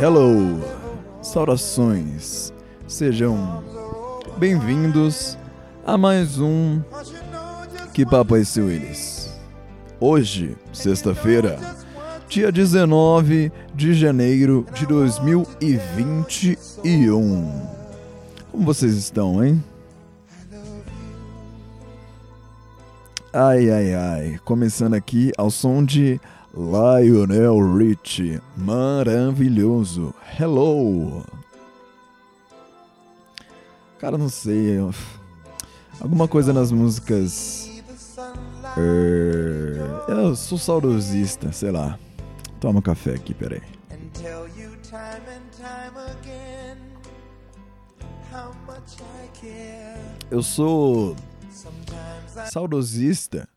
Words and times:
Hello, 0.00 0.60
saudações, 1.20 2.52
sejam 2.86 3.64
bem-vindos 4.36 5.36
a 5.84 5.98
mais 5.98 6.38
um 6.38 6.80
Que 7.92 8.06
Papo 8.06 8.36
é 8.36 8.42
esse 8.42 8.60
Willis? 8.60 9.36
Hoje, 9.98 10.56
sexta-feira, 10.72 11.58
dia 12.28 12.52
19 12.52 13.50
de 13.74 13.92
janeiro 13.92 14.64
de 14.72 14.86
2021. 14.86 17.66
Como 18.52 18.64
vocês 18.64 18.94
estão, 18.94 19.44
hein? 19.44 19.60
Ai, 23.32 23.68
ai, 23.68 23.94
ai. 23.94 24.38
Começando 24.44 24.94
aqui 24.94 25.32
ao 25.36 25.50
som 25.50 25.84
de 25.84 26.20
Lionel 26.54 27.76
Rich. 27.76 28.40
Maravilhoso. 28.56 30.14
Hello. 30.38 31.24
Cara, 33.98 34.16
não 34.16 34.28
sei. 34.28 34.78
Alguma 36.00 36.26
coisa 36.28 36.52
nas 36.52 36.72
músicas. 36.72 37.68
É, 38.76 40.12
eu 40.12 40.36
sou 40.36 40.58
saudosista, 40.58 41.52
sei 41.52 41.70
lá. 41.70 41.98
Toma 42.60 42.78
um 42.78 42.82
café 42.82 43.14
aqui, 43.14 43.34
peraí. 43.34 43.62
Eu 50.30 50.42
sou 50.42 51.16
saudosista 52.50 53.48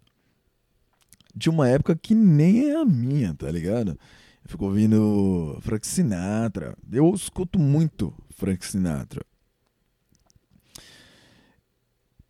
de 1.35 1.49
uma 1.49 1.67
época 1.67 1.95
que 1.95 2.13
nem 2.13 2.69
é 2.69 2.75
a 2.75 2.85
minha, 2.85 3.33
tá 3.33 3.49
ligado? 3.49 3.97
Eu 4.43 4.49
fico 4.49 4.65
ouvindo 4.65 5.57
Frank 5.61 5.85
Sinatra. 5.85 6.75
Eu 6.91 7.13
escuto 7.13 7.59
muito 7.59 8.13
Frank 8.31 8.65
Sinatra. 8.65 9.23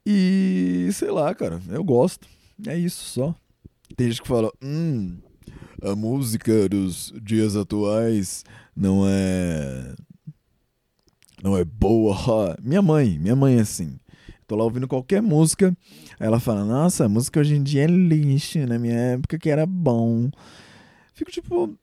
E 0.06 0.90
sei 0.94 1.12
lá, 1.12 1.34
cara, 1.34 1.62
eu 1.70 1.84
gosto. 1.84 2.28
É 2.68 2.78
isso 2.78 3.04
só. 3.06 3.36
Tem 3.96 4.08
gente 4.08 4.22
que 4.22 4.28
fala, 4.28 4.52
hum, 4.62 5.18
a 5.82 5.96
música 5.96 6.68
dos 6.70 7.14
dias 7.22 7.56
atuais 7.56 8.44
não 8.76 9.04
é. 9.08 9.96
Não 11.44 11.58
é 11.58 11.64
boa. 11.64 12.56
Minha 12.62 12.82
mãe, 12.82 13.18
minha 13.20 13.36
mãe 13.36 13.58
é 13.58 13.62
assim. 13.62 14.00
Tô 14.52 14.58
lá 14.58 14.66
ouvindo 14.66 14.86
qualquer 14.86 15.22
música. 15.22 15.74
Aí 16.20 16.28
ela 16.28 16.38
fala, 16.38 16.66
nossa, 16.66 17.06
a 17.06 17.08
música 17.08 17.40
hoje 17.40 17.56
em 17.56 17.64
dia 17.64 17.86
é 17.86 17.88
lixo, 17.88 18.60
na 18.68 18.78
minha 18.78 18.94
época 18.94 19.40
que 19.40 19.50
era 19.50 19.66
bom. 19.66 20.30
Fico 21.14 21.32
tipo, 21.32 21.74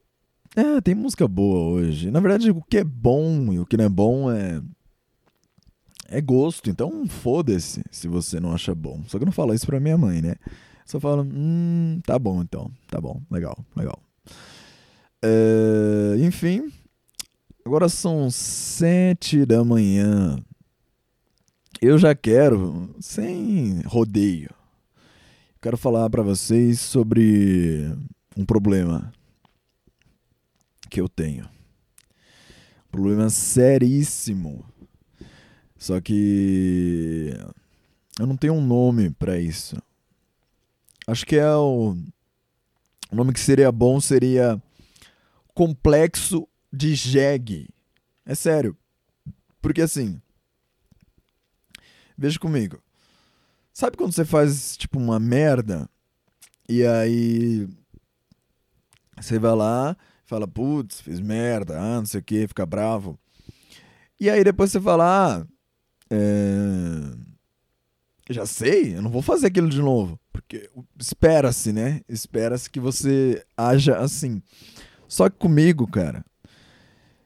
é, 0.54 0.78
tem 0.82 0.94
música 0.94 1.26
boa 1.26 1.60
hoje. 1.60 2.10
Na 2.10 2.20
verdade, 2.20 2.50
o 2.50 2.60
que 2.60 2.76
é 2.76 2.84
bom 2.84 3.54
e 3.54 3.58
o 3.58 3.64
que 3.64 3.78
não 3.78 3.86
é 3.86 3.88
bom 3.88 4.30
é. 4.30 4.60
É 6.10 6.20
gosto, 6.20 6.68
então 6.68 7.08
foda-se 7.08 7.82
se 7.90 8.06
você 8.06 8.38
não 8.38 8.52
acha 8.52 8.74
bom. 8.74 9.02
Só 9.06 9.16
que 9.16 9.24
eu 9.24 9.26
não 9.26 9.32
falo 9.32 9.54
isso 9.54 9.64
pra 9.64 9.80
minha 9.80 9.96
mãe, 9.96 10.20
né? 10.20 10.34
Só 10.84 11.00
falo, 11.00 11.22
hum, 11.22 12.02
tá 12.04 12.18
bom 12.18 12.42
então, 12.42 12.70
tá 12.88 13.00
bom, 13.00 13.22
legal, 13.30 13.56
legal. 13.74 13.98
É, 15.22 16.16
enfim, 16.18 16.70
agora 17.64 17.88
são 17.88 18.30
sete 18.30 19.46
da 19.46 19.64
manhã 19.64 20.38
eu 21.80 21.98
já 21.98 22.14
quero, 22.14 22.94
sem 23.00 23.80
rodeio, 23.82 24.50
quero 25.62 25.76
falar 25.76 26.10
para 26.10 26.22
vocês 26.22 26.80
sobre 26.80 27.92
um 28.36 28.44
problema 28.44 29.12
que 30.90 31.00
eu 31.00 31.08
tenho. 31.08 31.44
Um 31.44 32.90
problema 32.90 33.30
seríssimo. 33.30 34.64
Só 35.76 36.00
que 36.00 37.32
eu 38.18 38.26
não 38.26 38.36
tenho 38.36 38.54
um 38.54 38.64
nome 38.64 39.10
para 39.10 39.38
isso. 39.38 39.76
Acho 41.06 41.24
que 41.24 41.36
é 41.36 41.54
o, 41.54 41.96
o 43.10 43.16
nome 43.16 43.32
que 43.32 43.40
seria 43.40 43.70
bom 43.70 44.00
seria 44.00 44.60
complexo 45.54 46.48
de 46.72 46.94
jegue. 46.94 47.68
É 48.26 48.34
sério. 48.34 48.76
Porque 49.60 49.82
assim, 49.82 50.20
Veja 52.18 52.38
comigo. 52.38 52.82
Sabe 53.72 53.96
quando 53.96 54.12
você 54.12 54.24
faz, 54.24 54.76
tipo, 54.76 54.98
uma 54.98 55.20
merda 55.20 55.88
e 56.68 56.84
aí 56.84 57.68
você 59.16 59.38
vai 59.38 59.54
lá, 59.54 59.96
fala, 60.26 60.48
putz, 60.48 61.00
fiz 61.00 61.20
merda, 61.20 61.80
ah, 61.80 61.98
não 61.98 62.06
sei 62.06 62.18
o 62.18 62.24
que, 62.24 62.48
fica 62.48 62.66
bravo. 62.66 63.16
E 64.18 64.28
aí 64.28 64.42
depois 64.42 64.72
você 64.72 64.80
fala, 64.80 65.38
ah, 65.38 65.46
é... 66.10 66.16
já 68.28 68.44
sei, 68.44 68.96
eu 68.96 69.02
não 69.02 69.10
vou 69.10 69.22
fazer 69.22 69.46
aquilo 69.46 69.68
de 69.68 69.80
novo. 69.80 70.18
Porque 70.32 70.68
espera-se, 70.98 71.72
né? 71.72 72.00
Espera-se 72.08 72.68
que 72.68 72.80
você 72.80 73.44
haja 73.56 73.98
assim. 73.98 74.42
Só 75.06 75.28
que 75.30 75.36
comigo, 75.36 75.86
cara, 75.86 76.24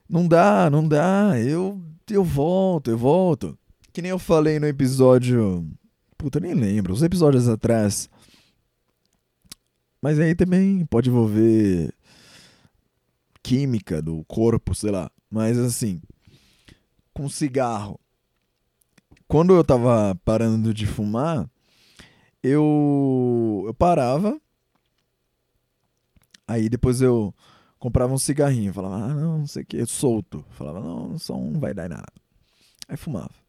não 0.07 0.29
dá, 0.29 0.69
não 0.71 0.87
dá. 0.87 1.33
Eu, 1.41 1.83
eu 2.11 2.23
volto, 2.23 2.91
eu 2.91 2.99
volto. 2.99 3.59
Que 3.93 4.01
nem 4.01 4.11
eu 4.11 4.19
falei 4.19 4.59
no 4.59 4.67
episódio. 4.67 5.69
Puta, 6.17 6.41
nem 6.41 6.55
lembro. 6.55 6.93
Os 6.95 7.03
episódios 7.03 7.49
atrás. 7.49 8.09
Mas 10.01 10.19
aí 10.19 10.35
também 10.35 10.85
pode 10.87 11.11
envolver 11.11 11.95
química 13.43 14.01
do 14.01 14.25
corpo, 14.25 14.75
sei 14.75 14.91
lá. 14.91 15.11
Mas 15.31 15.59
assim, 15.59 16.01
com 17.13 17.29
cigarro. 17.29 18.01
Quando 19.29 19.55
eu 19.55 19.65
tava 19.65 20.15
parando 20.25 20.73
de 20.73 20.87
fumar, 20.87 21.49
eu, 22.43 23.65
eu 23.67 23.75
parava. 23.75 24.41
Aí 26.47 26.69
depois 26.69 27.01
eu 27.01 27.35
comprava 27.79 28.13
um 28.13 28.19
cigarrinho. 28.19 28.73
Falava, 28.73 28.97
ah, 28.97 29.15
não, 29.15 29.39
não 29.39 29.47
sei 29.47 29.63
o 29.63 29.67
que, 29.67 29.87
solto. 29.87 30.45
Falava, 30.51 30.81
não, 30.81 31.19
só 31.19 31.37
um 31.37 31.59
vai 31.59 31.75
dar 31.75 31.89
nada. 31.89 32.13
Aí 32.89 32.97
fumava. 32.97 33.42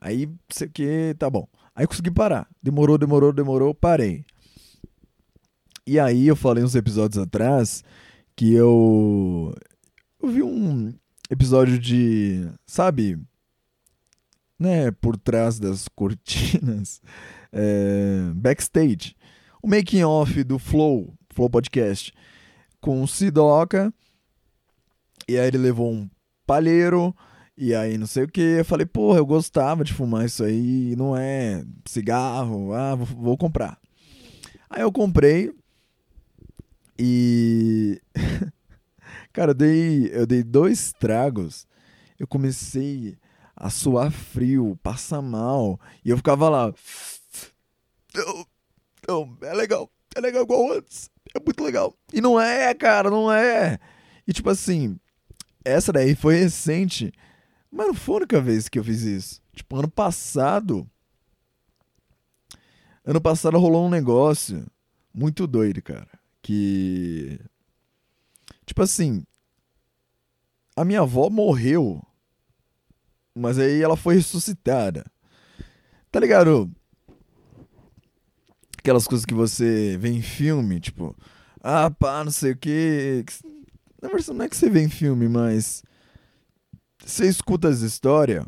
Aí, 0.00 0.28
sei 0.48 0.68
que, 0.68 1.14
tá 1.18 1.28
bom. 1.28 1.46
Aí 1.74 1.86
consegui 1.86 2.10
parar. 2.10 2.48
Demorou, 2.62 2.96
demorou, 2.96 3.32
demorou, 3.32 3.74
parei. 3.74 4.24
E 5.86 5.98
aí 5.98 6.26
eu 6.26 6.36
falei 6.36 6.62
uns 6.62 6.74
episódios 6.74 7.22
atrás 7.22 7.82
que 8.36 8.54
eu 8.54 9.54
eu 10.22 10.28
vi 10.28 10.42
um 10.42 10.94
episódio 11.30 11.78
de, 11.78 12.50
sabe, 12.66 13.18
né, 14.58 14.90
por 14.90 15.16
trás 15.16 15.58
das 15.58 15.88
cortinas, 15.96 17.00
é, 17.52 18.30
backstage, 18.34 19.16
o 19.62 19.68
making 19.68 20.04
off 20.04 20.44
do 20.44 20.58
Flow, 20.58 21.14
Flow 21.30 21.48
Podcast, 21.48 22.12
com 22.80 23.02
o 23.02 23.08
Sidoca, 23.08 23.92
e 25.26 25.38
aí 25.38 25.48
ele 25.48 25.58
levou 25.58 25.90
um 25.90 26.08
palheiro, 26.46 27.14
e 27.56 27.74
aí, 27.74 27.98
não 27.98 28.06
sei 28.06 28.24
o 28.24 28.28
que, 28.28 28.40
eu 28.40 28.64
falei, 28.64 28.86
porra, 28.86 29.18
eu 29.18 29.26
gostava 29.26 29.84
de 29.84 29.92
fumar 29.92 30.24
isso 30.24 30.42
aí, 30.42 30.94
não 30.96 31.16
é 31.16 31.64
cigarro, 31.84 32.72
ah, 32.72 32.94
vou, 32.94 33.06
vou 33.06 33.36
comprar. 33.36 33.78
Aí 34.68 34.82
eu 34.82 34.92
comprei 34.92 35.52
e. 36.98 38.00
Cara, 39.32 39.50
eu 39.50 39.54
dei, 39.54 40.10
eu 40.12 40.26
dei 40.26 40.42
dois 40.42 40.92
tragos, 40.92 41.66
eu 42.18 42.26
comecei 42.26 43.16
a 43.56 43.68
suar 43.68 44.10
frio, 44.10 44.78
passar 44.82 45.22
mal, 45.22 45.78
e 46.04 46.10
eu 46.10 46.16
ficava 46.16 46.48
lá. 46.48 46.74
Não, 48.14 48.46
não, 49.06 49.38
é 49.42 49.54
legal, 49.54 49.90
é 50.14 50.20
legal 50.20 50.42
igual 50.42 50.72
antes, 50.72 51.10
é 51.34 51.40
muito 51.40 51.62
legal. 51.62 51.94
E 52.12 52.20
não 52.20 52.40
é, 52.40 52.72
cara, 52.74 53.10
não 53.10 53.30
é. 53.30 53.78
E 54.26 54.32
tipo 54.32 54.50
assim, 54.50 54.98
essa 55.64 55.92
daí 55.92 56.14
foi 56.14 56.36
recente 56.36 57.12
mas 57.70 57.86
não 57.86 57.94
foi 57.94 58.14
a 58.14 58.18
única 58.18 58.40
vez 58.40 58.68
que 58.68 58.78
eu 58.78 58.84
fiz 58.84 59.02
isso. 59.02 59.40
Tipo, 59.54 59.76
ano 59.76 59.90
passado. 59.90 60.88
Ano 63.04 63.20
passado 63.20 63.58
rolou 63.58 63.86
um 63.86 63.90
negócio 63.90 64.66
muito 65.14 65.46
doido, 65.46 65.80
cara. 65.80 66.08
Que. 66.42 67.38
Tipo 68.66 68.82
assim. 68.82 69.24
A 70.76 70.84
minha 70.84 71.02
avó 71.02 71.30
morreu. 71.30 72.02
Mas 73.34 73.58
aí 73.58 73.80
ela 73.80 73.96
foi 73.96 74.16
ressuscitada. 74.16 75.04
Tá 76.10 76.18
ligado? 76.18 76.70
Aquelas 78.78 79.06
coisas 79.06 79.24
que 79.24 79.34
você 79.34 79.96
vê 79.96 80.08
em 80.08 80.22
filme, 80.22 80.80
tipo. 80.80 81.16
Ah, 81.62 81.90
pá, 81.90 82.24
não 82.24 82.32
sei 82.32 82.52
o 82.52 82.56
que. 82.56 83.24
Na 84.02 84.08
verdade, 84.08 84.32
não 84.32 84.44
é 84.44 84.48
que 84.48 84.56
você 84.56 84.68
vê 84.68 84.82
em 84.82 84.88
filme, 84.88 85.28
mas 85.28 85.82
você 87.10 87.28
escuta 87.28 87.68
as 87.68 87.80
histórias 87.80 88.44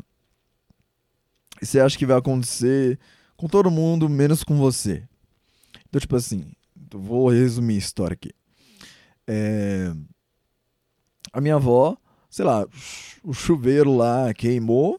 e 1.61 1.65
você 1.65 1.79
acha 1.79 1.97
que 1.97 2.05
vai 2.05 2.17
acontecer 2.17 2.99
com 3.35 3.47
todo 3.47 3.71
mundo, 3.71 4.09
menos 4.09 4.43
com 4.43 4.57
você. 4.57 5.03
Então, 5.87 5.99
tipo 5.99 6.15
assim, 6.15 6.51
vou 6.91 7.29
resumir 7.29 7.75
a 7.75 7.77
história 7.77 8.13
aqui. 8.15 8.31
É... 9.27 9.93
A 11.31 11.41
minha 11.41 11.55
avó 11.55 11.97
sei 12.33 12.43
lá, 12.43 12.65
o 13.23 13.31
chuveiro 13.31 13.95
lá 13.95 14.33
queimou, 14.33 14.97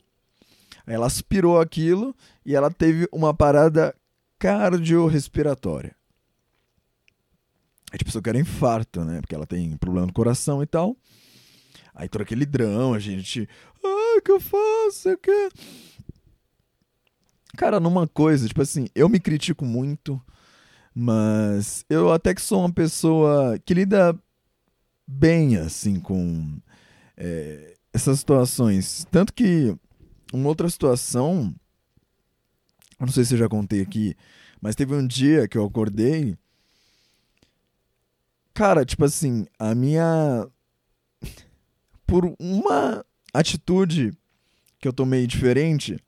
ela 0.87 1.07
aspirou 1.07 1.61
aquilo 1.61 2.15
e 2.47 2.55
ela 2.55 2.71
teve 2.71 3.09
uma 3.11 3.35
parada 3.35 3.93
cardiorrespiratória. 4.39 5.97
A 7.93 8.05
pessoa 8.05 8.23
que 8.23 8.29
era 8.29 8.39
infarto, 8.39 9.05
né? 9.05 9.21
Porque 9.21 9.35
ela 9.35 9.49
tem 9.49 9.77
problema 9.77 10.07
no 10.07 10.13
coração 10.13 10.63
e 10.63 10.67
tal. 10.67 10.97
Aí 11.95 12.09
todo 12.09 12.23
aquele 12.23 12.45
drama, 12.45 12.97
a 12.97 12.99
gente. 12.99 13.49
Ai, 13.85 14.21
que 14.21 14.33
eu 14.33 14.41
faço? 14.41 15.11
O 15.13 15.19
que? 15.19 15.49
Cara, 17.57 17.79
numa 17.79 18.07
coisa, 18.09 18.49
tipo 18.49 18.61
assim, 18.63 18.89
eu 18.95 19.09
me 19.09 19.21
critico 19.21 19.65
muito, 19.65 20.21
mas 20.93 21.85
eu 21.89 22.13
até 22.13 22.35
que 22.35 22.41
sou 22.43 22.61
uma 22.61 22.73
pessoa 22.73 23.59
que 23.65 23.75
lida 23.75 24.19
bem, 25.07 25.57
assim, 25.57 26.01
com 26.01 26.59
é, 27.17 27.77
essas 27.93 28.19
situações. 28.19 29.07
Tanto 29.11 29.33
que 29.33 29.77
uma 30.33 30.49
outra 30.49 30.69
situação, 30.69 31.55
eu 32.99 33.07
não 33.07 33.13
sei 33.13 33.25
se 33.25 33.35
eu 33.35 33.39
já 33.39 33.49
contei 33.49 33.81
aqui, 33.81 34.17
mas 34.61 34.75
teve 34.75 34.95
um 34.95 35.07
dia 35.07 35.47
que 35.47 35.57
eu 35.57 35.65
acordei. 35.65 36.37
Cara, 38.53 38.85
tipo 38.85 39.05
assim, 39.05 39.47
a 39.59 39.75
minha. 39.75 40.49
Por 42.07 42.35
uma 42.39 43.05
atitude 43.33 44.13
que 44.79 44.87
eu 44.87 44.93
tomei 44.93 45.27
diferente, 45.27 45.99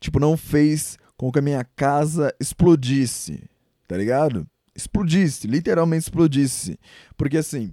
tipo, 0.00 0.20
não 0.20 0.36
fez 0.36 0.96
com 1.16 1.30
que 1.30 1.38
a 1.38 1.42
minha 1.42 1.64
casa 1.64 2.34
explodisse, 2.40 3.48
tá 3.86 3.96
ligado? 3.96 4.46
Explodisse, 4.74 5.46
literalmente 5.46 6.04
explodisse. 6.04 6.78
Porque 7.16 7.38
assim, 7.38 7.72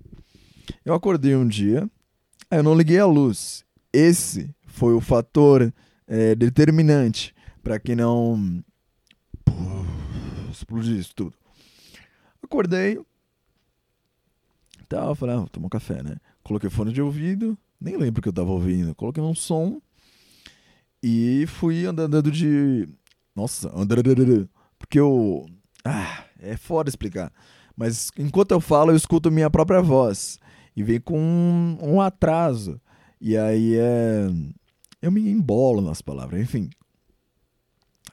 eu 0.86 0.94
acordei 0.94 1.36
um 1.36 1.48
dia, 1.48 1.90
aí 2.50 2.60
eu 2.60 2.64
não 2.64 2.76
liguei 2.76 3.00
a 3.00 3.06
luz. 3.06 3.64
Esse 3.94 4.54
foi 4.66 4.94
o 4.94 5.02
fator 5.02 5.74
é, 6.08 6.36
determinante 6.36 7.34
para 7.64 7.80
que 7.80 7.96
não 7.96 8.64
explodisse 10.52 11.14
tudo. 11.14 11.34
Acordei, 12.44 13.00
tal, 14.92 15.16
falei, 15.16 15.36
ah, 15.36 15.40
vou 15.40 15.48
tomar 15.48 15.68
um 15.68 15.70
café, 15.70 16.04
né? 16.04 16.18
Coloquei 16.44 16.70
fone 16.70 16.92
de 16.92 17.02
ouvido, 17.02 17.58
nem 17.80 17.96
lembro 17.96 18.20
o 18.20 18.22
que 18.22 18.28
eu 18.28 18.34
tava 18.34 18.52
ouvindo. 18.52 18.94
Coloquei 18.94 19.24
um 19.24 19.34
som 19.34 19.82
e 21.02 21.46
fui 21.48 21.86
andando 21.86 22.30
de. 22.30 22.88
Nossa, 23.36 23.72
andando. 23.74 24.50
Porque 24.78 25.00
eu. 25.00 25.46
Ah, 25.86 26.26
é 26.40 26.58
foda 26.58 26.90
explicar. 26.90 27.32
Mas 27.76 28.12
enquanto 28.18 28.52
eu 28.52 28.60
falo, 28.60 28.92
eu 28.92 28.96
escuto 28.96 29.32
minha 29.32 29.50
própria 29.50 29.82
voz. 29.82 30.38
E 30.76 30.84
vem 30.84 31.00
com 31.00 31.18
um, 31.18 31.78
um 31.82 32.02
atraso. 32.02 32.80
E 33.20 33.38
aí 33.38 33.76
é. 33.78 34.28
Eu 35.02 35.12
me 35.12 35.28
embolo 35.30 35.82
nas 35.82 36.02
palavras, 36.02 36.40
enfim. 36.42 36.70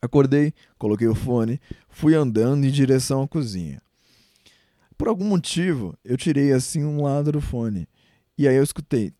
Acordei, 0.00 0.54
coloquei 0.78 1.08
o 1.08 1.14
fone, 1.14 1.60
fui 1.88 2.14
andando 2.14 2.64
em 2.64 2.70
direção 2.70 3.22
à 3.22 3.28
cozinha. 3.28 3.82
Por 4.98 5.06
algum 5.06 5.24
motivo, 5.24 5.96
eu 6.04 6.16
tirei 6.16 6.52
assim 6.52 6.84
um 6.84 7.00
lado 7.02 7.30
do 7.30 7.40
fone. 7.40 7.88
E 8.36 8.48
aí 8.48 8.56
eu 8.56 8.64
escutei. 8.64 9.14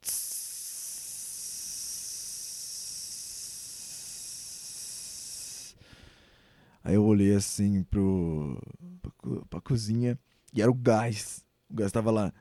Aí 6.82 6.94
eu 6.94 7.04
olhei 7.04 7.32
assim 7.34 7.84
pro, 7.84 8.60
pra, 9.00 9.12
pra 9.48 9.60
cozinha 9.60 10.19
e 10.52 10.60
era 10.60 10.70
o 10.70 10.75
gás. 10.75 11.44
O 11.70 11.75
gás 11.75 11.92
tava 11.92 12.10
lá. 12.10 12.32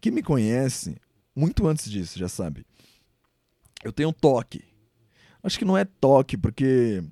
Quem 0.00 0.12
me 0.12 0.22
conhece, 0.22 0.96
muito 1.34 1.66
antes 1.66 1.90
disso, 1.90 2.18
já 2.18 2.28
sabe. 2.28 2.66
Eu 3.82 3.92
tenho 3.92 4.10
um 4.10 4.12
toque. 4.12 4.62
Acho 5.42 5.58
que 5.58 5.64
não 5.64 5.78
é 5.78 5.84
toque, 5.84 6.36
porque 6.36 7.02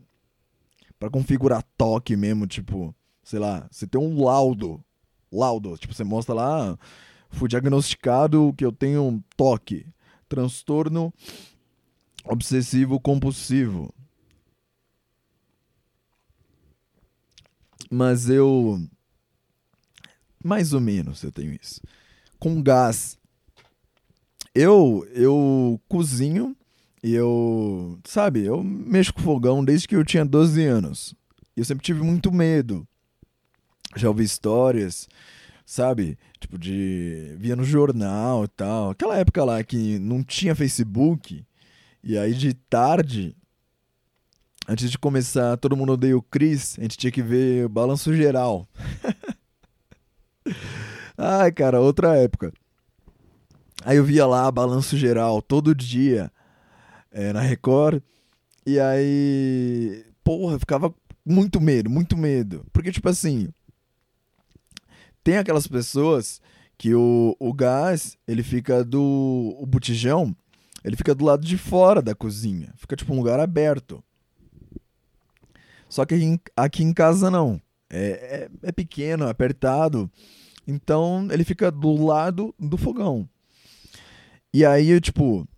para 0.99 1.09
configurar 1.09 1.63
toque 1.79 2.17
mesmo, 2.17 2.47
tipo, 2.47 2.95
sei 3.25 3.39
lá, 3.39 3.67
você 3.71 3.87
tem 3.87 4.01
um 4.01 4.23
laudo 4.23 4.85
laudo. 5.35 5.77
Tipo, 5.77 5.93
você 5.93 6.05
mostra 6.05 6.35
lá, 6.35 6.79
fui 7.29 7.49
diagnosticado 7.49 8.55
que 8.57 8.65
eu 8.65 8.73
tenho 8.73 9.03
um 9.03 9.23
toque, 9.37 9.87
transtorno 10.29 11.13
obsessivo 12.25 12.99
compulsivo. 13.01 13.93
Mas 17.91 18.31
eu 18.31 18.81
mais 20.43 20.73
ou 20.73 20.81
menos 20.81 21.23
eu 21.23 21.33
tenho 21.33 21.57
isso. 21.61 21.81
Com 22.39 22.63
gás. 22.63 23.19
Eu 24.55 25.07
eu 25.13 25.81
cozinho 25.89 26.57
e 27.03 27.13
eu, 27.13 27.99
sabe, 28.05 28.45
eu 28.45 28.63
mexo 28.63 29.13
com 29.13 29.21
fogão 29.21 29.63
desde 29.63 29.87
que 29.87 29.95
eu 29.95 30.05
tinha 30.05 30.25
12 30.25 30.65
anos. 30.65 31.15
Eu 31.57 31.65
sempre 31.65 31.85
tive 31.85 32.03
muito 32.03 32.33
medo 32.33 32.87
já 33.97 34.09
ouvi 34.09 34.25
histórias, 34.25 35.09
sabe? 35.65 36.19
Tipo, 36.41 36.59
de. 36.59 37.35
via 37.39 37.57
no 37.57 37.65
jornal 37.65 38.45
e 38.45 38.49
tal. 38.49 38.91
Aquela 38.91 39.17
época 39.17 39.45
lá 39.45 39.63
que 39.63 39.99
não 39.99 40.23
tinha 40.23 40.55
Facebook. 40.55 41.45
E 42.03 42.19
aí 42.19 42.35
de 42.35 42.53
tarde, 42.53 43.35
antes 44.69 44.91
de 44.91 44.99
começar 44.99 45.57
Todo 45.57 45.77
Mundo 45.77 45.93
Odeia 45.93 46.17
o 46.17 46.23
Chris, 46.23 46.79
a 46.79 46.83
gente 46.83 46.99
tinha 46.99 47.11
que 47.11 47.23
ver 47.23 47.65
o 47.65 47.69
balanço 47.69 48.15
geral. 48.15 48.69
Ai, 51.17 51.51
cara, 51.53 51.81
outra 51.81 52.17
época. 52.17 52.53
Aí 53.85 53.97
eu 53.97 54.05
via 54.05 54.27
lá 54.27 54.51
balanço 54.51 54.97
geral 54.97 55.41
todo 55.41 55.75
dia 55.75 56.31
é, 57.11 57.33
na 57.33 57.41
Record. 57.41 58.03
E 58.67 58.81
aí, 58.81 60.05
porra, 60.23 60.59
ficava 60.59 60.93
muito 61.25 61.61
medo, 61.61 61.89
muito 61.89 62.17
medo. 62.17 62.67
Porque, 62.73 62.91
tipo 62.91 63.09
assim, 63.09 63.49
tem 65.25 65.39
aquelas 65.39 65.67
pessoas 65.67 66.41
que 66.77 66.95
o, 66.95 67.35
o 67.41 67.53
gás, 67.53 68.17
ele 68.29 68.43
fica 68.43 68.85
do. 68.85 69.57
O 69.59 69.65
botijão, 69.65 70.37
ele 70.85 70.97
fica 70.97 71.15
do 71.15 71.25
lado 71.25 71.45
de 71.45 71.57
fora 71.57 72.03
da 72.03 72.15
cozinha. 72.15 72.73
Fica 72.77 72.95
tipo 72.95 73.13
um 73.13 73.17
lugar 73.17 73.41
aberto. 73.41 74.05
Só 75.89 76.05
que 76.05 76.15
aqui 76.15 76.25
em, 76.25 76.41
aqui 76.55 76.83
em 76.83 76.93
casa 76.93 77.31
não. 77.31 77.61
É, 77.89 78.49
é, 78.63 78.69
é 78.69 78.73
pequeno, 78.73 79.25
é 79.25 79.31
apertado. 79.31 80.11
Então 80.67 81.27
ele 81.31 81.45
fica 81.45 81.71
do 81.71 82.05
lado 82.05 82.55
do 82.59 82.77
fogão. 82.77 83.29
E 84.53 84.65
aí 84.65 84.91
eu, 84.91 85.01
tipo, 85.01 85.49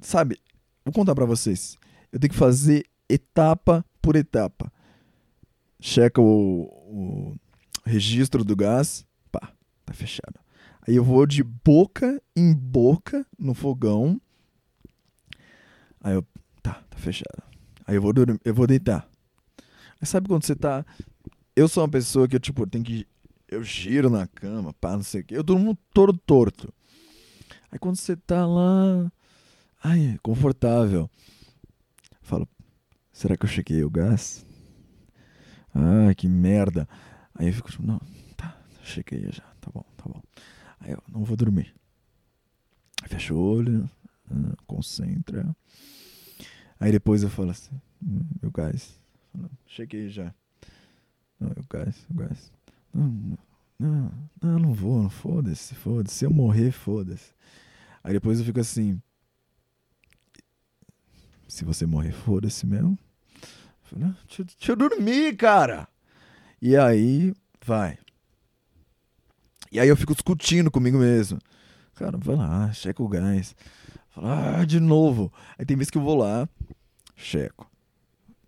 sabe, 0.00 0.38
vou 0.84 0.92
contar 0.92 1.14
para 1.14 1.26
vocês. 1.26 1.76
Eu 2.10 2.18
tenho 2.18 2.32
que 2.32 2.38
fazer 2.38 2.86
etapa 3.08 3.84
por 4.00 4.16
etapa. 4.16 4.72
Checa 5.80 6.20
o, 6.20 6.62
o 6.62 7.36
registro 7.84 8.44
do 8.44 8.56
gás, 8.56 9.04
pá, 9.30 9.52
tá 9.84 9.92
fechado. 9.92 10.40
Aí 10.86 10.96
eu 10.96 11.04
vou 11.04 11.26
de 11.26 11.42
boca 11.42 12.20
em 12.34 12.52
boca 12.54 13.24
no 13.38 13.54
fogão. 13.54 14.20
Aí 16.00 16.14
eu, 16.14 16.26
tá, 16.62 16.82
tá 16.90 16.98
fechado. 16.98 17.42
Aí 17.86 17.94
eu 17.94 18.02
vou 18.02 18.12
dormir, 18.12 18.40
eu 18.44 18.54
vou 18.54 18.66
deitar. 18.66 19.08
Aí 20.00 20.06
sabe 20.06 20.28
quando 20.28 20.44
você 20.44 20.56
tá. 20.56 20.84
Eu 21.54 21.68
sou 21.68 21.82
uma 21.82 21.88
pessoa 21.88 22.26
que 22.26 22.34
eu, 22.34 22.40
tipo, 22.40 22.66
tem 22.66 22.82
que. 22.82 23.06
Eu 23.46 23.62
giro 23.62 24.08
na 24.08 24.26
cama, 24.26 24.72
pá, 24.72 24.92
não 24.92 25.02
sei 25.02 25.20
o 25.20 25.24
quê. 25.24 25.36
Eu 25.36 25.42
durmo 25.42 25.78
todo 25.92 26.18
torto. 26.18 26.72
Aí 27.70 27.78
quando 27.78 27.96
você 27.96 28.16
tá 28.16 28.46
lá. 28.46 29.12
Ai, 29.84 30.18
confortável. 30.22 31.10
Eu 32.10 32.18
falo, 32.22 32.48
será 33.12 33.36
que 33.36 33.44
eu 33.44 33.50
cheguei 33.50 33.84
o 33.84 33.90
gás? 33.90 34.44
Ah, 35.74 36.14
que 36.14 36.28
merda. 36.28 36.88
Aí 37.42 37.48
eu 37.48 37.54
fico 37.54 37.72
tipo, 37.72 37.84
não, 37.84 38.00
tá, 38.36 38.56
cheguei 38.84 39.28
já, 39.32 39.42
tá 39.60 39.68
bom, 39.74 39.84
tá 39.96 40.04
bom. 40.06 40.22
Aí 40.78 40.92
eu 40.92 41.02
não 41.08 41.24
vou 41.24 41.36
dormir. 41.36 41.74
Fecha 43.08 43.34
o 43.34 43.36
olho, 43.36 43.90
concentra. 44.64 45.52
Aí 46.78 46.92
depois 46.92 47.24
eu 47.24 47.28
falo 47.28 47.50
assim, 47.50 47.74
hum, 48.00 48.20
meu 48.40 48.52
gás, 48.52 48.96
cheguei 49.66 50.08
já. 50.08 50.32
Não, 51.40 51.48
o 51.50 51.66
gás, 51.68 52.06
o 52.08 52.14
gás. 52.14 52.52
Não, 52.94 53.36
não, 53.76 54.12
não, 54.40 54.58
não, 54.60 54.72
vou, 54.72 55.10
foda-se, 55.10 55.74
foda-se. 55.74 56.14
Se 56.14 56.24
eu 56.24 56.30
morrer, 56.30 56.70
foda-se. 56.70 57.32
Aí 58.04 58.12
depois 58.12 58.38
eu 58.38 58.44
fico 58.44 58.60
assim. 58.60 59.02
Se 61.48 61.64
você 61.64 61.86
morrer, 61.86 62.12
foda-se 62.12 62.64
mesmo. 62.64 62.96
Deixa 63.90 64.70
eu 64.70 64.76
dormir, 64.76 65.36
cara. 65.36 65.88
E 66.64 66.76
aí, 66.76 67.34
vai. 67.66 67.98
E 69.72 69.80
aí 69.80 69.88
eu 69.88 69.96
fico 69.96 70.14
discutindo 70.14 70.70
comigo 70.70 70.96
mesmo. 70.96 71.40
Cara, 71.96 72.16
vai 72.16 72.36
lá, 72.36 72.72
checa 72.72 73.02
o 73.02 73.08
gás. 73.08 73.56
Fala, 74.10 74.60
ah, 74.60 74.64
de 74.64 74.78
novo. 74.78 75.32
Aí 75.58 75.66
tem 75.66 75.76
vezes 75.76 75.90
que 75.90 75.98
eu 75.98 76.02
vou 76.02 76.16
lá, 76.16 76.48
checo. 77.16 77.68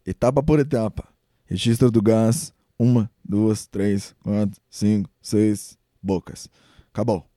Etapa 0.07 0.41
por 0.45 0.61
etapa. 0.61 1.09
Registro 1.45 1.91
do 1.91 2.01
gás. 2.01 2.55
Uma, 2.79 3.11
duas, 3.25 3.67
três, 3.67 4.15
quatro, 4.23 4.61
cinco, 4.71 5.11
seis 5.21 5.77
bocas. 6.01 6.49
acabou. 6.93 7.29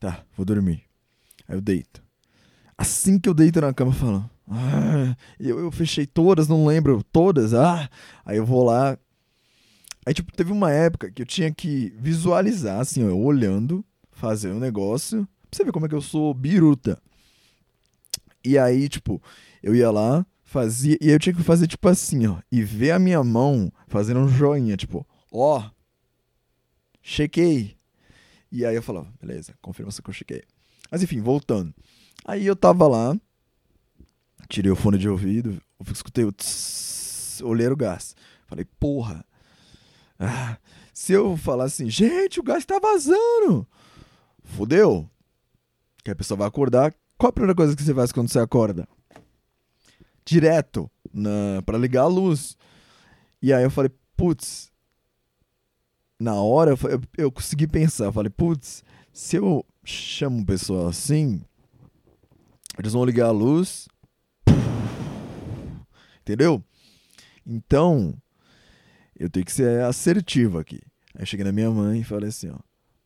Tá, 0.00 0.24
vou 0.36 0.44
dormir. 0.44 0.82
Aí 1.46 1.54
eu 1.54 1.60
deito. 1.60 2.02
Assim 2.76 3.20
que 3.20 3.28
eu 3.28 3.34
deito 3.34 3.60
na 3.60 3.72
cama, 3.72 3.92
falo. 3.92 4.28
Ah, 4.48 5.16
eu, 5.38 5.60
eu 5.60 5.70
fechei 5.70 6.06
todas, 6.06 6.48
não 6.48 6.66
lembro 6.66 7.04
todas. 7.04 7.54
Ah, 7.54 7.88
aí 8.24 8.36
eu 8.36 8.44
vou 8.44 8.64
lá. 8.64 8.98
Aí, 10.04 10.12
tipo, 10.12 10.32
teve 10.32 10.50
uma 10.50 10.70
época 10.72 11.10
que 11.10 11.22
eu 11.22 11.26
tinha 11.26 11.52
que 11.52 11.94
visualizar, 11.96 12.80
assim, 12.80 13.02
eu 13.02 13.20
olhando, 13.20 13.84
fazer 14.10 14.50
um 14.50 14.58
negócio. 14.58 15.26
Pra 15.48 15.56
você 15.56 15.64
ver 15.64 15.72
como 15.72 15.86
é 15.86 15.88
que 15.88 15.94
eu 15.94 16.00
sou 16.00 16.34
biruta. 16.34 17.00
E 18.44 18.58
aí, 18.58 18.88
tipo, 18.88 19.22
eu 19.62 19.74
ia 19.74 19.90
lá, 19.90 20.26
fazia. 20.42 20.98
E 21.00 21.08
eu 21.08 21.18
tinha 21.18 21.34
que 21.34 21.42
fazer, 21.42 21.66
tipo 21.68 21.88
assim, 21.88 22.26
ó. 22.26 22.38
E 22.50 22.62
ver 22.62 22.90
a 22.90 22.98
minha 22.98 23.22
mão 23.22 23.72
fazendo 23.86 24.20
um 24.20 24.28
joinha, 24.28 24.76
tipo, 24.76 25.06
ó. 25.30 25.70
Chequei. 27.00 27.76
E 28.50 28.66
aí 28.66 28.74
eu 28.74 28.82
falava, 28.82 29.12
beleza, 29.20 29.54
confirmação 29.62 30.02
que 30.02 30.10
eu 30.10 30.14
chequei. 30.14 30.42
Mas 30.90 31.02
enfim, 31.02 31.20
voltando. 31.20 31.72
Aí 32.24 32.46
eu 32.46 32.54
tava 32.54 32.86
lá, 32.86 33.16
tirei 34.48 34.70
o 34.70 34.76
fone 34.76 34.98
de 34.98 35.08
ouvido, 35.08 35.60
escutei 35.90 36.24
o 36.24 36.30
tss, 36.30 37.40
olhei 37.42 37.66
o 37.68 37.76
gás. 37.76 38.14
Falei, 38.46 38.66
porra. 38.78 39.24
Ah, 40.24 40.56
se 40.94 41.12
eu 41.12 41.36
falar 41.36 41.64
assim, 41.64 41.90
gente, 41.90 42.38
o 42.38 42.44
gás 42.44 42.64
tá 42.64 42.78
vazando. 42.78 43.66
Fudeu. 44.44 45.10
Que 46.04 46.12
a 46.12 46.14
pessoa 46.14 46.38
vai 46.38 46.46
acordar. 46.46 46.94
Qual 47.18 47.30
a 47.30 47.32
primeira 47.32 47.56
coisa 47.56 47.74
que 47.74 47.82
você 47.82 47.92
faz 47.92 48.12
quando 48.12 48.28
você 48.28 48.38
acorda? 48.38 48.88
Direto 50.24 50.88
na, 51.12 51.60
pra 51.66 51.76
ligar 51.76 52.02
a 52.02 52.06
luz. 52.06 52.56
E 53.42 53.52
aí 53.52 53.64
eu 53.64 53.70
falei, 53.70 53.90
putz. 54.16 54.70
Na 56.20 56.34
hora 56.34 56.70
eu, 56.70 57.00
eu 57.18 57.32
consegui 57.32 57.66
pensar. 57.66 58.04
Eu 58.04 58.12
falei, 58.12 58.30
putz, 58.30 58.84
se 59.12 59.34
eu 59.34 59.66
chamo 59.84 60.38
um 60.38 60.44
pessoal 60.44 60.86
assim, 60.86 61.42
eles 62.78 62.92
vão 62.92 63.04
ligar 63.04 63.26
a 63.26 63.32
luz. 63.32 63.88
Entendeu? 66.20 66.62
Então, 67.44 68.16
eu 69.22 69.30
tenho 69.30 69.46
que 69.46 69.52
ser 69.52 69.82
assertivo 69.82 70.58
aqui. 70.58 70.80
Aí 71.14 71.24
cheguei 71.24 71.44
na 71.44 71.52
minha 71.52 71.70
mãe 71.70 72.00
e 72.00 72.04
falei 72.04 72.28
assim, 72.28 72.50
ó. 72.50 72.58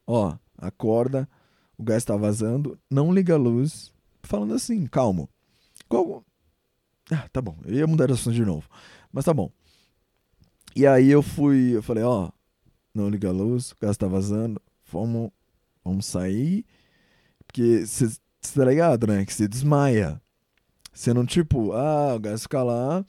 Ó, 0.07 0.37
acorda, 0.57 1.29
o 1.77 1.83
gás 1.83 2.05
tá 2.07 2.17
vazando, 2.17 2.79
não 2.91 3.13
liga 3.13 3.35
a 3.35 3.37
luz. 3.37 3.93
Falando 4.23 4.55
assim, 4.55 4.87
calmo. 4.87 5.29
Qual... 5.89 6.25
Ah, 7.11 7.29
tá 7.31 7.43
bom. 7.43 7.59
Eu 7.67 7.75
ia 7.75 7.87
mudar 7.87 8.07
de 8.07 8.15
assunto 8.15 8.35
de 8.35 8.47
novo. 8.47 8.67
Mas 9.13 9.27
tá 9.27 9.35
bom. 9.35 9.51
E 10.75 10.87
aí 10.87 11.11
eu 11.11 11.23
fui, 11.23 11.77
eu 11.77 11.83
falei, 11.83 12.03
ó, 12.03 12.31
não 12.95 13.11
liga 13.11 13.29
a 13.29 13.33
luz, 13.33 13.73
o 13.73 13.77
gás 13.79 13.97
tá 13.99 14.07
vazando, 14.07 14.61
vamos, 14.91 15.31
vamos 15.85 16.07
sair. 16.07 16.65
Porque 17.47 17.85
você 17.85 18.09
tá 18.55 18.65
ligado, 18.65 19.07
né? 19.07 19.27
Que 19.27 19.35
você 19.35 19.47
desmaia. 19.47 20.21
Você 20.95 21.13
não, 21.13 21.27
tipo, 21.27 21.73
ah, 21.73 22.15
o 22.15 22.21
gás 22.21 22.45
fica 22.45 22.63
lá. 22.63 23.05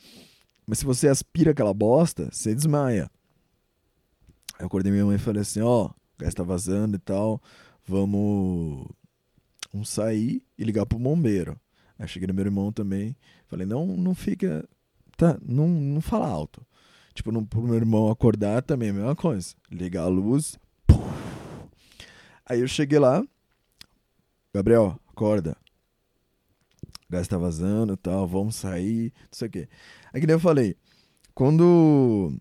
Mas 0.67 0.79
se 0.79 0.85
você 0.85 1.07
aspira 1.07 1.51
aquela 1.51 1.73
bosta, 1.73 2.29
você 2.29 2.53
desmaia. 2.53 3.09
Aí 4.55 4.61
eu 4.63 4.67
acordei 4.67 4.91
minha 4.91 5.05
mãe 5.05 5.15
e 5.15 5.19
falei 5.19 5.41
assim, 5.41 5.61
ó, 5.61 5.85
oh, 5.85 5.85
o 5.85 5.93
gás 6.17 6.33
tá 6.33 6.43
vazando 6.43 6.97
e 6.97 6.99
tal. 6.99 7.41
Vamos, 7.87 8.85
vamos 9.71 9.87
sair 9.87 10.43
e 10.57 10.63
ligar 10.65 10.85
pro 10.85 10.99
bombeiro. 10.99 11.57
Aí 11.97 12.05
cheguei 12.05 12.27
no 12.27 12.33
meu 12.33 12.43
irmão 12.43 12.71
também. 12.71 13.15
Falei, 13.47 13.65
não, 13.65 13.87
não 13.87 14.13
fica. 14.13 14.67
Tá, 15.15 15.39
não, 15.41 15.69
não 15.69 16.01
fala 16.01 16.27
alto. 16.27 16.65
Tipo, 17.13 17.31
não, 17.31 17.45
pro 17.45 17.61
meu 17.61 17.75
irmão 17.75 18.11
acordar 18.11 18.61
também 18.61 18.89
é 18.89 18.91
a 18.91 18.95
mesma 18.95 19.15
coisa. 19.15 19.55
Ligar 19.71 20.03
a 20.03 20.07
luz. 20.07 20.59
Puf. 20.85 20.99
Aí 22.45 22.59
eu 22.59 22.67
cheguei 22.67 22.99
lá. 22.99 23.23
Gabriel, 24.53 24.99
acorda. 25.07 25.55
O 27.07 27.11
gás 27.11 27.27
tá 27.27 27.37
vazando 27.37 27.93
e 27.93 27.97
tal, 27.97 28.27
vamos 28.27 28.55
sair, 28.57 29.13
não 29.21 29.29
sei 29.31 29.47
o 29.47 29.51
quê. 29.51 29.69
Aí 30.13 30.21
que 30.21 30.27
nem 30.27 30.35
eu 30.35 30.39
falei, 30.39 30.75
quando 31.33 32.33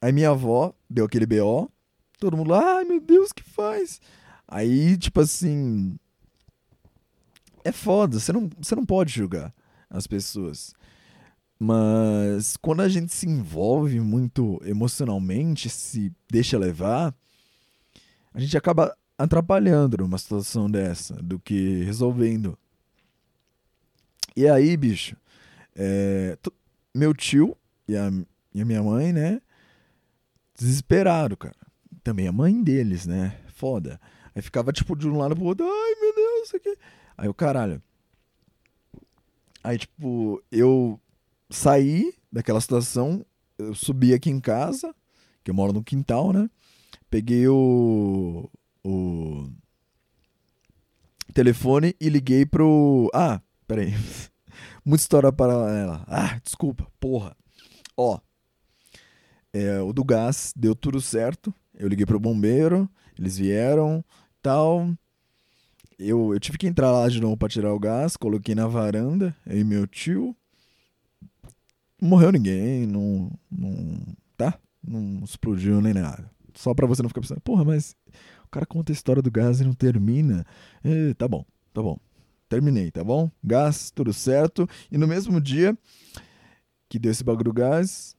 aí 0.00 0.12
minha 0.12 0.30
avó 0.30 0.74
deu 0.88 1.04
aquele 1.04 1.26
BO, 1.26 1.70
todo 2.18 2.36
mundo 2.36 2.50
lá, 2.50 2.78
ai 2.78 2.84
meu 2.84 3.00
Deus, 3.00 3.32
que 3.32 3.42
faz? 3.42 4.00
Aí, 4.46 4.96
tipo 4.96 5.20
assim, 5.20 5.96
é 7.64 7.72
foda, 7.72 8.20
você 8.20 8.32
não, 8.32 8.50
você 8.60 8.74
não 8.74 8.84
pode 8.84 9.12
julgar 9.12 9.54
as 9.88 10.06
pessoas. 10.06 10.74
Mas 11.58 12.56
quando 12.56 12.82
a 12.82 12.88
gente 12.88 13.12
se 13.12 13.26
envolve 13.26 14.00
muito 14.00 14.60
emocionalmente, 14.64 15.68
se 15.68 16.12
deixa 16.28 16.58
levar, 16.58 17.14
a 18.34 18.40
gente 18.40 18.56
acaba 18.56 18.96
atrapalhando 19.16 19.98
numa 19.98 20.18
situação 20.18 20.68
dessa 20.68 21.14
do 21.22 21.38
que 21.38 21.84
resolvendo. 21.84 22.58
E 24.34 24.48
aí, 24.48 24.76
bicho, 24.76 25.16
é, 25.76 26.36
meu 26.94 27.14
tio 27.14 27.56
e 27.88 27.96
a, 27.96 28.10
e 28.54 28.60
a 28.60 28.64
minha 28.64 28.82
mãe, 28.82 29.12
né? 29.12 29.40
Desesperado, 30.56 31.36
cara. 31.36 31.56
Também 32.02 32.26
a 32.26 32.32
mãe 32.32 32.62
deles, 32.62 33.06
né? 33.06 33.38
Foda. 33.48 34.00
Aí 34.34 34.42
ficava 34.42 34.72
tipo 34.72 34.96
de 34.96 35.08
um 35.08 35.16
lado 35.16 35.36
pro 35.36 35.44
outro, 35.44 35.66
ai 35.66 35.94
meu 36.00 36.14
Deus, 36.14 36.46
isso 36.46 36.56
aqui. 36.56 36.76
Aí 37.16 37.28
o 37.28 37.34
caralho. 37.34 37.82
Aí, 39.62 39.78
tipo, 39.78 40.42
eu 40.50 41.00
saí 41.48 42.12
daquela 42.32 42.60
situação, 42.60 43.24
eu 43.56 43.74
subi 43.74 44.12
aqui 44.12 44.28
em 44.28 44.40
casa, 44.40 44.94
que 45.44 45.50
eu 45.50 45.54
moro 45.54 45.72
no 45.72 45.84
quintal, 45.84 46.32
né? 46.32 46.50
Peguei 47.08 47.46
o, 47.46 48.50
o 48.84 49.48
telefone 51.32 51.94
e 52.00 52.08
liguei 52.08 52.44
pro. 52.44 53.10
Ah, 53.14 53.40
peraí. 53.66 53.92
Muita 54.84 55.02
história 55.02 55.32
paralela. 55.32 56.04
Ah, 56.06 56.40
desculpa, 56.42 56.86
porra. 56.98 57.36
Ó. 57.96 58.18
É, 59.52 59.80
o 59.80 59.92
do 59.92 60.04
gás 60.04 60.52
deu 60.56 60.74
tudo 60.74 61.00
certo. 61.00 61.54
Eu 61.74 61.88
liguei 61.88 62.06
pro 62.06 62.18
bombeiro, 62.18 62.88
eles 63.18 63.38
vieram, 63.38 64.04
tal. 64.42 64.92
Eu, 65.98 66.32
eu 66.34 66.40
tive 66.40 66.58
que 66.58 66.66
entrar 66.66 66.90
lá 66.90 67.08
de 67.08 67.20
novo 67.20 67.36
pra 67.36 67.48
tirar 67.48 67.72
o 67.72 67.78
gás, 67.78 68.16
coloquei 68.16 68.54
na 68.54 68.66
varanda, 68.66 69.36
eu 69.46 69.58
e 69.58 69.64
meu 69.64 69.86
tio. 69.86 70.34
Morreu 72.00 72.32
ninguém, 72.32 72.86
não, 72.86 73.30
não. 73.50 74.00
Tá? 74.36 74.58
Não 74.82 75.22
explodiu 75.24 75.80
nem 75.80 75.94
nada. 75.94 76.30
Só 76.54 76.74
pra 76.74 76.86
você 76.86 77.02
não 77.02 77.08
ficar 77.08 77.20
pensando, 77.20 77.40
porra, 77.40 77.64
mas 77.64 77.96
cara 78.52 78.66
conta 78.66 78.92
a 78.92 78.94
história 78.94 79.22
do 79.22 79.30
gás 79.30 79.60
e 79.60 79.64
não 79.64 79.72
termina. 79.72 80.46
E, 80.84 81.14
tá 81.14 81.26
bom, 81.26 81.44
tá 81.72 81.82
bom. 81.82 81.98
Terminei, 82.52 82.90
tá 82.90 83.02
bom? 83.02 83.30
Gás, 83.42 83.90
tudo 83.90 84.12
certo. 84.12 84.68
E 84.90 84.98
no 84.98 85.08
mesmo 85.08 85.40
dia 85.40 85.74
que 86.86 86.98
deu 86.98 87.10
esse 87.10 87.24
bagulho 87.24 87.44
do 87.44 87.52
gás, 87.54 88.14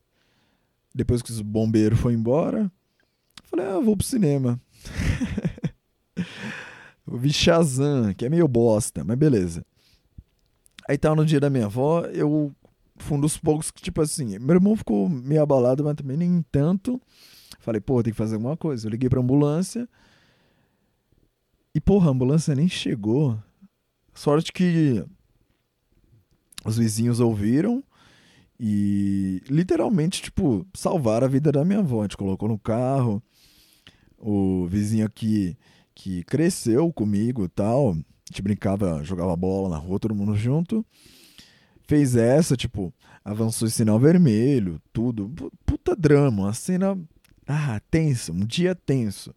depois 0.92 1.22
que 1.22 1.32
o 1.32 1.44
bombeiro 1.44 1.96
foi 1.96 2.16
embora, 2.16 2.72
falei, 3.44 3.68
ah, 3.68 3.80
vou 3.80 3.96
pro 3.96 4.04
cinema. 4.04 4.60
eu 7.06 7.16
vi 7.16 7.32
Shazam, 7.32 8.12
que 8.16 8.26
é 8.26 8.30
meio 8.30 8.48
bosta, 8.48 9.04
mas 9.04 9.16
beleza. 9.16 9.64
Aí 10.90 10.98
tava 10.98 11.16
no 11.16 11.28
dia 11.28 11.40
da 11.40 11.48
minha 11.48 11.68
avó, 11.68 12.02
eu 12.06 12.52
fui 12.96 13.18
um 13.20 13.22
dos 13.22 13.38
poucos 13.38 13.70
que, 13.70 13.84
tipo 13.84 14.02
assim, 14.02 14.40
meu 14.40 14.56
irmão 14.56 14.76
ficou 14.76 15.08
meio 15.08 15.44
abalado, 15.44 15.84
mas 15.84 15.94
também 15.94 16.18
nem 16.18 16.44
tanto. 16.52 17.00
Falei, 17.60 17.80
pô, 17.80 18.02
tem 18.02 18.12
que 18.12 18.18
fazer 18.18 18.34
alguma 18.34 18.58
coisa. 18.58 18.88
Eu 18.88 18.90
liguei 18.90 19.10
pra 19.10 19.22
ambulância. 19.22 19.88
E, 21.76 21.80
porra, 21.80 22.08
a 22.08 22.12
ambulância 22.12 22.56
nem 22.56 22.68
chegou. 22.68 23.38
Sorte 24.14 24.52
que 24.52 25.04
os 26.66 26.78
vizinhos 26.78 27.20
ouviram 27.20 27.84
e 28.60 29.42
literalmente, 29.50 30.22
tipo, 30.22 30.66
salvaram 30.74 31.26
a 31.26 31.30
vida 31.30 31.52
da 31.52 31.66
minha 31.66 31.80
avó. 31.80 32.00
A 32.00 32.04
gente 32.04 32.18
colocou 32.18 32.48
no 32.48 32.58
carro. 32.58 33.22
O 34.18 34.66
vizinho 34.68 35.06
aqui 35.06 35.58
que 35.94 36.24
cresceu 36.24 36.92
comigo 36.94 37.50
tal. 37.50 37.92
A 37.92 37.96
gente 38.30 38.42
brincava, 38.42 39.04
jogava 39.04 39.36
bola 39.36 39.70
na 39.70 39.78
rua, 39.78 40.00
todo 40.00 40.16
mundo 40.16 40.36
junto. 40.36 40.86
Fez 41.86 42.16
essa, 42.16 42.56
tipo, 42.56 42.94
avançou 43.26 43.68
em 43.68 43.72
sinal 43.72 44.00
vermelho, 44.00 44.82
tudo. 44.94 45.30
Puta 45.66 45.96
drama, 45.96 46.44
uma 46.44 46.54
cena. 46.54 46.98
Ah, 47.46 47.82
tenso, 47.92 48.32
um 48.32 48.46
dia 48.46 48.74
tenso. 48.74 49.36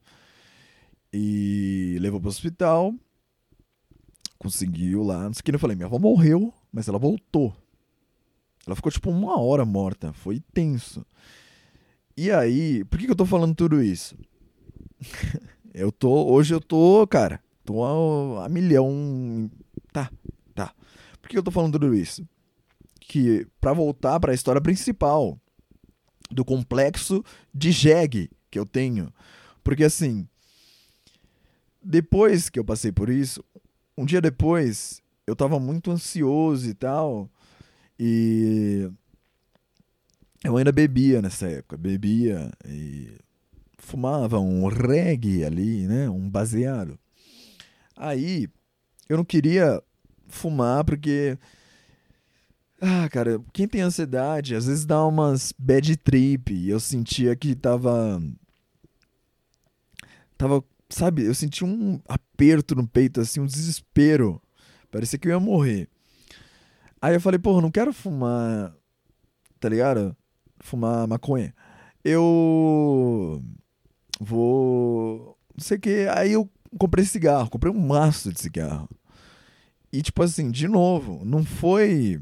E 1.12 1.96
levou 2.00 2.20
pro 2.20 2.28
hospital. 2.28 2.94
Conseguiu 4.38 5.02
lá. 5.02 5.24
Não 5.24 5.34
sei 5.34 5.40
o 5.40 5.44
que. 5.44 5.54
Eu 5.54 5.58
falei, 5.58 5.76
minha 5.76 5.86
avó 5.86 5.98
morreu, 5.98 6.52
mas 6.72 6.88
ela 6.88 6.98
voltou. 6.98 7.56
Ela 8.66 8.76
ficou 8.76 8.90
tipo 8.90 9.10
uma 9.10 9.40
hora 9.40 9.64
morta. 9.64 10.12
Foi 10.12 10.40
tenso. 10.52 11.04
E 12.16 12.30
aí, 12.30 12.84
por 12.84 12.98
que, 12.98 13.06
que 13.06 13.10
eu 13.10 13.16
tô 13.16 13.26
falando 13.26 13.54
tudo 13.54 13.82
isso? 13.82 14.16
eu 15.72 15.92
tô. 15.92 16.32
Hoje 16.32 16.54
eu 16.54 16.60
tô, 16.60 17.06
cara. 17.06 17.40
Tô 17.64 17.84
a, 17.84 18.46
a 18.46 18.48
milhão. 18.48 19.50
Tá, 19.92 20.10
tá. 20.54 20.74
Por 21.20 21.28
que 21.28 21.38
eu 21.38 21.42
tô 21.42 21.50
falando 21.50 21.72
tudo 21.72 21.94
isso? 21.94 22.26
Que 23.00 23.46
para 23.60 23.72
voltar 23.72 24.18
para 24.20 24.32
a 24.32 24.34
história 24.34 24.60
principal 24.60 25.38
do 26.30 26.44
complexo 26.44 27.24
de 27.54 27.70
jegue 27.70 28.30
que 28.50 28.58
eu 28.58 28.66
tenho. 28.66 29.12
Porque 29.62 29.84
assim, 29.84 30.26
depois 31.82 32.48
que 32.48 32.58
eu 32.58 32.64
passei 32.64 32.90
por 32.90 33.08
isso, 33.08 33.44
um 33.96 34.04
dia 34.04 34.20
depois, 34.20 35.02
eu 35.26 35.34
tava 35.34 35.58
muito 35.58 35.90
ansioso 35.90 36.68
e 36.68 36.74
tal. 36.74 37.30
E 37.98 38.90
eu 40.44 40.56
ainda 40.56 40.70
bebia 40.70 41.22
nessa 41.22 41.48
época, 41.48 41.76
bebia 41.76 42.50
e 42.64 43.16
fumava 43.78 44.38
um 44.38 44.66
reggae 44.68 45.44
ali, 45.44 45.86
né, 45.86 46.08
um 46.10 46.28
baseado. 46.28 46.98
Aí 47.96 48.48
eu 49.08 49.16
não 49.16 49.24
queria 49.24 49.82
fumar 50.28 50.84
porque 50.84 51.38
ah, 52.80 53.08
cara, 53.08 53.40
quem 53.52 53.66
tem 53.66 53.80
ansiedade 53.80 54.54
às 54.54 54.66
vezes 54.66 54.84
dá 54.84 55.04
umas 55.06 55.52
bad 55.58 55.96
trip 55.96 56.52
e 56.52 56.68
eu 56.68 56.78
sentia 56.78 57.34
que 57.34 57.54
tava 57.54 58.20
tava, 60.36 60.62
sabe, 60.88 61.24
eu 61.24 61.34
senti 61.34 61.64
um 61.64 62.00
aperto 62.08 62.74
no 62.74 62.86
peito 62.86 63.20
assim, 63.20 63.40
um 63.40 63.46
desespero. 63.46 64.40
Parecia 64.90 65.18
que 65.18 65.28
eu 65.28 65.32
ia 65.32 65.40
morrer. 65.40 65.88
Aí 67.00 67.14
eu 67.14 67.20
falei, 67.20 67.38
porra, 67.38 67.60
não 67.60 67.70
quero 67.70 67.92
fumar, 67.92 68.74
tá 69.60 69.68
ligado? 69.68 70.16
Fumar 70.60 71.06
maconha. 71.06 71.54
Eu 72.04 73.42
vou. 74.20 75.36
Não 75.56 75.64
sei 75.64 75.76
o 75.76 75.80
que. 75.80 76.06
Aí 76.14 76.32
eu 76.32 76.48
comprei 76.78 77.04
cigarro, 77.04 77.50
comprei 77.50 77.72
um 77.72 77.86
maço 77.86 78.32
de 78.32 78.40
cigarro. 78.40 78.88
E 79.92 80.02
tipo 80.02 80.22
assim, 80.22 80.50
de 80.50 80.68
novo, 80.68 81.24
não 81.24 81.44
foi. 81.44 82.20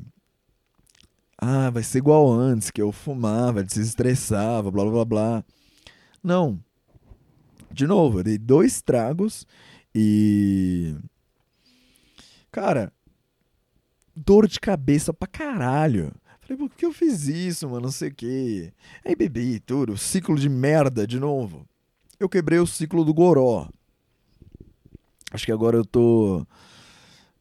Ah, 1.37 1.71
vai 1.71 1.83
ser 1.83 1.99
igual 1.99 2.31
antes, 2.31 2.71
que 2.71 2.81
eu 2.81 2.93
fumava, 2.93 3.63
desestressava, 3.63 4.71
blá 4.71 4.85
blá 4.85 5.05
blá. 5.05 5.45
Não. 6.23 6.64
De 7.75 7.87
novo, 7.87 8.21
eu 8.21 8.25
dei 8.25 8.39
dois 8.39 8.81
tragos 8.81 9.47
e. 9.95 10.95
Cara, 12.51 12.93
dor 14.15 14.47
de 14.47 14.61
cabeça 14.61 15.13
pra 15.13 15.27
caralho. 15.27 16.13
Falei, 16.41 16.57
por 16.57 16.71
que 16.71 16.87
eu 16.87 16.93
fiz 16.93 17.27
isso, 17.27 17.69
mano? 17.69 17.83
Não 17.87 17.91
sei 17.91 18.11
o 18.11 18.15
quê. 18.15 18.73
Aí 19.05 19.17
bebi 19.17 19.59
tudo, 19.59 19.97
ciclo 19.97 20.39
de 20.39 20.49
merda 20.49 21.07
de 21.07 21.19
novo. 21.19 21.67
Eu 22.21 22.29
quebrei 22.29 22.59
o 22.59 22.67
ciclo 22.67 23.05
do 23.05 23.15
goró. 23.15 23.69
Acho 25.33 25.47
que 25.47 25.53
agora 25.53 25.77
eu 25.77 25.85
tô 25.85 26.47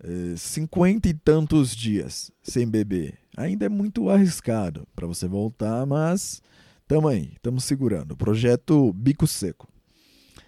é, 0.03 0.35
cinquenta 0.35 1.07
e 1.07 1.13
tantos 1.13 1.75
dias 1.75 2.31
sem 2.41 2.67
beber. 2.67 3.19
Ainda 3.37 3.65
é 3.65 3.69
muito 3.69 4.09
arriscado 4.09 4.87
para 4.95 5.05
você 5.05 5.27
voltar, 5.27 5.85
mas 5.85 6.41
tamo 6.87 7.07
aí, 7.07 7.35
tamo 7.41 7.59
segurando. 7.59 8.15
Projeto 8.15 8.93
Bico 8.93 9.27
Seco. 9.27 9.67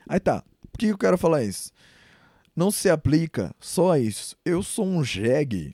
Aí 0.08 0.20
tá, 0.20 0.44
por 0.72 0.78
que 0.78 0.88
eu 0.88 0.98
quero 0.98 1.18
falar 1.18 1.44
isso? 1.44 1.72
Não 2.56 2.72
se 2.72 2.90
aplica 2.90 3.54
só 3.60 3.92
a 3.92 4.00
isso. 4.00 4.36
Eu 4.46 4.64
sou 4.64 4.86
um 4.86 5.04
jegue 5.04 5.74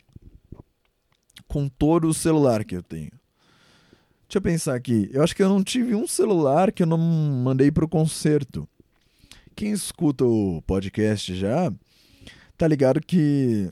com 1.47 1.67
todo 1.67 2.07
o 2.07 2.13
celular 2.13 2.63
que 2.63 2.75
eu 2.75 2.81
tenho. 2.81 3.11
Deixa 4.31 4.37
eu 4.37 4.41
pensar 4.41 4.75
aqui. 4.75 5.09
Eu 5.11 5.21
acho 5.23 5.35
que 5.35 5.43
eu 5.43 5.49
não 5.49 5.63
tive 5.63 5.93
um 5.93 6.07
celular 6.07 6.71
que 6.71 6.83
eu 6.83 6.87
não 6.87 6.97
mandei 6.97 7.69
pro 7.69 7.87
concerto. 7.87 8.67
Quem 9.55 9.71
escuta 9.71 10.23
o 10.23 10.61
podcast 10.61 11.35
já 11.35 11.71
tá 12.57 12.67
ligado 12.67 13.01
que 13.01 13.69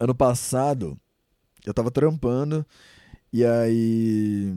ano 0.00 0.14
passado 0.14 0.98
eu 1.66 1.74
tava 1.74 1.90
trampando 1.90 2.64
e 3.32 3.44
aí 3.44 4.56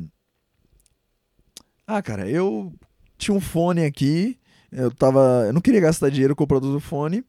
Ah, 1.86 2.02
cara, 2.02 2.30
eu 2.30 2.74
tinha 3.22 3.36
um 3.36 3.42
fone 3.42 3.86
aqui, 3.86 4.38
eu 4.72 4.90
tava, 4.92 5.44
eu 5.48 5.54
não 5.54 5.62
queria 5.62 5.80
gastar 5.80 6.10
dinheiro 6.10 6.36
com 6.36 6.44
o 6.44 6.80
fone. 6.80 7.24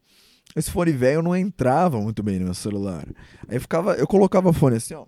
Esse 0.56 0.70
fone 0.70 0.92
velho 0.92 1.22
não 1.22 1.36
entrava 1.36 2.00
muito 2.00 2.22
bem 2.22 2.38
no 2.38 2.46
meu 2.46 2.54
celular. 2.54 3.06
Aí 3.48 3.56
eu 3.56 3.60
ficava, 3.60 3.94
eu 3.94 4.06
colocava 4.06 4.48
o 4.48 4.52
fone 4.52 4.76
assim, 4.76 4.94
ó, 4.94 5.06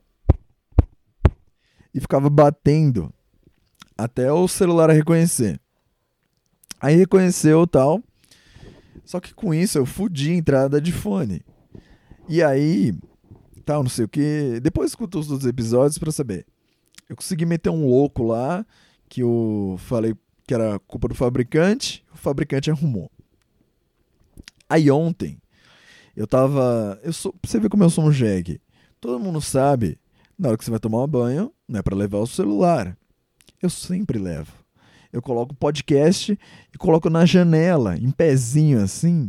e 1.94 2.00
ficava 2.00 2.28
batendo 2.28 3.12
até 3.96 4.30
o 4.32 4.48
celular 4.48 4.90
reconhecer. 4.90 5.60
Aí 6.80 6.96
reconheceu 6.96 7.66
tal. 7.66 8.02
Só 9.04 9.20
que 9.20 9.32
com 9.32 9.54
isso 9.54 9.78
eu 9.78 9.86
fudi 9.86 10.30
a 10.30 10.34
entrada 10.34 10.80
de 10.80 10.90
fone. 10.90 11.42
E 12.28 12.42
aí, 12.42 12.94
tal, 13.64 13.82
não 13.82 13.90
sei 13.90 14.06
o 14.06 14.08
que. 14.08 14.58
Depois 14.60 14.90
escuto 14.90 15.18
os 15.18 15.30
outros 15.30 15.48
episódios 15.48 15.98
para 15.98 16.10
saber. 16.10 16.46
Eu 17.08 17.14
consegui 17.14 17.46
meter 17.46 17.70
um 17.70 17.86
louco 17.86 18.24
lá 18.24 18.66
que 19.08 19.22
eu 19.22 19.76
falei 19.78 20.16
que 20.46 20.54
era 20.54 20.78
culpa 20.80 21.08
do 21.08 21.14
fabricante, 21.14 22.04
o 22.12 22.16
fabricante 22.16 22.70
arrumou. 22.70 23.10
Aí 24.68 24.90
ontem, 24.90 25.38
eu 26.16 26.26
tava. 26.26 26.98
Eu 27.02 27.12
sou, 27.12 27.32
pra 27.32 27.50
você 27.50 27.58
ver 27.58 27.68
como 27.68 27.84
eu 27.84 27.90
sou 27.90 28.04
um 28.04 28.12
jegue. 28.12 28.60
Todo 29.00 29.20
mundo 29.20 29.40
sabe, 29.40 29.98
na 30.38 30.48
hora 30.48 30.58
que 30.58 30.64
você 30.64 30.70
vai 30.70 30.80
tomar 30.80 31.02
um 31.02 31.08
banho, 31.08 31.52
não 31.68 31.80
é 31.80 31.82
para 31.82 31.96
levar 31.96 32.18
o 32.18 32.26
celular. 32.26 32.96
Eu 33.60 33.68
sempre 33.70 34.18
levo. 34.18 34.52
Eu 35.12 35.22
coloco 35.22 35.54
podcast 35.54 36.36
e 36.72 36.78
coloco 36.78 37.08
na 37.08 37.24
janela, 37.24 37.96
em 37.96 38.10
pezinho 38.10 38.82
assim. 38.82 39.28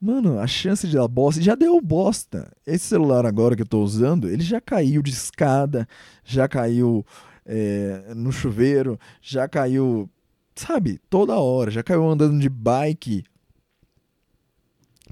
Mano, 0.00 0.38
a 0.38 0.46
chance 0.46 0.86
de 0.86 0.96
dar 0.96 1.08
bosta. 1.08 1.42
Já 1.42 1.54
deu 1.54 1.80
bosta. 1.80 2.50
Esse 2.66 2.86
celular 2.86 3.26
agora 3.26 3.54
que 3.54 3.62
eu 3.62 3.66
tô 3.66 3.82
usando, 3.82 4.28
ele 4.28 4.42
já 4.42 4.60
caiu 4.60 5.02
de 5.02 5.10
escada, 5.10 5.86
já 6.24 6.48
caiu 6.48 7.04
é, 7.52 8.14
no 8.14 8.30
chuveiro, 8.30 8.98
já 9.20 9.48
caiu. 9.48 10.08
Sabe, 10.54 11.00
toda 11.10 11.38
hora. 11.38 11.70
Já 11.70 11.82
caiu 11.82 12.08
andando 12.08 12.38
de 12.38 12.48
bike 12.48 13.24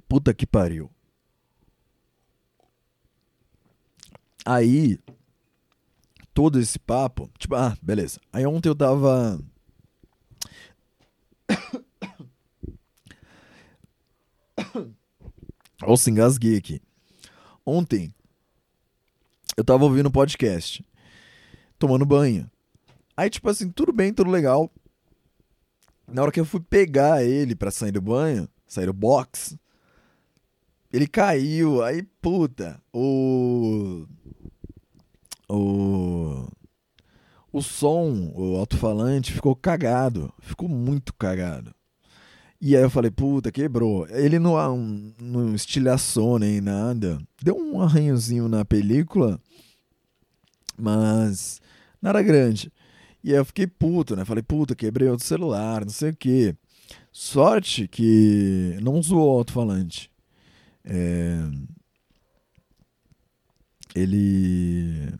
Puta 0.09 0.33
que 0.33 0.46
pariu. 0.46 0.90
Aí, 4.44 4.98
todo 6.33 6.59
esse 6.59 6.79
papo, 6.79 7.31
tipo, 7.38 7.55
ah, 7.55 7.77
beleza. 7.83 8.18
Aí 8.33 8.46
ontem 8.46 8.70
eu 8.70 8.74
tava. 8.74 9.38
Ou 15.83 15.96
se 15.98 16.11
engasguei 16.11 16.57
aqui. 16.57 16.81
Ontem, 17.66 18.14
eu 19.59 19.64
tava 19.64 19.85
ouvindo 19.85 20.11
podcast, 20.11 20.83
tomando 21.79 22.05
banho. 22.05 22.51
Aí, 23.17 23.29
tipo 23.31 23.49
assim, 23.49 23.71
tudo 23.71 23.93
bem, 23.93 24.12
tudo 24.12 24.31
legal. 24.31 24.71
Na 26.07 26.23
hora 26.23 26.33
que 26.33 26.41
eu 26.41 26.45
fui 26.45 26.61
pegar 26.61 27.25
ele 27.25 27.55
pra 27.55 27.71
sair 27.71 27.93
do 27.93 28.01
banho, 28.01 28.49
sair 28.67 28.87
do 28.87 28.93
box, 28.93 29.59
ele 30.93 31.07
caiu, 31.07 31.83
aí, 31.83 32.03
puta, 32.21 32.81
o. 32.93 34.07
O. 35.49 36.49
O 37.51 37.62
som, 37.62 38.31
o 38.35 38.57
alto-falante 38.57 39.33
ficou 39.33 39.57
cagado. 39.57 40.33
Ficou 40.41 40.69
muito 40.69 41.14
cagado. 41.14 41.75
E 42.61 42.77
aí 42.77 42.83
eu 42.83 42.91
falei, 42.91 43.11
puta, 43.11 43.53
quebrou. 43.53 44.07
Ele 44.09 44.38
não, 44.38 45.14
não 45.21 45.55
estilhaçou 45.55 46.38
nem 46.38 46.61
nada. 46.61 47.21
Deu 47.43 47.57
um 47.57 47.81
arranhozinho 47.81 48.49
na 48.49 48.64
película, 48.64 49.41
mas 50.77 51.61
nada 52.00 52.22
grande. 52.22 52.72
E 53.22 53.30
aí 53.32 53.37
eu 53.37 53.44
fiquei 53.44 53.66
puto, 53.66 54.14
né? 54.16 54.24
Falei, 54.24 54.42
puta, 54.42 54.74
quebrei 54.74 55.08
outro 55.08 55.26
celular, 55.26 55.84
não 55.84 55.92
sei 55.92 56.11
o 56.11 56.16
quê. 56.16 56.56
Sorte 57.12 57.88
que 57.88 58.78
não 58.82 59.02
zoou 59.02 59.34
o 59.34 59.38
alto-falante. 59.38 60.11
É... 60.84 61.37
Ele 63.94 65.12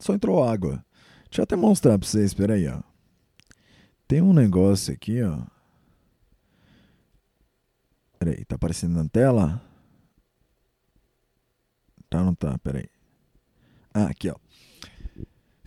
só 0.00 0.14
entrou 0.14 0.42
água. 0.42 0.84
Deixa 1.30 1.40
eu 1.40 1.44
até 1.44 1.56
mostrar 1.56 1.98
pra 1.98 2.08
vocês, 2.08 2.26
espera 2.26 2.54
aí, 2.54 2.66
ó. 2.66 2.82
Tem 4.06 4.22
um 4.22 4.32
negócio 4.32 4.92
aqui, 4.92 5.22
ó. 5.22 5.42
Pera 8.18 8.32
aí, 8.32 8.44
tá 8.44 8.56
aparecendo 8.56 8.94
na 8.94 9.08
tela? 9.08 9.62
Tá, 12.10 12.24
não 12.24 12.34
tá, 12.34 12.58
pera 12.58 12.78
aí. 12.78 12.88
Ah, 13.92 14.06
aqui, 14.06 14.30
ó. 14.30 14.36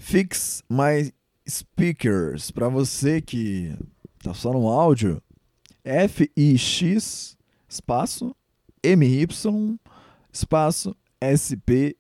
Fix 0.02 0.64
My 0.68 1.14
Speakers. 1.48 2.50
Pra 2.50 2.68
você 2.68 3.22
que 3.22 3.78
tá 4.24 4.34
só 4.34 4.52
no 4.52 4.68
áudio. 4.68 5.22
F-I-X 5.84 7.38
espaço 7.70 8.36
MY 8.84 9.28
espaço 10.34 10.96
S-P-A-K-E-R-S. 11.20 11.96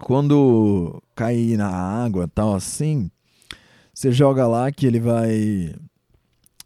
Quando 0.00 1.02
cair 1.14 1.56
na 1.58 1.68
água 1.68 2.26
tal 2.26 2.54
assim, 2.54 3.10
você 3.92 4.10
joga 4.10 4.46
lá 4.46 4.72
que 4.72 4.86
ele 4.86 4.98
vai 4.98 5.74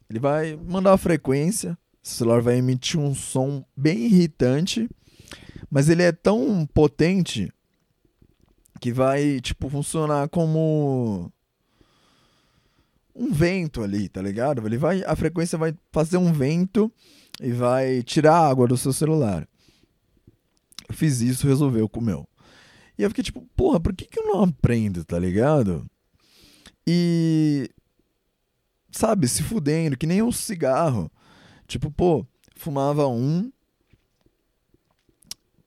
ele 0.08 0.18
vai 0.18 0.56
mandar 0.56 0.94
a 0.94 0.98
frequência, 0.98 1.76
o 2.02 2.08
celular 2.08 2.40
vai 2.40 2.56
emitir 2.56 2.98
um 2.98 3.14
som 3.14 3.62
bem 3.76 4.06
irritante, 4.06 4.88
mas 5.70 5.88
ele 5.88 6.02
é 6.02 6.12
tão 6.12 6.66
potente 6.66 7.52
que 8.80 8.92
vai 8.92 9.40
tipo 9.40 9.68
funcionar 9.68 10.28
como 10.28 11.32
um 13.14 13.32
vento 13.32 13.82
ali, 13.82 14.08
tá 14.08 14.22
ligado? 14.22 14.64
Ele 14.64 14.78
vai, 14.78 15.02
a 15.04 15.16
frequência 15.16 15.58
vai 15.58 15.74
fazer 15.90 16.16
um 16.16 16.32
vento 16.32 16.92
e 17.40 17.50
vai 17.50 18.02
tirar 18.02 18.34
a 18.34 18.48
água 18.48 18.68
do 18.68 18.76
seu 18.76 18.92
celular. 18.92 19.46
Eu 20.88 20.94
fiz 20.94 21.20
isso, 21.20 21.46
resolveu 21.46 21.88
com 21.88 22.00
o 22.00 22.02
meu. 22.02 22.28
E 22.96 23.02
eu 23.02 23.10
fiquei 23.10 23.24
tipo, 23.24 23.46
porra, 23.56 23.78
por 23.78 23.94
que, 23.94 24.06
que 24.06 24.18
eu 24.18 24.26
não 24.26 24.42
aprendo, 24.42 25.04
tá 25.04 25.18
ligado? 25.18 25.84
E. 26.86 27.70
Sabe, 28.90 29.28
se 29.28 29.42
fudendo, 29.42 29.96
que 29.96 30.06
nem 30.06 30.22
um 30.22 30.32
cigarro. 30.32 31.10
Tipo, 31.66 31.90
pô, 31.90 32.26
fumava 32.56 33.06
um. 33.06 33.52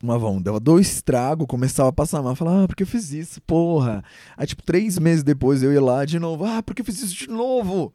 Fumava 0.01 0.27
um, 0.31 0.41
dava 0.41 0.59
dois 0.59 0.99
tragos, 0.99 1.45
começava 1.45 1.89
a 1.89 1.93
passar 1.93 2.23
mal. 2.23 2.35
Falava, 2.35 2.63
ah, 2.63 2.67
porque 2.67 2.81
eu 2.81 2.87
fiz 2.87 3.11
isso, 3.11 3.39
porra. 3.43 4.03
Aí, 4.35 4.47
tipo, 4.47 4.63
três 4.63 4.97
meses 4.97 5.23
depois 5.23 5.61
eu 5.61 5.71
ia 5.71 5.79
lá 5.79 6.05
de 6.05 6.17
novo, 6.17 6.43
ah, 6.43 6.63
porque 6.63 6.81
eu 6.81 6.85
fiz 6.85 7.03
isso 7.03 7.13
de 7.13 7.29
novo. 7.29 7.93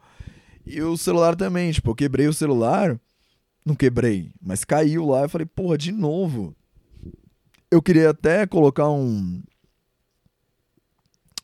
E 0.64 0.80
o 0.80 0.96
celular 0.96 1.34
também, 1.34 1.72
tipo, 1.72 1.90
eu 1.90 1.96
quebrei 1.96 2.28
o 2.28 2.32
celular. 2.32 2.96
Não 3.64 3.74
quebrei, 3.74 4.30
mas 4.40 4.64
caiu 4.64 5.04
lá. 5.04 5.22
Eu 5.22 5.28
falei, 5.28 5.46
porra, 5.46 5.76
de 5.76 5.90
novo. 5.90 6.54
Eu 7.72 7.82
queria 7.82 8.10
até 8.10 8.46
colocar 8.46 8.88
um, 8.88 9.42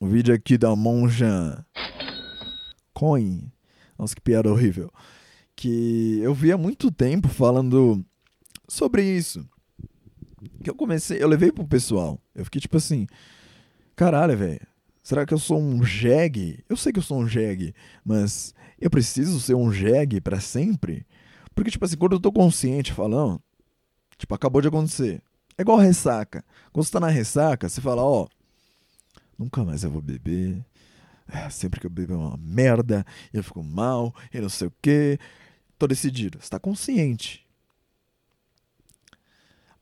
um 0.01 0.09
vídeo 0.09 0.33
aqui 0.33 0.57
da 0.57 0.77
Monja 0.77 1.66
Coin. 2.94 3.51
Nossa, 3.98 4.14
que 4.14 4.20
piada 4.20 4.48
horrível. 4.48 4.92
Que 5.57 6.20
eu 6.22 6.33
vi 6.33 6.53
há 6.53 6.57
muito 6.57 6.88
tempo 6.92 7.27
falando 7.27 8.07
sobre 8.68 9.03
isso. 9.03 9.44
Que 10.62 10.70
eu 10.70 10.74
comecei, 10.74 11.22
eu 11.22 11.28
levei 11.28 11.52
pro 11.52 11.66
pessoal. 11.66 12.20
Eu 12.35 12.44
fiquei 12.44 12.61
tipo 12.61 12.76
assim, 12.76 13.07
caralho, 13.94 14.37
velho. 14.37 14.66
Será 15.02 15.26
que 15.26 15.35
eu 15.35 15.38
sou 15.38 15.61
um 15.61 15.83
jegue? 15.85 16.64
Eu 16.68 16.76
sei 16.76 16.92
que 16.92 16.98
eu 16.98 17.02
sou 17.02 17.18
um 17.18 17.26
jegue, 17.26 17.74
mas 18.05 18.55
eu 18.81 18.88
preciso 18.88 19.40
ser 19.40 19.55
um 19.55 19.72
jegue 19.72 20.20
para 20.20 20.40
sempre? 20.40 21.07
Porque, 21.55 21.70
tipo 21.70 21.85
assim, 21.85 21.96
quando 21.96 22.12
eu 22.12 22.20
tô 22.20 22.33
consciente 22.33 22.92
falando, 22.92 23.40
tipo, 24.16 24.35
acabou 24.35 24.62
de 24.62 24.68
acontecer. 24.68 25.22
É 25.59 25.62
igual 25.62 25.78
ressaca. 25.78 26.44
Quando 26.72 26.87
você 26.87 26.92
tá 26.92 27.00
na 27.00 27.09
ressaca, 27.09 27.68
você 27.68 27.81
fala, 27.81 28.02
ó, 28.02 28.26
nunca 29.38 29.64
mais 29.64 29.85
eu 29.85 29.90
vou 29.90 30.00
beber. 30.00 30.64
É, 31.28 31.48
sempre 31.50 31.81
que 31.81 31.87
eu 31.87 31.90
bebo 31.90 32.14
é 32.14 32.16
uma 32.16 32.37
merda, 32.37 33.07
eu 33.33 33.42
fico 33.42 33.62
mal, 33.62 34.14
e 34.33 34.40
não 34.40 34.48
sei 34.48 34.68
o 34.68 34.72
quê. 34.83 35.18
Tô 35.78 35.87
decidido. 35.87 36.38
Você 36.40 36.50
tá 36.50 36.59
consciente. 36.59 37.46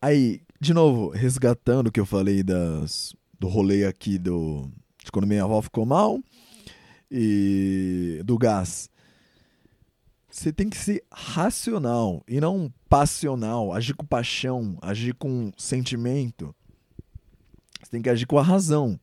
Aí, 0.00 0.42
de 0.60 0.74
novo, 0.74 1.08
resgatando 1.08 1.86
o 1.86 1.92
que 1.92 1.98
eu 1.98 2.04
falei 2.04 2.42
das, 2.42 3.14
do 3.38 3.48
rolê 3.48 3.86
aqui 3.86 4.18
do, 4.18 4.70
de 5.02 5.10
quando 5.10 5.26
minha 5.26 5.42
avó 5.42 5.62
ficou 5.62 5.86
mal 5.86 6.20
e 7.10 8.20
do 8.26 8.36
gás. 8.36 8.90
Você 10.30 10.52
tem 10.52 10.68
que 10.68 10.76
ser 10.76 11.02
racional 11.10 12.22
e 12.28 12.40
não 12.40 12.72
passional, 12.90 13.72
agir 13.72 13.94
com 13.94 14.04
paixão, 14.04 14.78
agir 14.82 15.14
com 15.14 15.50
sentimento. 15.56 16.54
Você 17.82 17.90
tem 17.90 18.02
que 18.02 18.10
agir 18.10 18.26
com 18.26 18.38
a 18.38 18.42
razão. 18.42 19.00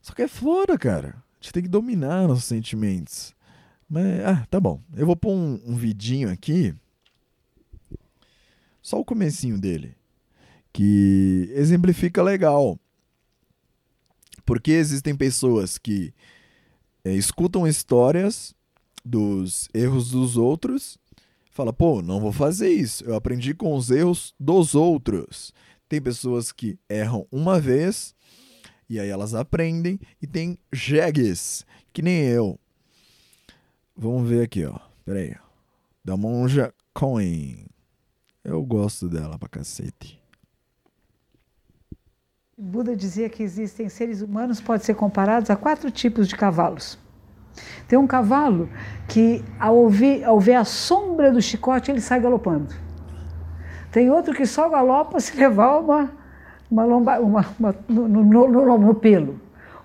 Só 0.00 0.14
que 0.14 0.22
é 0.22 0.28
foda, 0.28 0.78
cara. 0.78 1.10
A 1.10 1.42
gente 1.42 1.52
tem 1.52 1.62
que 1.62 1.68
dominar 1.68 2.26
nossos 2.26 2.44
sentimentos. 2.44 3.34
Mas, 3.88 4.24
ah, 4.24 4.46
tá 4.50 4.58
bom. 4.58 4.80
Eu 4.96 5.04
vou 5.06 5.14
pôr 5.14 5.32
um, 5.32 5.60
um 5.66 5.76
vidinho 5.76 6.30
aqui. 6.30 6.74
Só 8.80 8.98
o 8.98 9.04
comecinho 9.04 9.60
dele. 9.60 9.94
Que 10.72 11.50
exemplifica 11.54 12.22
legal. 12.22 12.78
Porque 14.44 14.72
existem 14.72 15.14
pessoas 15.14 15.78
que 15.78 16.12
é, 17.04 17.12
escutam 17.12 17.66
histórias 17.66 18.54
dos 19.04 19.68
erros 19.74 20.10
dos 20.10 20.36
outros 20.36 20.98
fala, 21.52 21.72
pô, 21.72 22.02
não 22.02 22.18
vou 22.18 22.32
fazer 22.32 22.70
isso. 22.70 23.04
Eu 23.04 23.14
aprendi 23.14 23.54
com 23.54 23.76
os 23.76 23.90
erros 23.90 24.34
dos 24.40 24.74
outros. 24.74 25.52
Tem 25.88 26.00
pessoas 26.00 26.50
que 26.50 26.78
erram 26.88 27.26
uma 27.30 27.60
vez 27.60 28.14
e 28.88 28.98
aí 28.98 29.08
elas 29.08 29.34
aprendem 29.34 30.00
e 30.20 30.26
tem 30.26 30.58
jegues, 30.72 31.64
que 31.92 32.02
nem 32.02 32.22
eu. 32.24 32.58
Vamos 33.94 34.28
ver 34.28 34.44
aqui, 34.44 34.64
ó. 34.64 34.78
Pera. 35.04 35.40
Da 36.04 36.16
Monja 36.16 36.74
Coin. 36.94 37.66
Eu 38.42 38.64
gosto 38.64 39.08
dela 39.08 39.38
pra 39.38 39.48
cacete. 39.48 40.21
Buda 42.64 42.94
dizia 42.94 43.28
que 43.28 43.42
existem 43.42 43.88
seres 43.88 44.22
humanos 44.22 44.60
podem 44.60 44.84
ser 44.84 44.94
comparados 44.94 45.50
a 45.50 45.56
quatro 45.56 45.90
tipos 45.90 46.28
de 46.28 46.36
cavalos. 46.36 46.96
Tem 47.88 47.98
um 47.98 48.06
cavalo 48.06 48.68
que, 49.08 49.44
ao 49.58 49.76
ouvir, 49.76 50.22
ao 50.22 50.38
ver 50.38 50.54
a 50.54 50.64
sombra 50.64 51.32
do 51.32 51.42
chicote, 51.42 51.90
ele 51.90 52.00
sai 52.00 52.20
galopando. 52.20 52.72
Tem 53.90 54.08
outro 54.10 54.32
que 54.32 54.46
só 54.46 54.68
galopa 54.68 55.18
se 55.18 55.36
levar 55.36 55.80
uma, 55.80 56.12
uma, 56.70 56.84
lomba, 56.84 57.18
uma, 57.18 57.44
uma 57.58 57.74
no, 57.88 58.06
no, 58.06 58.48
no, 58.48 58.78
no, 58.78 58.94
pelo. 58.94 59.40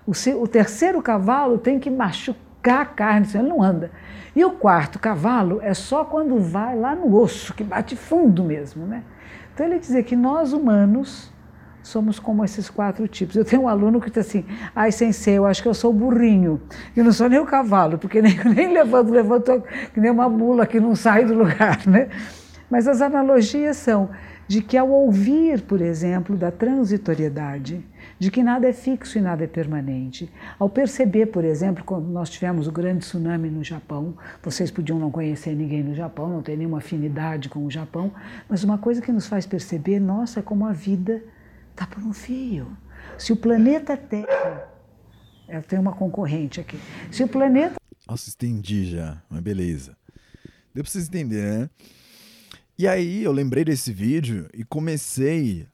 O, 0.06 0.12
o 0.40 0.46
terceiro 0.46 1.02
cavalo 1.02 1.58
tem 1.58 1.80
que 1.80 1.90
machucar 1.90 2.82
a 2.82 2.86
carne, 2.86 3.26
senão 3.26 3.44
ele 3.44 3.54
não 3.54 3.60
anda. 3.60 3.90
E 4.36 4.44
o 4.44 4.52
quarto 4.52 5.00
cavalo 5.00 5.58
é 5.62 5.74
só 5.74 6.04
quando 6.04 6.38
vai 6.38 6.76
lá 6.76 6.94
no 6.94 7.12
osso, 7.16 7.52
que 7.54 7.64
bate 7.64 7.96
fundo 7.96 8.44
mesmo. 8.44 8.86
Né? 8.86 9.02
Então 9.52 9.66
ele 9.66 9.80
dizia 9.80 10.04
que 10.04 10.14
nós 10.14 10.52
humanos 10.52 11.36
somos 11.82 12.18
como 12.18 12.44
esses 12.44 12.68
quatro 12.68 13.06
tipos. 13.08 13.36
Eu 13.36 13.44
tenho 13.44 13.62
um 13.62 13.68
aluno 13.68 14.00
que 14.00 14.10
diz 14.10 14.18
assim, 14.18 14.44
ai, 14.74 14.92
sensei, 14.92 15.38
eu 15.38 15.46
acho 15.46 15.62
que 15.62 15.68
eu 15.68 15.74
sou 15.74 15.92
burrinho. 15.92 16.60
Eu 16.96 17.04
não 17.04 17.12
sou 17.12 17.28
nem 17.28 17.38
o 17.38 17.46
cavalo, 17.46 17.98
porque 17.98 18.20
nem, 18.20 18.36
nem 18.54 18.72
levanto, 18.72 19.10
levanto 19.10 19.62
que 19.92 20.00
nem 20.00 20.10
uma 20.10 20.28
mula 20.28 20.66
que 20.66 20.80
não 20.80 20.94
sai 20.94 21.24
do 21.24 21.34
lugar, 21.34 21.86
né? 21.86 22.08
Mas 22.70 22.86
as 22.86 23.00
analogias 23.00 23.76
são 23.76 24.10
de 24.48 24.62
que 24.62 24.78
ao 24.78 24.88
ouvir, 24.88 25.60
por 25.60 25.82
exemplo, 25.82 26.34
da 26.34 26.50
transitoriedade, 26.50 27.84
de 28.18 28.30
que 28.30 28.42
nada 28.42 28.66
é 28.66 28.72
fixo 28.72 29.18
e 29.18 29.20
nada 29.20 29.44
é 29.44 29.46
permanente. 29.46 30.32
Ao 30.58 30.70
perceber, 30.70 31.26
por 31.26 31.44
exemplo, 31.44 31.84
quando 31.84 32.08
nós 32.08 32.30
tivemos 32.30 32.66
o 32.66 32.72
grande 32.72 33.00
tsunami 33.00 33.50
no 33.50 33.62
Japão, 33.62 34.14
vocês 34.42 34.70
podiam 34.70 34.98
não 34.98 35.10
conhecer 35.10 35.54
ninguém 35.54 35.82
no 35.82 35.94
Japão, 35.94 36.28
não 36.28 36.42
ter 36.42 36.56
nenhuma 36.56 36.78
afinidade 36.78 37.50
com 37.50 37.64
o 37.64 37.70
Japão, 37.70 38.10
mas 38.48 38.64
uma 38.64 38.78
coisa 38.78 39.02
que 39.02 39.12
nos 39.12 39.26
faz 39.26 39.46
perceber, 39.46 40.00
nossa, 40.00 40.40
é 40.40 40.42
como 40.42 40.64
a 40.64 40.72
vida 40.72 41.22
Está 41.78 41.86
por 41.86 42.02
um 42.02 42.12
fio. 42.12 42.76
Se 43.16 43.32
o 43.32 43.36
planeta 43.36 43.96
Terra. 43.96 44.68
Eu 45.48 45.62
tenho 45.62 45.80
uma 45.80 45.94
concorrente 45.94 46.60
aqui. 46.60 46.76
Se 47.08 47.22
o 47.22 47.28
planeta. 47.28 47.76
Nossa, 48.04 48.28
estendi 48.28 48.90
já, 48.90 49.22
mas 49.30 49.40
beleza. 49.40 49.96
Deu 50.74 50.82
pra 50.82 50.90
vocês 50.90 51.06
entenderem, 51.06 51.60
né? 51.60 51.70
E 52.76 52.88
aí 52.88 53.22
eu 53.22 53.30
lembrei 53.30 53.64
desse 53.64 53.92
vídeo 53.92 54.48
e 54.52 54.64
comecei. 54.64 55.68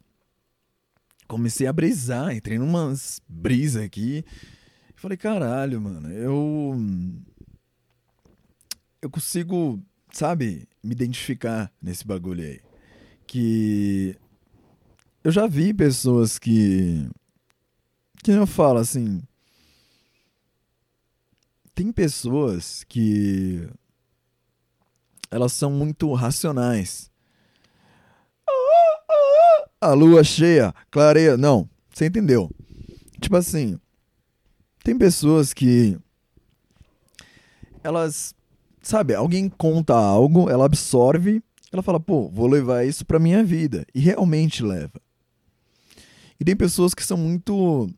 Comecei 1.27 1.67
a 1.67 1.73
brisar, 1.73 2.37
entrei 2.37 2.59
numas 2.59 3.23
brisas 3.27 3.83
aqui. 3.83 4.27
Falei, 4.97 5.17
caralho, 5.17 5.81
mano, 5.81 6.13
eu. 6.13 6.77
Eu 9.01 9.09
consigo, 9.09 9.83
sabe, 10.13 10.69
me 10.83 10.93
identificar 10.93 11.73
nesse 11.81 12.07
bagulho 12.07 12.45
aí. 12.45 12.61
Que 13.27 14.19
eu 15.25 15.33
já 15.33 15.47
vi 15.47 15.73
pessoas 15.73 16.39
que. 16.39 17.09
Que 18.23 18.31
eu 18.31 18.47
falo 18.47 18.79
assim. 18.79 19.23
Tem 21.75 21.91
pessoas 21.91 22.85
que. 22.85 23.67
Elas 25.31 25.53
são 25.53 25.71
muito 25.71 26.13
racionais. 26.13 27.11
A 29.81 29.95
lua 29.95 30.23
cheia, 30.23 30.75
clareia. 30.91 31.39
Não, 31.39 31.69
você 31.93 32.07
entendeu. 32.07 32.51
Tipo 33.19 33.37
assim. 33.37 33.81
Tem 34.85 34.97
pessoas 34.97 35.55
que. 35.55 35.99
Elas. 37.83 38.35
Sabe, 38.83 39.15
alguém 39.15 39.49
conta 39.49 39.95
algo, 39.95 40.51
ela 40.51 40.67
absorve, 40.67 41.43
ela 41.73 41.83
fala, 41.83 41.99
pô, 41.99 42.29
vou 42.29 42.47
levar 42.47 42.87
isso 42.87 43.03
pra 43.07 43.19
minha 43.19 43.43
vida. 43.43 43.87
E 43.95 43.99
realmente 43.99 44.63
leva. 44.63 45.01
E 46.45 46.53
tem 46.53 46.55
pessoas 46.55 46.93
que 46.93 47.03
são 47.03 47.17
muito. 47.17 47.91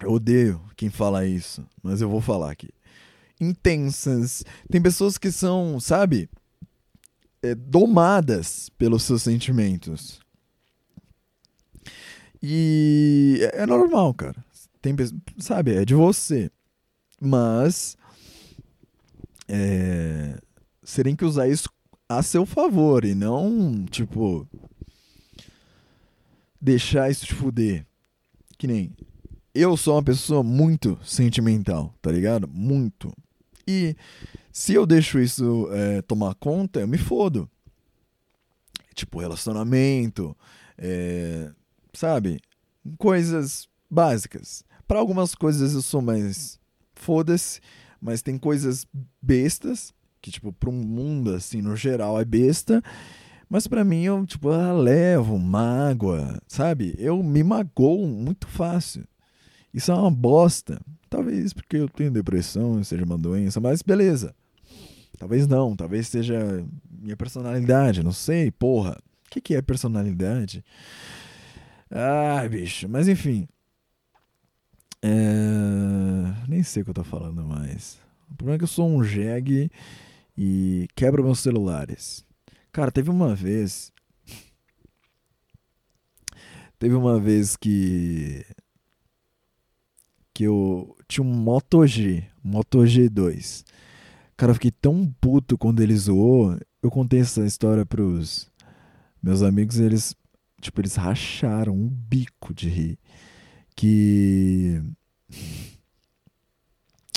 Eu 0.00 0.12
odeio 0.12 0.58
quem 0.74 0.88
fala 0.88 1.26
isso, 1.26 1.62
mas 1.82 2.00
eu 2.00 2.08
vou 2.08 2.22
falar 2.22 2.50
aqui. 2.50 2.70
Intensas. 3.38 4.42
Tem 4.70 4.80
pessoas 4.80 5.18
que 5.18 5.30
são, 5.30 5.78
sabe, 5.78 6.30
é, 7.42 7.54
domadas 7.54 8.70
pelos 8.78 9.02
seus 9.02 9.22
sentimentos. 9.22 10.18
E 12.42 13.38
é, 13.52 13.64
é 13.64 13.66
normal, 13.66 14.14
cara. 14.14 14.42
Tem, 14.80 14.96
sabe, 15.38 15.74
é 15.74 15.84
de 15.84 15.94
você. 15.94 16.50
Mas 17.20 17.98
é, 19.46 20.38
você 20.82 21.04
tem 21.04 21.14
que 21.14 21.24
usar 21.26 21.48
isso 21.48 21.68
a 22.08 22.22
seu 22.22 22.46
favor 22.46 23.04
e 23.04 23.14
não, 23.14 23.84
tipo, 23.90 24.48
deixar 26.60 27.10
isso 27.10 27.26
te 27.26 27.34
fuder. 27.34 27.86
Que 28.58 28.66
nem 28.66 28.94
eu 29.54 29.76
sou 29.76 29.94
uma 29.94 30.02
pessoa 30.02 30.42
muito 30.42 30.98
sentimental, 31.02 31.94
tá 32.02 32.10
ligado? 32.10 32.46
Muito. 32.46 33.12
E 33.66 33.96
se 34.52 34.74
eu 34.74 34.86
deixo 34.86 35.18
isso 35.18 35.68
é, 35.72 36.02
tomar 36.02 36.34
conta, 36.34 36.80
eu 36.80 36.88
me 36.88 36.98
fodo. 36.98 37.50
Tipo, 38.94 39.20
relacionamento, 39.20 40.36
é, 40.78 41.50
sabe? 41.92 42.40
Coisas 42.98 43.68
básicas. 43.90 44.64
Para 44.86 44.98
algumas 44.98 45.34
coisas 45.34 45.74
eu 45.74 45.82
sou 45.82 46.00
mais 46.00 46.58
foda-se, 46.94 47.60
mas 48.00 48.22
tem 48.22 48.38
coisas 48.38 48.86
bestas, 49.20 49.92
que, 50.20 50.30
tipo, 50.30 50.52
pra 50.52 50.70
um 50.70 50.72
mundo, 50.72 51.34
assim, 51.34 51.60
no 51.60 51.76
geral, 51.76 52.20
é 52.20 52.24
besta. 52.24 52.82
Mas 53.48 53.66
para 53.66 53.84
mim, 53.84 54.02
eu, 54.02 54.26
tipo, 54.26 54.50
ah, 54.50 54.72
levo 54.72 55.38
mágoa, 55.38 56.40
sabe? 56.48 56.94
Eu 56.98 57.22
me 57.22 57.44
magoo 57.44 58.06
muito 58.06 58.46
fácil. 58.48 59.04
Isso 59.72 59.92
é 59.92 59.94
uma 59.94 60.10
bosta. 60.10 60.80
Talvez 61.08 61.52
porque 61.52 61.76
eu 61.76 61.88
tenho 61.88 62.10
depressão, 62.10 62.82
seja 62.82 63.04
uma 63.04 63.16
doença, 63.16 63.60
mas 63.60 63.82
beleza. 63.82 64.34
Talvez 65.18 65.46
não, 65.46 65.76
talvez 65.76 66.08
seja 66.08 66.64
minha 66.90 67.16
personalidade, 67.16 68.02
não 68.02 68.12
sei, 68.12 68.50
porra. 68.50 68.98
O 69.26 69.30
que, 69.30 69.40
que 69.40 69.54
é 69.54 69.62
personalidade? 69.62 70.64
Ai, 71.90 72.48
bicho, 72.48 72.88
mas 72.88 73.06
enfim. 73.06 73.46
É... 75.02 76.48
Nem 76.48 76.62
sei 76.62 76.82
o 76.82 76.84
que 76.84 76.90
eu 76.90 76.94
tô 76.94 77.04
falando 77.04 77.44
mais. 77.44 77.98
O 78.30 78.34
problema 78.34 78.56
é 78.56 78.58
que 78.58 78.64
eu 78.64 78.68
sou 78.68 78.88
um 78.88 79.04
jegue 79.04 79.70
e 80.36 80.88
quebro 80.96 81.22
meus 81.22 81.38
celulares. 81.38 82.25
Cara, 82.76 82.92
teve 82.92 83.08
uma 83.08 83.34
vez. 83.34 83.90
Teve 86.78 86.94
uma 86.94 87.18
vez 87.18 87.56
que. 87.56 88.44
Que 90.34 90.44
eu 90.44 90.94
tinha 91.08 91.24
um 91.24 91.34
Moto 91.34 91.86
G, 91.86 92.22
Moto 92.44 92.80
G2. 92.80 93.64
Cara, 94.36 94.50
eu 94.50 94.54
fiquei 94.56 94.70
tão 94.70 95.10
puto 95.18 95.56
quando 95.56 95.80
ele 95.82 95.96
zoou. 95.96 96.54
Eu 96.82 96.90
contei 96.90 97.20
essa 97.20 97.46
história 97.46 97.86
pros 97.86 98.52
meus 99.22 99.40
amigos 99.40 99.80
eles, 99.80 100.14
tipo, 100.60 100.78
eles 100.82 100.96
racharam 100.96 101.72
um 101.72 101.88
bico 101.88 102.52
de 102.52 102.68
rir. 102.68 102.98
Que. 103.74 104.82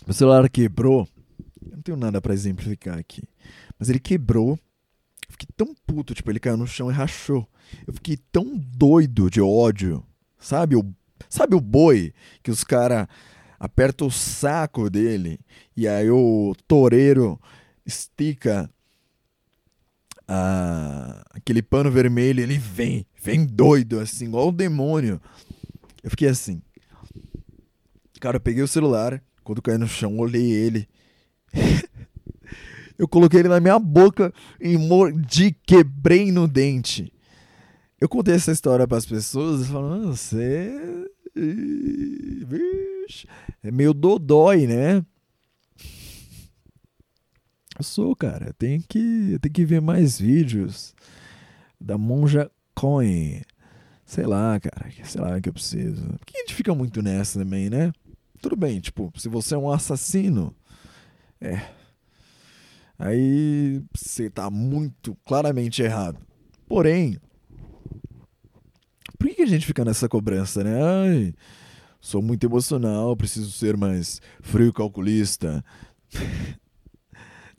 Meu 0.06 0.14
celular 0.14 0.50
quebrou. 0.50 1.06
Eu 1.62 1.76
não 1.76 1.82
tenho 1.82 1.98
nada 1.98 2.22
para 2.22 2.34
exemplificar 2.34 2.98
aqui. 2.98 3.24
Mas 3.78 3.90
ele 3.90 4.00
quebrou 4.00 4.58
fiquei 5.30 5.48
tão 5.56 5.74
puto, 5.86 6.14
tipo, 6.14 6.30
ele 6.32 6.40
caiu 6.40 6.58
no 6.58 6.68
chão 6.68 6.90
e 6.90 6.94
rachou. 6.94 7.48
Eu 7.86 7.94
fiquei 7.94 8.18
tão 8.32 8.58
doido 8.58 9.30
de 9.30 9.42
ódio. 9.42 10.04
Sabe 10.38 10.76
o, 10.76 10.84
sabe 11.30 11.56
o 11.56 11.62
boi 11.62 12.14
que 12.42 12.52
os 12.52 12.64
caras 12.64 13.08
apertam 13.60 14.08
o 14.08 14.12
saco 14.12 14.90
dele 14.90 15.40
e 15.76 15.88
aí 15.88 16.10
o 16.10 16.56
toureiro 16.66 17.40
estica 17.86 18.70
a, 20.30 21.26
aquele 21.32 21.62
pano 21.62 21.90
vermelho 21.90 22.42
ele 22.42 22.58
vem, 22.58 23.06
vem 23.22 23.46
doido, 23.46 24.00
assim, 24.00 24.26
igual 24.26 24.50
o 24.50 24.54
demônio. 24.54 25.20
Eu 26.04 26.10
fiquei 26.12 26.30
assim. 26.30 26.62
Cara, 28.22 28.38
eu 28.38 28.42
peguei 28.42 28.62
o 28.62 28.68
celular, 28.68 29.22
quando 29.44 29.62
caí 29.62 29.78
no 29.78 29.88
chão, 29.88 30.18
olhei 30.18 30.52
ele. 30.52 30.88
Eu 33.00 33.08
coloquei 33.08 33.40
ele 33.40 33.48
na 33.48 33.62
minha 33.62 33.80
boca 33.80 34.34
e 34.60 34.78
mordi, 34.78 35.56
quebrei 35.66 36.34
no 36.34 36.50
dente. 36.50 37.14
Eu 38.00 38.10
contei 38.10 38.36
essa 38.36 38.52
história 38.52 38.86
para 38.86 38.98
as 38.98 39.06
pessoas 39.06 39.68
falando, 39.68 40.10
ah, 40.10 40.12
você. 40.12 41.08
Vixe, 42.46 43.26
é 43.64 43.72
meio 43.72 43.94
dodói, 43.94 44.68
né? 44.68 45.06
Eu 47.78 47.84
sou, 47.84 48.14
cara. 48.18 48.54
Tem 48.58 48.82
que, 48.82 49.40
tem 49.40 49.52
que 49.52 49.64
ver 49.64 49.80
mais 49.80 50.20
vídeos 50.20 50.94
da 51.80 51.98
Monja 51.98 52.52
Coin. 52.76 53.42
Sei 54.06 54.26
lá, 54.26 54.60
cara. 54.60 54.92
Sei 55.06 55.22
lá 55.22 55.40
que 55.40 55.48
eu 55.48 55.54
preciso. 55.54 56.06
Porque 56.20 56.36
a 56.36 56.42
gente 56.42 56.54
fica 56.54 56.76
muito 56.76 57.02
nessa 57.02 57.40
também, 57.40 57.70
né? 57.70 57.94
Tudo 58.42 58.58
bem, 58.58 58.82
tipo, 58.82 59.10
se 59.16 59.30
você 59.30 59.56
é 59.56 59.58
um 59.58 59.72
assassino, 59.72 60.54
é, 61.40 61.62
aí 63.00 63.82
você 63.96 64.26
está 64.26 64.50
muito 64.50 65.18
claramente 65.26 65.82
errado. 65.82 66.20
Porém, 66.68 67.18
por 69.18 69.34
que 69.34 69.42
a 69.42 69.48
gente 69.48 69.66
fica 69.66 69.84
nessa 69.86 70.10
cobrança, 70.10 70.64
né? 70.64 70.80
Ai, 70.84 71.34
sou 72.00 72.22
muito 72.22 72.46
emocional, 72.46 73.16
preciso 73.16 73.52
ser 73.52 73.78
mais 73.78 74.22
frio 74.42 74.74
calculista. 74.74 75.64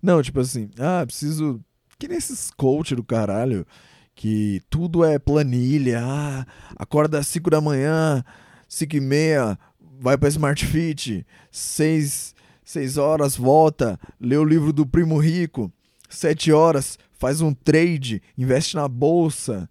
Não, 0.03 0.23
tipo 0.23 0.41
assim, 0.41 0.71
ah, 0.79 1.05
preciso. 1.05 1.61
Que 1.99 2.09
nesses 2.09 2.51
coach 2.51 2.95
do 2.95 3.05
caralho, 3.05 3.67
que 4.15 4.63
tudo 4.71 5.05
é 5.05 5.19
planilha, 5.19 6.01
ah, 6.03 6.47
acorda 6.77 7.19
às 7.19 7.27
5 7.27 7.51
da 7.51 7.61
manhã, 7.61 8.25
5 8.67 8.97
e 8.97 9.01
meia, 9.01 9.59
vai 9.99 10.17
pra 10.17 10.29
Smart 10.29 10.65
Fit, 10.65 11.27
6 11.51 12.35
seis 12.65 12.97
horas, 12.97 13.37
volta, 13.37 13.99
lê 14.21 14.37
o 14.37 14.45
livro 14.45 14.73
do 14.73 14.87
Primo 14.87 15.19
Rico, 15.19 15.73
sete 16.09 16.53
horas, 16.53 16.99
faz 17.13 17.41
um 17.41 17.53
trade, 17.53 18.23
investe 18.37 18.77
na 18.77 18.89
bolsa, 18.89 19.69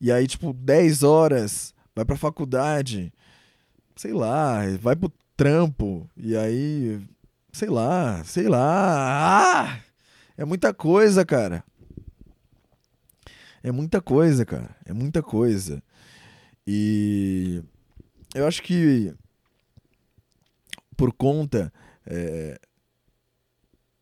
e 0.00 0.12
aí, 0.12 0.26
tipo, 0.26 0.52
dez 0.52 1.02
horas, 1.02 1.74
vai 1.94 2.04
pra 2.04 2.16
faculdade, 2.16 3.12
sei 3.96 4.12
lá, 4.12 4.60
vai 4.80 4.94
pro 4.94 5.12
trampo, 5.36 6.08
e 6.16 6.36
aí, 6.36 7.00
sei 7.52 7.68
lá, 7.68 8.22
sei 8.24 8.48
lá, 8.48 9.64
ah! 9.64 9.80
É 10.36 10.44
muita 10.44 10.72
coisa, 10.72 11.24
cara. 11.24 11.64
É 13.60 13.72
muita 13.72 14.00
coisa, 14.00 14.46
cara. 14.46 14.70
É 14.86 14.92
muita 14.92 15.20
coisa. 15.20 15.82
E 16.64 17.60
eu 18.32 18.46
acho 18.46 18.62
que 18.62 19.12
por 20.96 21.12
conta 21.12 21.72
é, 22.08 22.58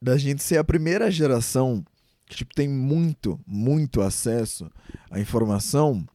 da 0.01 0.17
gente 0.17 0.43
ser 0.43 0.59
a 0.59 0.65
primeira 0.65 1.11
geração 1.11 1.85
que 2.27 2.37
tipo, 2.37 2.55
tem 2.55 2.69
muito, 2.69 3.41
muito 3.47 4.01
acesso 4.01 4.71
à 5.11 5.21
informação, 5.21 6.07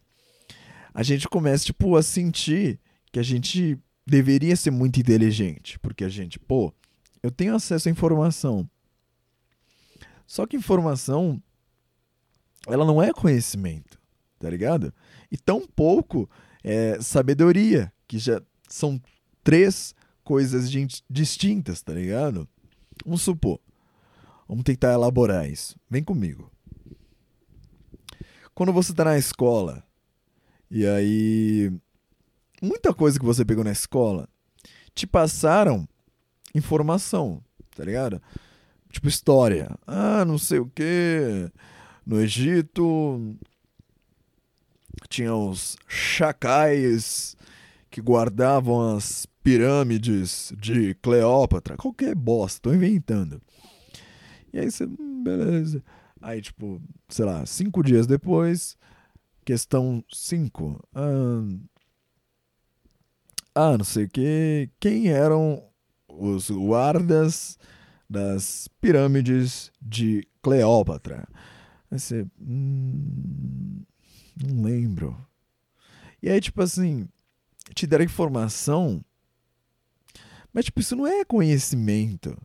a 0.93 1.03
gente 1.03 1.27
começa 1.27 1.65
tipo, 1.65 1.95
a 1.95 2.03
sentir 2.03 2.79
que 3.11 3.19
a 3.19 3.23
gente 3.23 3.77
deveria 4.05 4.55
ser 4.55 4.71
muito 4.71 4.99
inteligente, 4.99 5.79
porque 5.79 6.03
a 6.03 6.09
gente, 6.09 6.37
pô, 6.37 6.73
eu 7.23 7.31
tenho 7.31 7.55
acesso 7.55 7.87
à 7.87 7.91
informação. 7.91 8.69
Só 10.27 10.45
que 10.45 10.57
informação, 10.57 11.41
ela 12.67 12.85
não 12.85 13.01
é 13.01 13.13
conhecimento, 13.13 13.99
tá 14.39 14.49
ligado? 14.49 14.93
E 15.31 15.37
tão 15.37 15.65
pouco 15.67 16.29
é 16.63 16.99
sabedoria, 17.01 17.91
que 18.07 18.17
já 18.17 18.41
são 18.67 19.01
três 19.43 19.95
coisas 20.31 20.71
distintas, 21.09 21.81
tá 21.81 21.91
ligado? 21.91 22.47
Vamos 23.05 23.21
supor. 23.21 23.59
Vamos 24.47 24.63
tentar 24.63 24.93
elaborar 24.93 25.49
isso. 25.49 25.75
Vem 25.89 26.01
comigo. 26.01 26.49
Quando 28.55 28.71
você 28.71 28.93
tá 28.93 29.03
na 29.03 29.17
escola, 29.17 29.83
e 30.69 30.87
aí. 30.87 31.69
Muita 32.61 32.93
coisa 32.93 33.19
que 33.19 33.25
você 33.25 33.43
pegou 33.43 33.61
na 33.61 33.73
escola 33.73 34.25
te 34.95 35.05
passaram 35.05 35.85
informação, 36.55 37.43
tá 37.75 37.83
ligado? 37.83 38.21
Tipo 38.89 39.09
história. 39.09 39.77
Ah, 39.85 40.23
não 40.23 40.37
sei 40.37 40.59
o 40.59 40.67
que. 40.67 41.51
No 42.05 42.21
Egito 42.21 43.35
tinha 45.09 45.35
os 45.35 45.75
chacais 45.89 47.35
que 47.89 47.99
guardavam 47.99 48.95
as 48.95 49.25
pirâmides 49.43 50.53
de 50.57 50.93
Cleópatra, 50.95 51.77
qualquer 51.77 52.15
bosta, 52.15 52.69
tô 52.69 52.73
inventando. 52.73 53.41
E 54.53 54.59
aí 54.59 54.69
você, 54.69 54.85
hum, 54.85 55.23
beleza. 55.23 55.83
Aí, 56.21 56.41
tipo, 56.41 56.81
sei 57.09 57.25
lá, 57.25 57.45
cinco 57.45 57.81
dias 57.81 58.05
depois, 58.05 58.77
questão 59.43 60.03
cinco. 60.11 60.79
Ah, 60.93 61.43
ah 63.55 63.77
não 63.77 63.85
sei 63.85 64.05
o 64.05 64.09
que. 64.09 64.69
Quem 64.79 65.07
eram 65.07 65.63
os 66.07 66.51
guardas 66.51 67.57
das 68.09 68.67
pirâmides 68.79 69.71
de 69.81 70.27
Cleópatra? 70.41 71.27
Aí 71.89 71.99
você, 71.99 72.25
hum, 72.39 73.81
não 74.43 74.63
lembro. 74.63 75.17
E 76.21 76.29
aí, 76.29 76.39
tipo 76.39 76.61
assim, 76.61 77.07
te 77.73 77.87
deram 77.87 78.05
informação 78.05 79.03
mas, 80.53 80.65
tipo, 80.65 80.79
isso 80.79 80.95
não 80.95 81.07
é 81.07 81.23
conhecimento. 81.23 82.37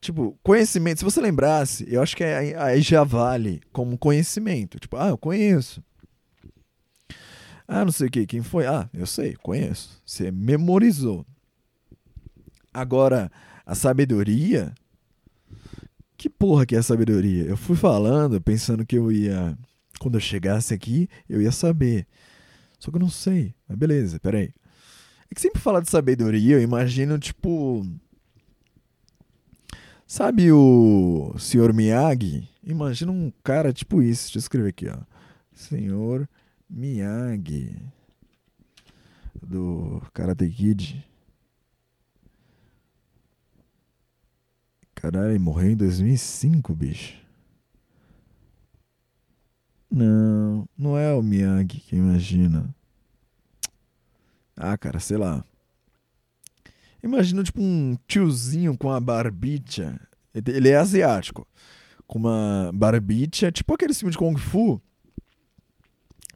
Tipo, 0.00 0.36
conhecimento, 0.42 0.98
se 0.98 1.04
você 1.04 1.20
lembrasse, 1.20 1.86
eu 1.88 2.02
acho 2.02 2.16
que 2.16 2.24
aí 2.24 2.82
já 2.82 3.04
vale 3.04 3.60
como 3.72 3.96
conhecimento. 3.96 4.78
Tipo, 4.80 4.96
ah, 4.96 5.08
eu 5.08 5.18
conheço. 5.18 5.82
Ah, 7.68 7.84
não 7.84 7.92
sei 7.92 8.08
o 8.08 8.10
que, 8.10 8.26
quem 8.26 8.42
foi? 8.42 8.66
Ah, 8.66 8.90
eu 8.92 9.06
sei, 9.06 9.36
conheço. 9.36 10.02
Você 10.04 10.30
memorizou. 10.30 11.24
Agora, 12.74 13.30
a 13.64 13.74
sabedoria. 13.74 14.74
Que 16.16 16.28
porra 16.28 16.66
que 16.66 16.74
é 16.74 16.78
a 16.78 16.82
sabedoria? 16.82 17.44
Eu 17.44 17.56
fui 17.56 17.76
falando, 17.76 18.40
pensando 18.40 18.84
que 18.84 18.96
eu 18.96 19.10
ia. 19.10 19.56
Quando 19.98 20.16
eu 20.16 20.20
chegasse 20.20 20.74
aqui, 20.74 21.08
eu 21.28 21.40
ia 21.40 21.52
saber. 21.52 22.06
Só 22.78 22.90
que 22.90 22.96
eu 22.96 23.00
não 23.00 23.08
sei. 23.08 23.54
Mas 23.68 23.78
beleza, 23.78 24.18
peraí. 24.18 24.52
É 25.32 25.34
que 25.34 25.40
sempre 25.40 25.62
falar 25.62 25.80
de 25.80 25.88
sabedoria, 25.88 26.56
eu 26.56 26.62
imagino, 26.62 27.18
tipo. 27.18 27.86
Sabe 30.06 30.52
o 30.52 31.34
Sr. 31.38 31.72
Miyagi? 31.72 32.46
Imagina 32.62 33.10
um 33.10 33.32
cara 33.42 33.72
tipo 33.72 34.02
isso. 34.02 34.24
Deixa 34.24 34.36
eu 34.36 34.40
escrever 34.40 34.68
aqui, 34.68 34.88
ó. 34.90 34.98
Senhor 35.54 36.28
Miyagi. 36.68 37.74
Do 39.42 40.02
Karate 40.12 40.46
Kid. 40.50 41.02
Caralho, 44.94 45.40
morreu 45.40 45.70
em 45.70 45.76
2005, 45.76 46.74
bicho. 46.74 47.16
Não, 49.90 50.68
não 50.76 50.98
é 50.98 51.14
o 51.14 51.22
Miyagi 51.22 51.80
que 51.80 51.96
imagina. 51.96 52.74
Ah, 54.64 54.78
cara, 54.78 55.00
sei 55.00 55.16
lá. 55.16 55.44
Imagina, 57.02 57.42
tipo, 57.42 57.60
um 57.60 57.98
tiozinho 58.06 58.78
com 58.78 58.86
uma 58.86 59.00
barbicha. 59.00 60.00
Ele 60.32 60.68
é 60.68 60.76
asiático. 60.76 61.44
Com 62.06 62.20
uma 62.20 62.70
barbicha, 62.72 63.50
tipo 63.50 63.74
aquele 63.74 63.92
filme 63.92 64.12
de 64.12 64.18
Kung 64.18 64.36
Fu. 64.36 64.80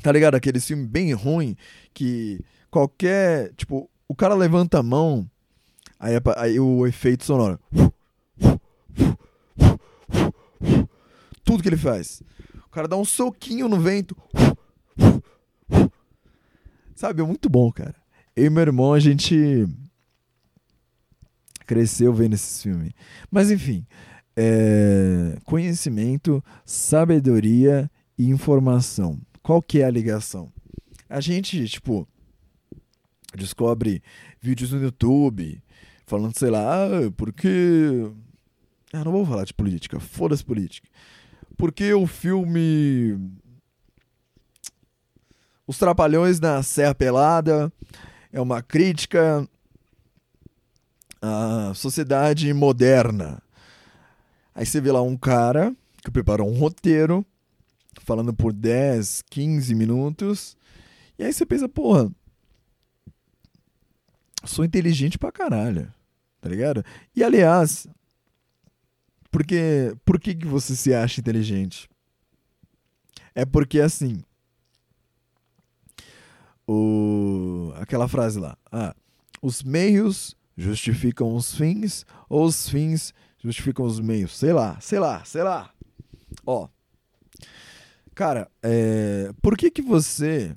Tá 0.02 0.10
ligado? 0.10 0.34
Aquele 0.34 0.58
filme 0.58 0.84
bem 0.84 1.12
ruim 1.12 1.56
que 1.94 2.40
qualquer. 2.68 3.54
Tipo, 3.54 3.88
o 4.08 4.14
cara 4.14 4.34
levanta 4.34 4.80
a 4.80 4.82
mão, 4.82 5.30
aí, 5.96 6.14
aí 6.36 6.58
o 6.58 6.84
efeito 6.84 7.24
sonoro. 7.24 7.60
Tudo 11.44 11.62
que 11.62 11.68
ele 11.68 11.76
faz. 11.76 12.24
O 12.66 12.70
cara 12.70 12.88
dá 12.88 12.96
um 12.96 13.04
soquinho 13.04 13.68
no 13.68 13.78
vento. 13.78 14.16
Sabe, 16.96 17.22
é 17.22 17.24
muito 17.24 17.48
bom, 17.48 17.70
cara. 17.70 17.94
Eu 18.36 18.44
e 18.44 18.50
meu 18.50 18.60
irmão, 18.60 18.92
a 18.92 19.00
gente 19.00 19.66
cresceu 21.66 22.12
vendo 22.12 22.34
esse 22.34 22.64
filme. 22.64 22.94
Mas 23.30 23.50
enfim, 23.50 23.86
é... 24.36 25.38
conhecimento, 25.42 26.44
sabedoria 26.62 27.90
e 28.18 28.28
informação. 28.28 29.18
Qual 29.42 29.62
que 29.62 29.80
é 29.80 29.86
a 29.86 29.90
ligação? 29.90 30.52
A 31.08 31.18
gente, 31.18 31.66
tipo, 31.66 32.06
descobre 33.34 34.02
vídeos 34.38 34.70
no 34.70 34.82
YouTube 34.82 35.62
falando, 36.06 36.38
sei 36.38 36.50
lá, 36.50 36.84
ah, 36.84 37.10
porque. 37.16 38.10
Ah, 38.92 39.02
não 39.02 39.12
vou 39.12 39.24
falar 39.24 39.44
de 39.44 39.54
política, 39.54 39.98
foda-se 39.98 40.44
política. 40.44 40.88
Porque 41.56 41.94
o 41.94 42.06
filme. 42.06 43.18
Os 45.66 45.78
Trapalhões 45.78 46.38
na 46.38 46.62
Serra 46.62 46.94
Pelada 46.94 47.72
é 48.32 48.40
uma 48.40 48.62
crítica 48.62 49.48
a 51.20 51.72
sociedade 51.74 52.52
moderna. 52.52 53.42
Aí 54.54 54.64
você 54.64 54.80
vê 54.80 54.92
lá 54.92 55.02
um 55.02 55.16
cara 55.16 55.74
que 56.02 56.10
preparou 56.10 56.48
um 56.48 56.58
roteiro, 56.58 57.24
falando 58.00 58.32
por 58.32 58.52
10, 58.52 59.22
15 59.28 59.74
minutos, 59.74 60.56
e 61.18 61.24
aí 61.24 61.32
você 61.32 61.44
pensa, 61.44 61.68
porra, 61.68 62.10
sou 64.44 64.64
inteligente 64.64 65.18
pra 65.18 65.32
caralho, 65.32 65.92
tá 66.40 66.48
ligado? 66.48 66.84
E 67.14 67.24
aliás, 67.24 67.86
porque, 69.30 69.94
por 70.04 70.20
que, 70.20 70.34
que 70.34 70.46
você 70.46 70.76
se 70.76 70.94
acha 70.94 71.20
inteligente? 71.20 71.88
É 73.34 73.44
porque 73.44 73.80
assim, 73.80 74.22
o, 76.66 77.72
aquela 77.76 78.08
frase 78.08 78.38
lá, 78.38 78.56
ah, 78.70 78.94
os 79.40 79.62
meios 79.62 80.36
justificam 80.56 81.34
os 81.34 81.54
fins 81.54 82.04
ou 82.28 82.44
os 82.44 82.68
fins 82.68 83.14
justificam 83.38 83.84
os 83.84 84.00
meios. 84.00 84.36
Sei 84.36 84.52
lá, 84.52 84.80
sei 84.80 84.98
lá, 84.98 85.24
sei 85.24 85.42
lá. 85.42 85.70
Ó. 86.44 86.68
Cara, 88.14 88.50
é, 88.62 89.30
por 89.42 89.56
que 89.56 89.70
que 89.70 89.82
você 89.82 90.56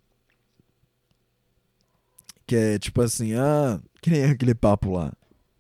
quer, 2.48 2.80
tipo 2.80 3.02
assim, 3.02 3.34
ah, 3.36 3.80
que 4.02 4.10
nem 4.10 4.24
aquele 4.26 4.56
papo 4.56 4.94
lá. 4.94 5.14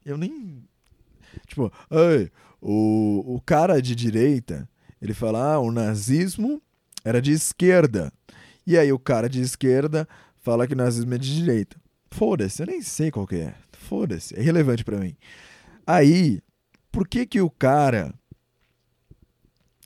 Eu 0.03 0.17
nem. 0.17 0.63
Tipo, 1.45 1.71
o, 2.59 3.35
o 3.35 3.41
cara 3.41 3.79
de 3.81 3.93
direita, 3.95 4.67
ele 4.99 5.13
fala, 5.13 5.53
ah, 5.53 5.59
o 5.59 5.71
nazismo 5.71 6.59
era 7.03 7.21
de 7.21 7.31
esquerda. 7.31 8.11
E 8.65 8.77
aí 8.77 8.91
o 8.91 8.99
cara 8.99 9.29
de 9.29 9.41
esquerda 9.41 10.07
fala 10.49 10.67
que 10.67 10.73
nazismo 10.73 11.13
é 11.13 11.17
de 11.19 11.35
direita. 11.35 11.79
Foda-se, 12.09 12.63
eu 12.63 12.65
nem 12.65 12.81
sei 12.81 13.11
qual 13.11 13.27
que 13.27 13.35
é. 13.35 13.53
Foda-se, 13.71 14.35
é 14.35 14.39
irrelevante 14.39 14.83
para 14.83 14.97
mim. 14.97 15.15
Aí, 15.85 16.41
por 16.91 17.07
que 17.07 17.23
que 17.27 17.39
o 17.39 17.51
cara 17.51 18.11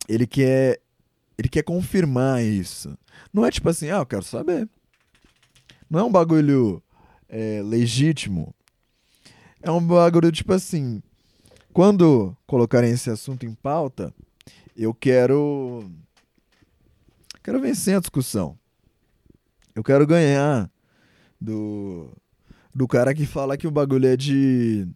ele 0.07 0.25
quer 0.25 0.79
ele 1.37 1.49
quer 1.49 1.63
confirmar 1.63 2.41
isso? 2.41 2.97
Não 3.33 3.45
é 3.45 3.51
tipo 3.51 3.67
assim, 3.67 3.89
ah, 3.89 3.97
eu 3.97 4.05
quero 4.05 4.23
saber. 4.23 4.69
Não 5.89 5.99
é 5.99 6.03
um 6.03 6.11
bagulho 6.11 6.81
é, 7.27 7.61
legítimo. 7.61 8.55
É 9.61 9.69
um 9.69 9.85
bagulho 9.85 10.31
tipo 10.31 10.53
assim, 10.53 11.03
quando 11.73 12.37
colocarem 12.47 12.91
esse 12.91 13.09
assunto 13.09 13.45
em 13.45 13.53
pauta, 13.53 14.13
eu 14.77 14.93
quero 14.93 15.91
quero 17.43 17.59
vencer 17.59 17.97
a 17.97 17.99
discussão. 17.99 18.57
Eu 19.75 19.83
quero 19.83 20.05
ganhar 20.05 20.69
do 21.39 22.15
do 22.73 22.87
cara 22.87 23.13
que 23.13 23.25
fala 23.25 23.57
que 23.57 23.67
o 23.67 23.71
bagulho 23.71 24.07
é 24.07 24.17
de. 24.17 24.87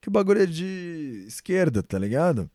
Que 0.00 0.08
o 0.08 0.12
bagulho 0.12 0.42
é 0.42 0.46
de 0.46 1.24
esquerda, 1.28 1.82
tá 1.82 1.98
ligado? 1.98 2.50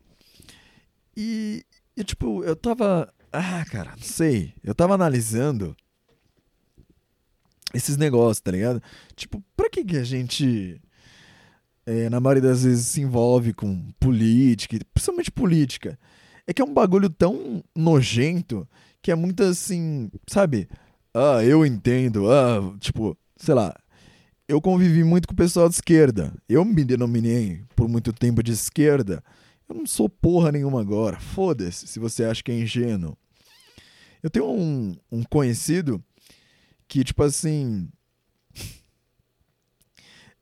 E, 1.16 1.64
e 1.96 2.04
tipo, 2.04 2.44
eu 2.44 2.54
tava. 2.54 3.12
Ah, 3.32 3.64
cara, 3.70 3.92
não 3.92 4.02
sei. 4.02 4.52
Eu 4.62 4.74
tava 4.74 4.94
analisando 4.94 5.76
esses 7.72 7.96
negócios, 7.96 8.40
tá 8.40 8.50
ligado? 8.50 8.82
Tipo, 9.14 9.42
pra 9.56 9.70
que, 9.70 9.84
que 9.84 9.96
a 9.96 10.04
gente, 10.04 10.80
é, 11.84 12.08
na 12.10 12.20
maioria 12.20 12.42
das 12.42 12.64
vezes, 12.64 12.86
se 12.86 13.00
envolve 13.00 13.52
com 13.54 13.90
política, 13.98 14.78
principalmente 14.92 15.30
política? 15.30 15.98
É 16.46 16.52
que 16.52 16.62
é 16.62 16.64
um 16.64 16.72
bagulho 16.72 17.10
tão 17.10 17.62
nojento 17.74 18.68
que 19.02 19.10
é 19.10 19.14
muito 19.14 19.42
assim, 19.42 20.10
sabe? 20.26 20.68
Ah, 21.18 21.42
eu 21.42 21.64
entendo. 21.64 22.30
Ah, 22.30 22.76
tipo, 22.78 23.16
sei 23.38 23.54
lá, 23.54 23.74
eu 24.46 24.60
convivi 24.60 25.02
muito 25.02 25.26
com 25.26 25.32
o 25.32 25.36
pessoal 25.36 25.66
de 25.66 25.76
esquerda. 25.76 26.30
Eu 26.46 26.62
me 26.62 26.84
denominei 26.84 27.62
por 27.74 27.88
muito 27.88 28.12
tempo 28.12 28.42
de 28.42 28.52
esquerda. 28.52 29.24
Eu 29.66 29.76
não 29.76 29.86
sou 29.86 30.10
porra 30.10 30.52
nenhuma 30.52 30.78
agora. 30.78 31.18
Foda-se 31.18 31.86
se 31.86 31.98
você 31.98 32.22
acha 32.22 32.42
que 32.42 32.52
é 32.52 32.60
ingênuo. 32.60 33.16
Eu 34.22 34.28
tenho 34.28 34.46
um, 34.46 34.94
um 35.10 35.22
conhecido 35.22 36.04
que, 36.86 37.02
tipo 37.02 37.22
assim. 37.22 37.88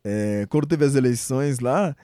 É, 0.03 0.45
quando 0.51 0.67
teve 0.67 0.85
as 0.85 0.97
eleições 0.97 1.61
lá, 1.61 1.97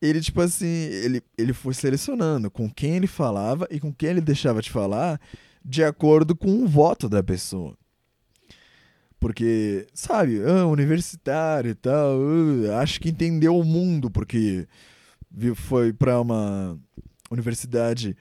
ele, 0.00 0.20
tipo 0.20 0.40
assim, 0.40 0.66
ele, 0.66 1.20
ele 1.36 1.52
foi 1.52 1.74
selecionando 1.74 2.52
com 2.52 2.70
quem 2.70 2.94
ele 2.94 3.08
falava 3.08 3.66
e 3.68 3.80
com 3.80 3.92
quem 3.92 4.10
ele 4.10 4.20
deixava 4.20 4.62
de 4.62 4.70
falar 4.70 5.20
de 5.64 5.82
acordo 5.82 6.36
com 6.36 6.62
o 6.62 6.68
voto 6.68 7.08
da 7.08 7.20
pessoa. 7.20 7.76
Porque, 9.22 9.86
sabe, 9.94 10.42
ah, 10.44 10.66
universitário 10.66 11.70
e 11.70 11.74
tal, 11.76 12.18
uh, 12.18 12.72
acho 12.80 13.00
que 13.00 13.10
entendeu 13.10 13.56
o 13.56 13.62
mundo, 13.62 14.10
porque 14.10 14.66
foi 15.54 15.92
para 15.92 16.20
uma 16.20 16.76
universidade 17.30 18.16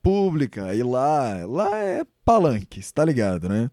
pública 0.00 0.72
e 0.76 0.82
lá, 0.84 1.44
lá 1.44 1.76
é 1.78 2.04
palanque, 2.24 2.80
tá 2.92 3.04
ligado, 3.04 3.48
né? 3.48 3.68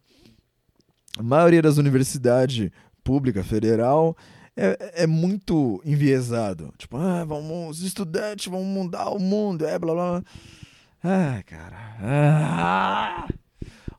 A 1.20 1.22
maioria 1.22 1.62
das 1.62 1.78
universidades 1.78 2.72
pública 3.04 3.44
federal 3.44 4.18
é, 4.58 5.04
é 5.04 5.06
muito 5.06 5.80
enviesado. 5.86 6.74
Tipo, 6.80 6.98
ah, 6.98 7.24
vamos, 7.26 7.78
os 7.78 7.86
estudantes 7.86 8.48
vão 8.48 8.64
mudar 8.64 9.12
o 9.12 9.20
mundo, 9.20 9.68
é 9.68 9.78
blá 9.78 9.94
blá. 9.94 10.24
Ah, 11.04 11.44
cara. 11.46 11.78
Ah, 12.02 13.28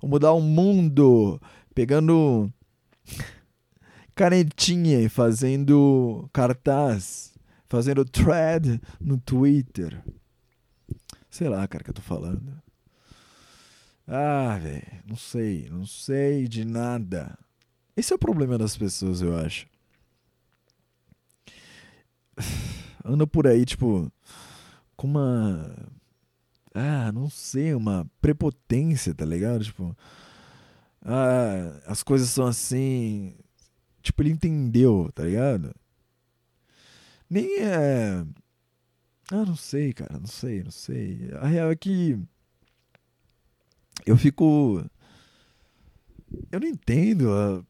vamos 0.02 0.10
mudar 0.10 0.32
o 0.32 0.40
mundo. 0.40 1.40
Pegando 1.72 2.50
canetinha 4.14 5.08
fazendo 5.10 6.28
cartaz, 6.32 7.34
fazendo 7.68 8.04
thread 8.04 8.80
no 9.00 9.18
Twitter. 9.18 10.02
Sei 11.30 11.48
lá, 11.48 11.66
cara, 11.68 11.84
que 11.84 11.90
eu 11.90 11.94
tô 11.94 12.02
falando. 12.02 12.62
Ah, 14.06 14.56
velho, 14.62 15.02
não 15.06 15.16
sei, 15.16 15.68
não 15.68 15.84
sei 15.84 16.46
de 16.46 16.64
nada. 16.64 17.36
Esse 17.96 18.12
é 18.12 18.16
o 18.16 18.18
problema 18.18 18.56
das 18.56 18.76
pessoas, 18.76 19.20
eu 19.20 19.36
acho. 19.36 19.66
Anda 23.04 23.26
por 23.26 23.46
aí, 23.46 23.64
tipo, 23.64 24.10
com 24.96 25.06
uma. 25.06 25.74
Ah, 26.74 27.10
não 27.12 27.28
sei, 27.30 27.74
uma 27.74 28.06
prepotência, 28.20 29.14
tá 29.14 29.24
ligado? 29.24 29.64
Tipo. 29.64 29.96
Ah, 31.08 31.80
as 31.86 32.02
coisas 32.02 32.28
são 32.30 32.46
assim. 32.46 33.36
Tipo, 34.02 34.22
ele 34.22 34.30
entendeu, 34.30 35.10
tá 35.14 35.22
ligado? 35.22 35.72
Nem 37.30 37.60
é. 37.60 38.24
Ah, 39.30 39.44
não 39.44 39.56
sei, 39.56 39.92
cara, 39.92 40.18
não 40.18 40.26
sei, 40.26 40.64
não 40.64 40.70
sei. 40.72 41.30
A 41.40 41.46
real 41.46 41.70
é 41.70 41.76
que. 41.76 42.18
Eu 44.04 44.16
fico. 44.16 44.84
Eu 46.50 46.58
não 46.60 46.66
entendo, 46.66 47.32
ah, 47.32 47.64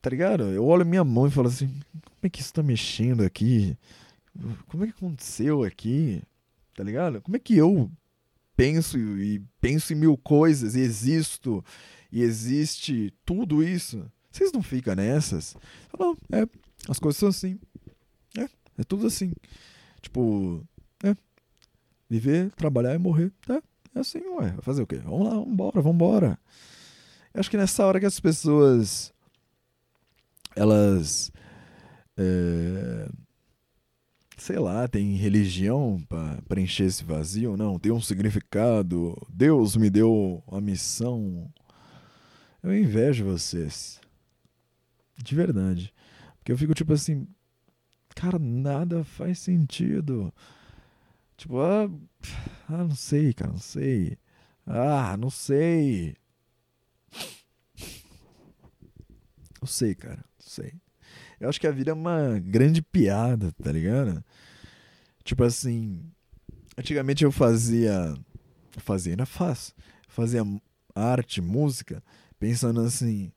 tá 0.00 0.08
ligado? 0.08 0.44
Eu 0.44 0.64
olho 0.64 0.86
minha 0.86 1.04
mão 1.04 1.26
e 1.26 1.30
falo 1.30 1.48
assim: 1.48 1.68
como 1.68 2.20
é 2.22 2.30
que 2.30 2.40
isso 2.40 2.52
tá 2.54 2.62
mexendo 2.62 3.22
aqui? 3.22 3.76
Como 4.68 4.84
é 4.84 4.86
que 4.86 4.94
aconteceu 4.94 5.64
aqui? 5.64 6.22
Tá 6.74 6.82
ligado? 6.82 7.20
Como 7.20 7.36
é 7.36 7.40
que 7.40 7.56
eu 7.56 7.90
penso 8.56 8.98
e 8.98 9.42
penso 9.60 9.92
em 9.92 9.96
mil 9.96 10.16
coisas 10.16 10.74
e 10.74 10.80
existo 10.80 11.64
e 12.10 12.22
existe 12.22 13.12
tudo 13.24 13.62
isso? 13.62 14.10
Vocês 14.30 14.52
não 14.52 14.62
ficam 14.62 14.94
nessas? 14.94 15.56
Não, 15.98 16.16
é, 16.32 16.46
as 16.88 16.98
coisas 16.98 17.18
são 17.18 17.28
assim. 17.28 17.58
É, 18.36 18.48
é 18.78 18.84
tudo 18.84 19.06
assim. 19.06 19.32
Tipo, 20.00 20.64
é. 21.02 21.14
Viver, 22.08 22.50
trabalhar 22.52 22.94
e 22.94 22.98
morrer. 22.98 23.32
É, 23.48 23.54
é 23.94 24.00
assim, 24.00 24.20
ué. 24.20 24.52
Vai 24.52 24.62
fazer 24.62 24.82
o 24.82 24.86
quê? 24.86 24.96
Vamos 24.96 25.26
lá, 25.26 25.34
vambora, 25.34 25.80
vambora. 25.80 26.38
Eu 27.34 27.40
acho 27.40 27.50
que 27.50 27.56
nessa 27.56 27.84
hora 27.84 28.00
que 28.00 28.06
as 28.06 28.20
pessoas. 28.20 29.12
Elas. 30.56 31.30
É, 32.16 33.08
sei 34.36 34.58
lá, 34.58 34.88
tem 34.88 35.14
religião 35.16 36.00
para 36.08 36.40
preencher 36.48 36.84
esse 36.84 37.04
vazio? 37.04 37.56
Não, 37.56 37.78
tem 37.78 37.92
um 37.92 38.00
significado. 38.00 39.14
Deus 39.28 39.76
me 39.76 39.90
deu 39.90 40.42
a 40.50 40.60
missão. 40.60 41.50
Eu 42.62 42.76
invejo 42.76 43.24
vocês. 43.24 44.00
De 45.16 45.34
verdade. 45.34 45.92
Porque 46.38 46.52
eu 46.52 46.58
fico 46.58 46.74
tipo 46.74 46.92
assim, 46.92 47.26
cara, 48.14 48.38
nada 48.38 49.04
faz 49.04 49.38
sentido. 49.38 50.32
Tipo, 51.36 51.60
ah, 51.60 51.88
ah, 52.68 52.84
não 52.84 52.94
sei, 52.94 53.32
cara, 53.32 53.52
não 53.52 53.58
sei. 53.58 54.18
Ah, 54.66 55.16
não 55.16 55.30
sei. 55.30 56.16
Não 59.60 59.66
sei, 59.66 59.94
cara, 59.94 60.16
não 60.16 60.46
sei. 60.46 60.72
Eu 61.40 61.48
acho 61.48 61.60
que 61.60 61.66
a 61.66 61.72
vida 61.72 61.90
é 61.90 61.94
uma 61.94 62.38
grande 62.40 62.82
piada, 62.82 63.52
tá 63.62 63.70
ligado? 63.70 64.24
Tipo 65.22 65.44
assim, 65.44 66.10
antigamente 66.76 67.22
eu 67.22 67.30
fazia, 67.30 68.14
fazia, 68.78 69.12
ainda 69.12 69.26
faço, 69.26 69.74
fazia 70.08 70.42
arte, 70.94 71.40
música, 71.40 72.02
pensando 72.38 72.80
assim, 72.80 73.32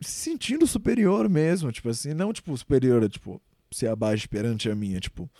se 0.00 0.30
sentindo 0.30 0.66
superior 0.66 1.28
mesmo, 1.28 1.70
tipo 1.72 1.88
assim, 1.88 2.14
não 2.14 2.32
tipo 2.32 2.56
superior, 2.56 3.08
tipo, 3.08 3.40
ser 3.70 3.88
abaixo 3.88 4.28
perante 4.28 4.70
a 4.70 4.74
minha, 4.74 5.00
tipo, 5.00 5.30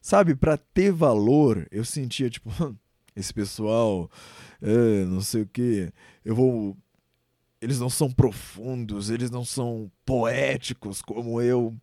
sabe, 0.00 0.34
para 0.34 0.56
ter 0.56 0.92
valor, 0.92 1.66
eu 1.70 1.84
sentia 1.84 2.30
tipo, 2.30 2.50
esse 3.16 3.32
pessoal, 3.32 4.10
é, 4.60 5.04
não 5.06 5.20
sei 5.20 5.42
o 5.42 5.46
que, 5.46 5.92
eu 6.24 6.34
vou 6.34 6.76
eles 7.60 7.80
não 7.80 7.88
são 7.88 8.10
profundos, 8.10 9.10
eles 9.10 9.30
não 9.30 9.44
são 9.44 9.90
poéticos 10.04 11.02
como 11.02 11.40
eu. 11.40 11.74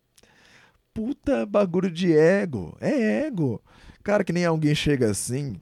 Puta 0.92 1.44
bagulho 1.44 1.90
de 1.90 2.16
ego. 2.16 2.76
É 2.80 3.26
ego. 3.26 3.62
Cara, 4.02 4.24
que 4.24 4.32
nem 4.32 4.44
alguém 4.44 4.74
chega 4.74 5.10
assim. 5.10 5.60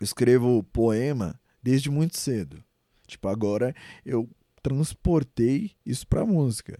Eu 0.00 0.04
escrevo 0.04 0.62
poema 0.72 1.38
desde 1.62 1.90
muito 1.90 2.16
cedo. 2.16 2.62
Tipo, 3.06 3.28
agora 3.28 3.74
eu 4.04 4.28
transportei 4.62 5.72
isso 5.84 6.06
pra 6.06 6.24
música. 6.24 6.78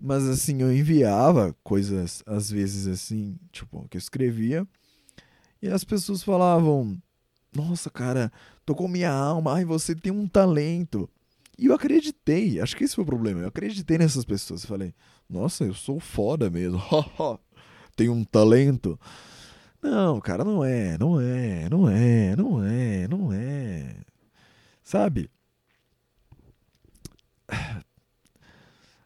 Mas 0.00 0.26
assim, 0.26 0.60
eu 0.60 0.72
enviava 0.72 1.54
coisas, 1.62 2.22
às 2.26 2.50
vezes 2.50 2.86
assim, 2.86 3.38
tipo, 3.50 3.86
que 3.88 3.96
eu 3.96 4.00
escrevia. 4.00 4.66
E 5.62 5.68
as 5.68 5.84
pessoas 5.84 6.22
falavam: 6.22 7.00
Nossa, 7.54 7.90
cara, 7.90 8.30
tocou 8.66 8.88
minha 8.88 9.10
alma, 9.10 9.54
ai, 9.54 9.64
você 9.64 9.94
tem 9.94 10.12
um 10.12 10.28
talento. 10.28 11.08
E 11.58 11.66
eu 11.66 11.74
acreditei, 11.74 12.60
acho 12.60 12.76
que 12.76 12.84
esse 12.84 12.94
foi 12.94 13.04
o 13.04 13.06
problema. 13.06 13.40
Eu 13.40 13.48
acreditei 13.48 13.96
nessas 13.96 14.24
pessoas. 14.24 14.62
Eu 14.62 14.68
falei, 14.68 14.92
nossa, 15.28 15.64
eu 15.64 15.74
sou 15.74 16.00
foda 16.00 16.50
mesmo. 16.50 16.82
Tenho 17.96 18.12
um 18.12 18.24
talento. 18.24 18.98
Não, 19.80 20.20
cara, 20.20 20.44
não 20.44 20.64
é, 20.64 20.98
não 20.98 21.20
é, 21.20 21.68
não 21.68 21.88
é, 21.88 22.36
não 22.36 22.64
é, 22.64 23.08
não 23.08 23.32
é. 23.32 23.96
Sabe? 24.84 25.28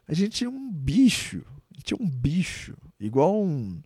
A 0.07 0.13
gente 0.13 0.45
é 0.45 0.49
um 0.49 0.71
bicho. 0.71 1.43
A 1.71 1.77
gente 1.77 1.93
é 1.93 1.97
um 1.99 2.07
bicho. 2.07 2.77
Igual 2.99 3.41
um, 3.41 3.81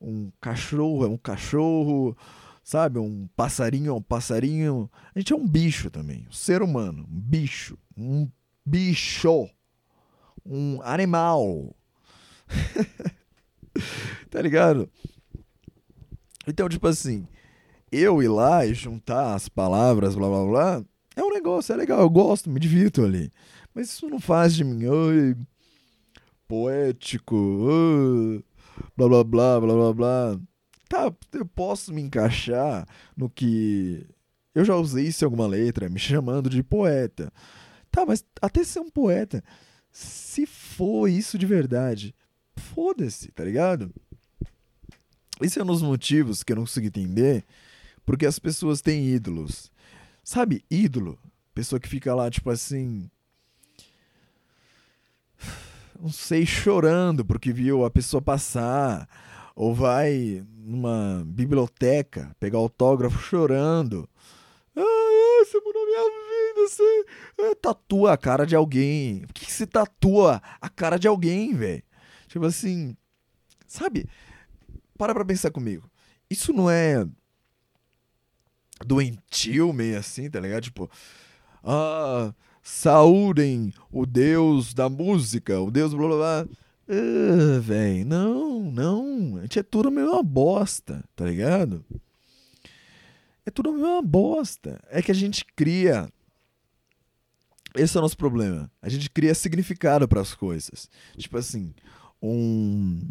um 0.00 0.30
cachorro, 0.40 1.04
é 1.04 1.08
um 1.08 1.18
cachorro 1.18 2.16
sabe? 2.62 2.98
Um 2.98 3.28
passarinho 3.36 3.90
é 3.90 3.92
um 3.92 4.02
passarinho. 4.02 4.90
A 5.14 5.18
gente 5.18 5.32
é 5.32 5.36
um 5.36 5.46
bicho 5.46 5.90
também, 5.90 6.26
um 6.28 6.32
ser 6.32 6.62
humano, 6.62 7.06
um 7.10 7.20
bicho, 7.20 7.76
um 7.96 8.30
bicho, 8.64 9.48
um 10.44 10.80
animal. 10.82 11.74
tá 14.30 14.40
ligado? 14.40 14.88
Então, 16.46 16.68
tipo 16.68 16.86
assim, 16.86 17.26
eu 17.90 18.22
ir 18.22 18.28
lá 18.28 18.64
e 18.66 18.74
juntar 18.74 19.34
as 19.34 19.48
palavras, 19.48 20.14
blá 20.14 20.28
blá 20.28 20.44
blá, 20.44 20.84
negócio, 21.42 21.72
é 21.72 21.76
legal, 21.76 22.00
eu 22.00 22.10
gosto, 22.10 22.48
me 22.48 22.60
divirto 22.60 23.04
ali. 23.04 23.30
Mas 23.74 23.90
isso 23.90 24.08
não 24.08 24.20
faz 24.20 24.54
de 24.54 24.64
mim, 24.64 24.86
oi, 24.86 25.36
poético, 26.46 28.44
blá 28.96 29.08
blá 29.08 29.24
blá 29.24 29.60
blá 29.60 29.74
blá 29.74 29.92
blá 29.92 30.40
tá, 30.92 31.10
eu 31.32 31.46
posso 31.46 31.92
me 31.92 32.02
encaixar 32.02 32.86
no 33.16 33.30
que 33.30 34.06
eu 34.54 34.62
já 34.62 34.76
usei 34.76 35.06
isso 35.06 35.24
em 35.24 35.26
alguma 35.26 35.46
letra, 35.46 35.88
me 35.88 35.98
chamando 35.98 36.50
de 36.50 36.62
poeta. 36.62 37.32
Tá, 37.90 38.04
mas 38.04 38.22
até 38.40 38.62
ser 38.62 38.80
um 38.80 38.90
poeta, 38.90 39.42
se 39.90 40.44
for 40.44 41.08
isso 41.08 41.38
de 41.38 41.46
verdade, 41.46 42.14
foda-se, 42.56 43.32
tá 43.32 43.42
ligado? 43.42 43.90
Esse 45.40 45.58
é 45.58 45.62
um 45.62 45.66
dos 45.66 45.82
motivos 45.82 46.42
que 46.42 46.52
eu 46.52 46.56
não 46.56 46.64
consigo 46.64 46.86
entender 46.86 47.44
porque 48.04 48.26
as 48.26 48.38
pessoas 48.38 48.82
têm 48.82 49.08
ídolos. 49.08 49.70
Sabe, 50.22 50.64
ídolo? 50.70 51.18
Pessoa 51.54 51.78
que 51.80 51.88
fica 51.88 52.14
lá, 52.14 52.30
tipo 52.30 52.50
assim. 52.50 53.10
Não 56.00 56.10
sei, 56.10 56.44
chorando 56.44 57.24
porque 57.24 57.52
viu 57.52 57.84
a 57.84 57.90
pessoa 57.90 58.20
passar 58.20 59.08
ou 59.54 59.74
vai 59.74 60.44
numa 60.56 61.22
biblioteca 61.26 62.34
pegar 62.40 62.58
autógrafo 62.58 63.18
chorando. 63.18 64.08
Ah, 64.74 65.44
você 65.44 65.60
mudou 65.60 65.84
minha 65.84 66.02
vida, 66.02 66.68
você 66.68 67.04
é, 67.38 67.54
tatua 67.54 68.12
a 68.12 68.16
cara 68.16 68.46
de 68.46 68.56
alguém. 68.56 69.20
Por 69.26 69.34
que, 69.34 69.46
que 69.46 69.52
você 69.52 69.66
tatua 69.66 70.42
a 70.60 70.68
cara 70.68 70.98
de 70.98 71.06
alguém, 71.06 71.54
velho? 71.54 71.82
Tipo 72.28 72.46
assim, 72.46 72.96
sabe? 73.66 74.08
Para 74.96 75.14
pra 75.14 75.24
pensar 75.24 75.50
comigo. 75.50 75.90
Isso 76.30 76.52
não 76.52 76.70
é 76.70 77.06
doentio 78.84 79.72
meio 79.72 79.98
assim, 79.98 80.30
tá 80.30 80.40
ligado? 80.40 80.62
Tipo, 80.62 80.90
ah, 81.64 82.34
saúdem 82.62 83.72
o 83.90 84.06
deus 84.06 84.72
da 84.72 84.88
música, 84.88 85.60
o 85.60 85.70
deus 85.70 85.94
blá 85.94 86.06
blá 86.08 86.16
blá. 86.16 86.48
Uh, 86.88 87.60
velho, 87.60 88.04
não, 88.04 88.70
não. 88.70 89.36
A 89.38 89.42
gente 89.42 89.58
é 89.58 89.62
tudo 89.62 89.90
meio 89.90 90.10
uma 90.10 90.22
bosta, 90.22 91.04
tá 91.14 91.24
ligado? 91.24 91.84
É 93.46 93.50
tudo 93.50 93.72
meio 93.72 93.86
uma 93.86 94.02
bosta. 94.02 94.80
É 94.90 95.00
que 95.00 95.10
a 95.10 95.14
gente 95.14 95.44
cria. 95.56 96.08
Esse 97.74 97.96
é 97.96 98.00
o 98.00 98.02
nosso 98.02 98.16
problema. 98.16 98.70
A 98.80 98.88
gente 98.88 99.08
cria 99.08 99.34
significado 99.34 100.06
para 100.06 100.20
as 100.20 100.34
coisas. 100.34 100.88
Tipo 101.16 101.38
assim, 101.38 101.72
um. 102.20 103.08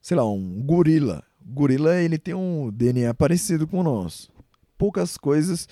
Sei 0.00 0.16
lá, 0.16 0.24
um 0.24 0.62
gorila. 0.62 1.22
Gorila, 1.44 2.00
ele 2.00 2.18
tem 2.18 2.34
um 2.34 2.70
DNA 2.70 3.12
parecido 3.14 3.66
com 3.66 3.80
o 3.80 3.84
nosso. 3.84 4.30
Poucas 4.78 5.16
coisas 5.16 5.68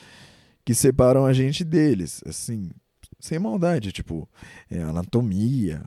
que 0.64 0.74
separam 0.74 1.26
a 1.26 1.32
gente 1.32 1.64
deles. 1.64 2.22
Assim, 2.26 2.70
sem 3.18 3.38
maldade. 3.38 3.92
Tipo, 3.92 4.28
é, 4.70 4.82
anatomia, 4.82 5.82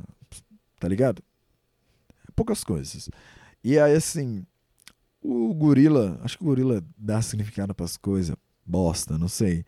tá 0.80 0.88
ligado? 0.88 1.24
Poucas 2.36 2.64
coisas. 2.64 3.10
E 3.64 3.80
aí, 3.80 3.94
assim, 3.96 4.46
O 5.24 5.54
gorila, 5.56 6.20
acho 6.24 6.38
que 6.38 6.44
o 6.44 6.48
gorila 6.48 6.84
dá 6.98 7.22
significado 7.22 7.76
pras 7.76 7.98
coisas. 7.98 8.36
Bosta, 8.66 9.18
não 9.18 9.28
sei. 9.30 9.66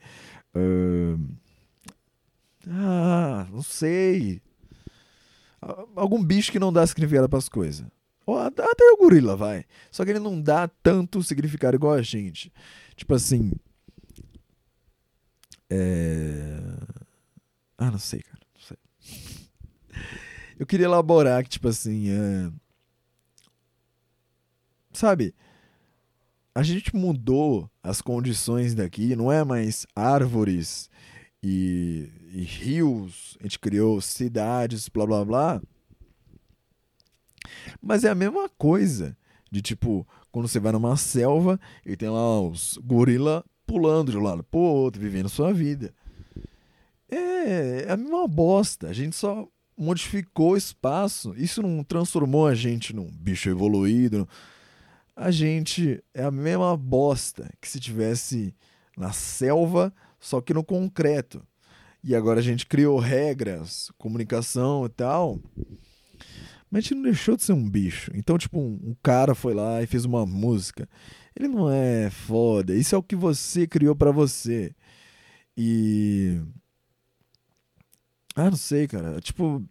Ahn, 0.55 1.35
Ah, 2.67 3.47
não 3.51 3.61
sei. 3.61 4.41
Algum 5.95 6.23
bicho 6.23 6.51
que 6.51 6.59
não 6.59 6.71
dá 6.71 6.85
significado 6.85 7.27
pras 7.29 7.49
coisas. 7.49 7.85
Ou 8.25 8.37
até 8.39 8.63
o 8.91 8.97
gorila, 8.97 9.35
vai. 9.35 9.65
Só 9.91 10.03
que 10.03 10.11
ele 10.11 10.19
não 10.19 10.41
dá 10.41 10.67
tanto 10.67 11.21
significado 11.23 11.75
igual 11.75 11.93
a 11.93 12.01
gente. 12.01 12.51
Tipo 12.95 13.13
assim. 13.15 13.51
É. 15.69 16.59
Ah, 17.77 17.91
não 17.91 17.99
sei, 17.99 18.21
cara. 18.21 18.39
Não 18.53 18.61
sei. 18.61 18.77
Eu 20.57 20.65
queria 20.65 20.85
elaborar 20.85 21.43
que, 21.43 21.49
tipo 21.49 21.67
assim. 21.67 22.09
é, 22.09 22.51
Sabe? 24.93 25.35
A 26.53 26.63
gente 26.63 26.95
mudou 26.95 27.69
as 27.83 28.01
condições 28.01 28.73
daqui, 28.73 29.13
não 29.15 29.29
é 29.29 29.43
mais 29.43 29.85
árvores 29.93 30.89
e, 31.43 32.09
e 32.31 32.43
rios, 32.43 33.37
a 33.41 33.43
gente 33.43 33.59
criou 33.59 33.99
cidades, 33.99 34.87
blá 34.87 35.05
blá 35.05 35.25
blá. 35.25 35.61
Mas 37.81 38.05
é 38.05 38.09
a 38.09 38.15
mesma 38.15 38.47
coisa 38.57 39.17
de 39.51 39.61
tipo, 39.61 40.07
quando 40.31 40.47
você 40.47 40.59
vai 40.59 40.71
numa 40.71 40.95
selva 40.95 41.59
e 41.85 41.97
tem 41.97 42.09
lá 42.09 42.41
os 42.41 42.77
gorila 42.77 43.43
pulando 43.65 44.11
de 44.11 44.17
um 44.17 44.23
lado 44.23 44.43
pro 44.43 44.59
outro, 44.59 45.01
vivendo 45.01 45.29
sua 45.29 45.53
vida. 45.53 45.93
É, 47.09 47.85
é 47.87 47.91
a 47.91 47.97
mesma 47.97 48.27
bosta. 48.27 48.87
A 48.87 48.93
gente 48.93 49.15
só 49.15 49.47
modificou 49.77 50.51
o 50.51 50.57
espaço. 50.57 51.33
Isso 51.37 51.61
não 51.61 51.83
transformou 51.83 52.47
a 52.47 52.55
gente 52.55 52.95
num 52.95 53.09
bicho 53.11 53.49
evoluído. 53.49 54.27
A 55.15 55.31
gente 55.31 56.03
é 56.13 56.23
a 56.23 56.31
mesma 56.31 56.75
bosta 56.75 57.49
que 57.61 57.67
se 57.67 57.79
tivesse 57.79 58.53
na 58.97 59.11
selva, 59.11 59.93
só 60.19 60.41
que 60.41 60.53
no 60.53 60.63
concreto. 60.63 61.45
E 62.03 62.15
agora 62.15 62.39
a 62.39 62.43
gente 62.43 62.65
criou 62.65 62.99
regras, 62.99 63.91
comunicação 63.97 64.85
e 64.85 64.89
tal. 64.89 65.39
Mas 66.69 66.79
a 66.79 66.81
gente 66.81 66.95
não 66.95 67.03
deixou 67.03 67.35
de 67.35 67.43
ser 67.43 67.53
um 67.53 67.69
bicho. 67.69 68.11
Então, 68.13 68.37
tipo, 68.37 68.59
um, 68.59 68.79
um 68.83 68.95
cara 69.01 69.33
foi 69.33 69.53
lá 69.53 69.81
e 69.81 69.87
fez 69.87 70.05
uma 70.05 70.25
música. 70.25 70.87
Ele 71.35 71.47
não 71.47 71.69
é 71.71 72.09
foda. 72.09 72.73
Isso 72.75 72.95
é 72.95 72.97
o 72.97 73.03
que 73.03 73.15
você 73.15 73.67
criou 73.67 73.95
pra 73.95 74.11
você. 74.11 74.73
E. 75.57 76.41
Ah, 78.35 78.49
não 78.49 78.57
sei, 78.57 78.87
cara. 78.87 79.19
Tipo, 79.21 79.63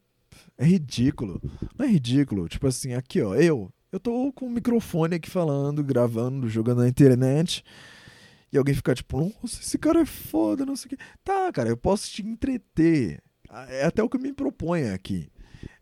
é 0.59 0.65
ridículo. 0.65 1.41
Não 1.79 1.87
é 1.87 1.89
ridículo. 1.89 2.49
Tipo 2.49 2.67
assim, 2.67 2.95
aqui, 2.95 3.21
ó, 3.23 3.35
eu. 3.35 3.73
Eu 3.93 4.01
tô 4.01 4.33
com 4.33 4.47
o 4.47 4.51
microfone 4.51 5.15
aqui 5.17 5.31
falando, 5.31 5.83
gravando, 5.85 6.49
jogando 6.49 6.79
na 6.83 6.89
internet. 6.89 7.63
E 8.53 8.59
alguém 8.59 8.75
fica 8.75 8.95
tipo, 8.95 9.21
nossa, 9.21 9.61
esse 9.61 9.79
cara 9.79 10.01
é 10.01 10.07
foda, 10.07 10.67
não 10.67 10.77
sei 10.77 10.87
o 10.87 10.97
quê. 10.97 11.05
Tá, 11.23 11.53
cara, 11.53 11.69
eu 11.69 11.77
posso 11.77 12.11
te 12.11 12.23
entreter. 12.27 13.23
É 13.69 13.85
até 13.85 14.03
o 14.03 14.09
que 14.09 14.17
eu 14.17 14.21
me 14.21 14.33
proponho 14.33 14.93
aqui. 14.93 15.31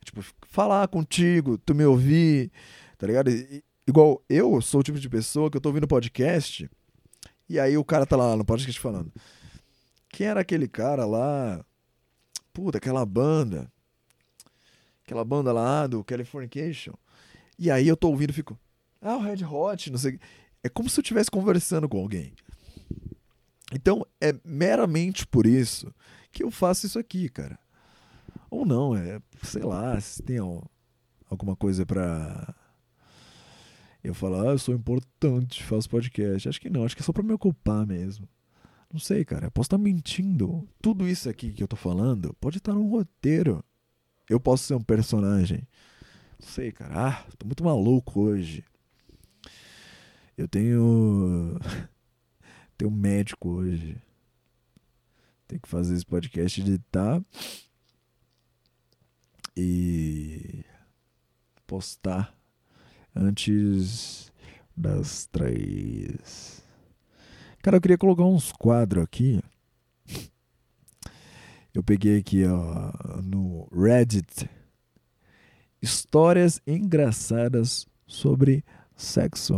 Tipo, 0.04 0.22
falar 0.46 0.86
contigo, 0.88 1.56
tu 1.58 1.74
me 1.74 1.84
ouvir, 1.84 2.50
tá 2.98 3.06
ligado? 3.06 3.30
E- 3.30 3.64
igual 3.92 4.24
eu 4.28 4.60
sou 4.62 4.80
o 4.80 4.82
tipo 4.82 4.98
de 4.98 5.08
pessoa 5.08 5.50
que 5.50 5.56
eu 5.56 5.60
tô 5.60 5.68
ouvindo 5.68 5.86
podcast. 5.86 6.68
E 7.48 7.60
aí 7.60 7.76
o 7.76 7.84
cara 7.84 8.06
tá 8.06 8.16
lá 8.16 8.34
no 8.36 8.44
podcast 8.44 8.80
falando. 8.80 9.12
Quem 10.08 10.26
era 10.26 10.40
aquele 10.40 10.66
cara 10.66 11.04
lá? 11.04 11.64
Puta, 12.52 12.78
aquela 12.78 13.04
banda. 13.04 13.70
Aquela 15.04 15.24
banda 15.24 15.52
lá 15.52 15.86
do 15.86 16.02
Californication. 16.02 16.94
E 17.58 17.70
aí 17.70 17.86
eu 17.86 17.96
tô 17.96 18.08
ouvindo 18.08 18.30
e 18.30 18.34
fico. 18.34 18.58
Ah, 19.00 19.16
o 19.16 19.20
Red 19.20 19.44
Hot, 19.44 19.90
não 19.90 19.98
sei. 19.98 20.14
o 20.14 20.18
quê." 20.18 20.24
É 20.64 20.68
como 20.68 20.88
se 20.88 20.98
eu 20.98 21.02
estivesse 21.02 21.30
conversando 21.30 21.88
com 21.88 21.98
alguém. 21.98 22.32
Então 23.74 24.06
é 24.20 24.32
meramente 24.44 25.26
por 25.26 25.44
isso 25.46 25.92
que 26.30 26.42
eu 26.44 26.50
faço 26.50 26.86
isso 26.86 26.98
aqui, 26.98 27.28
cara. 27.28 27.58
Ou 28.50 28.64
não, 28.64 28.94
é, 28.96 29.20
sei 29.42 29.62
lá, 29.62 29.98
se 30.00 30.22
tem 30.22 30.38
al- 30.38 30.64
alguma 31.28 31.56
coisa 31.56 31.84
pra 31.84 32.54
eu 34.02 34.14
falar, 34.14 34.50
ah, 34.50 34.52
eu 34.52 34.58
sou 34.58 34.74
importante, 34.74 35.62
faço 35.62 35.88
podcast. 35.88 36.48
Acho 36.48 36.60
que 36.60 36.68
não, 36.68 36.84
acho 36.84 36.96
que 36.96 37.02
é 37.02 37.04
só 37.04 37.12
pra 37.12 37.22
me 37.22 37.32
ocupar 37.32 37.86
mesmo. 37.86 38.28
Não 38.92 38.98
sei, 38.98 39.24
cara, 39.24 39.46
eu 39.46 39.50
posso 39.50 39.68
estar 39.68 39.78
mentindo. 39.78 40.68
Tudo 40.80 41.08
isso 41.08 41.28
aqui 41.28 41.52
que 41.52 41.62
eu 41.62 41.68
tô 41.68 41.76
falando 41.76 42.34
pode 42.40 42.58
estar 42.58 42.74
num 42.74 42.90
roteiro. 42.90 43.64
Eu 44.28 44.40
posso 44.40 44.64
ser 44.64 44.74
um 44.74 44.82
personagem. 44.82 45.66
Não 46.40 46.48
sei, 46.48 46.72
cara. 46.72 47.08
Ah, 47.08 47.26
tô 47.38 47.46
muito 47.46 47.64
maluco 47.64 48.20
hoje. 48.20 48.64
Eu 50.36 50.48
tenho. 50.48 51.58
tenho 52.76 52.90
um 52.90 52.94
médico 52.94 53.48
hoje. 53.48 53.96
Tem 55.46 55.58
que 55.58 55.68
fazer 55.68 55.94
esse 55.94 56.04
podcast 56.04 56.60
editar. 56.60 57.22
E. 59.56 60.64
postar 61.66 62.41
antes 63.14 64.32
das 64.76 65.26
três. 65.26 66.62
Cara, 67.62 67.76
eu 67.76 67.80
queria 67.80 67.98
colocar 67.98 68.24
uns 68.24 68.50
quadros 68.52 69.04
aqui. 69.04 69.40
Eu 71.74 71.82
peguei 71.82 72.18
aqui, 72.18 72.44
ó, 72.44 72.92
no 73.22 73.68
Reddit. 73.72 74.48
Histórias 75.80 76.60
engraçadas 76.66 77.86
sobre 78.06 78.64
sexo. 78.96 79.54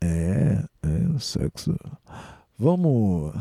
É, 0.00 0.64
é, 0.82 1.18
sexo. 1.18 1.76
Vamos. 2.58 3.34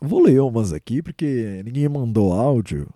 Vou 0.00 0.22
ler 0.22 0.40
umas 0.40 0.72
aqui 0.72 1.02
porque 1.02 1.62
ninguém 1.64 1.88
mandou 1.88 2.32
áudio. 2.32 2.88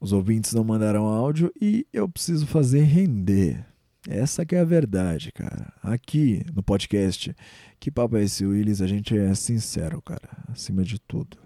Os 0.00 0.12
ouvintes 0.12 0.54
não 0.54 0.64
mandaram 0.64 1.04
áudio 1.04 1.52
e 1.60 1.86
eu 1.92 2.08
preciso 2.08 2.46
fazer 2.46 2.84
render. 2.84 3.66
Essa 4.08 4.46
que 4.46 4.56
é 4.56 4.60
a 4.60 4.64
verdade, 4.64 5.30
cara. 5.30 5.74
Aqui 5.82 6.42
no 6.54 6.62
podcast, 6.62 7.36
que 7.78 7.90
papo 7.90 8.16
é 8.16 8.22
esse, 8.24 8.46
Willis? 8.46 8.80
A 8.80 8.86
gente 8.86 9.14
é 9.16 9.34
sincero, 9.34 10.00
cara, 10.00 10.30
acima 10.48 10.82
de 10.82 10.98
tudo. 10.98 11.36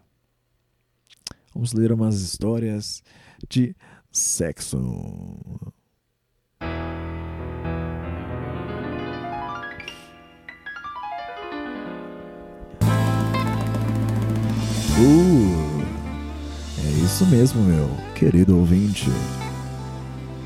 Vamos 1.52 1.72
ler 1.72 1.90
umas 1.90 2.20
histórias 2.20 3.02
de 3.48 3.74
sexo. 4.12 4.78
Uh, 14.96 15.53
isso 17.04 17.26
mesmo, 17.26 17.62
meu 17.62 17.90
querido 18.14 18.56
ouvinte. 18.56 19.10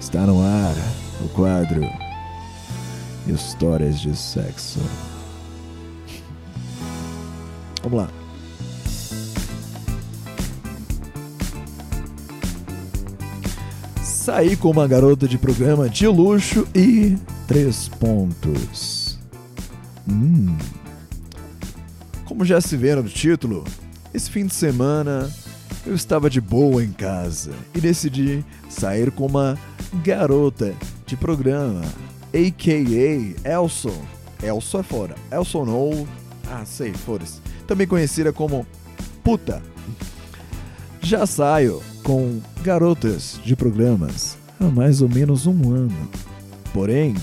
Está 0.00 0.26
no 0.26 0.42
ar 0.42 0.74
o 1.24 1.28
quadro 1.28 1.82
Histórias 3.28 4.00
de 4.00 4.16
Sexo. 4.16 4.80
Vamos 7.82 7.98
lá. 7.98 8.08
Saí 14.02 14.56
com 14.56 14.70
uma 14.70 14.88
garota 14.88 15.28
de 15.28 15.38
programa 15.38 15.88
de 15.88 16.08
luxo 16.08 16.66
e 16.74 17.16
três 17.46 17.88
pontos. 17.88 19.16
Hum. 20.10 20.56
Como 22.24 22.44
já 22.44 22.60
se 22.60 22.76
vê 22.76 22.96
no 22.96 23.04
título, 23.04 23.64
esse 24.12 24.28
fim 24.28 24.44
de 24.46 24.54
semana 24.54 25.30
eu 25.88 25.94
estava 25.94 26.28
de 26.28 26.38
boa 26.38 26.84
em 26.84 26.92
casa 26.92 27.50
e 27.74 27.80
decidi 27.80 28.44
sair 28.68 29.10
com 29.10 29.24
uma 29.24 29.58
garota 30.04 30.74
de 31.06 31.16
programa, 31.16 31.80
a.k.a. 32.26 33.50
Elson. 33.50 34.04
Elson 34.42 34.80
é 34.80 34.82
fora. 34.82 35.14
Elson 35.32 35.66
ou... 35.66 36.06
Ah, 36.50 36.62
sei, 36.66 36.92
foda-se. 36.92 37.40
Também 37.66 37.86
conhecida 37.86 38.34
como 38.34 38.66
puta. 39.24 39.62
Já 41.00 41.24
saio 41.26 41.82
com 42.02 42.38
garotas 42.62 43.40
de 43.42 43.56
programas 43.56 44.36
há 44.60 44.64
mais 44.64 45.00
ou 45.00 45.08
menos 45.08 45.46
um 45.46 45.72
ano. 45.72 46.10
Porém, 46.70 47.14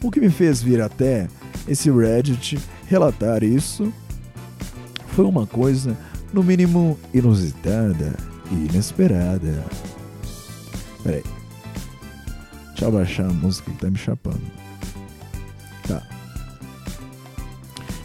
o 0.00 0.12
que 0.12 0.20
me 0.20 0.30
fez 0.30 0.62
vir 0.62 0.80
até 0.80 1.28
esse 1.66 1.90
Reddit 1.90 2.56
relatar 2.86 3.42
isso 3.42 3.92
foi 5.08 5.24
uma 5.24 5.44
coisa, 5.44 5.96
no 6.32 6.42
mínimo, 6.42 6.98
inusitada 7.12 8.16
e 8.50 8.54
inesperada. 8.54 9.64
Peraí. 11.02 11.22
Deixa 12.68 12.84
eu 12.84 12.88
abaixar 12.88 13.26
a 13.26 13.32
música 13.32 13.70
que 13.70 13.78
tá 13.78 13.90
me 13.90 13.98
chapando. 13.98 14.42
Tá. 15.86 16.02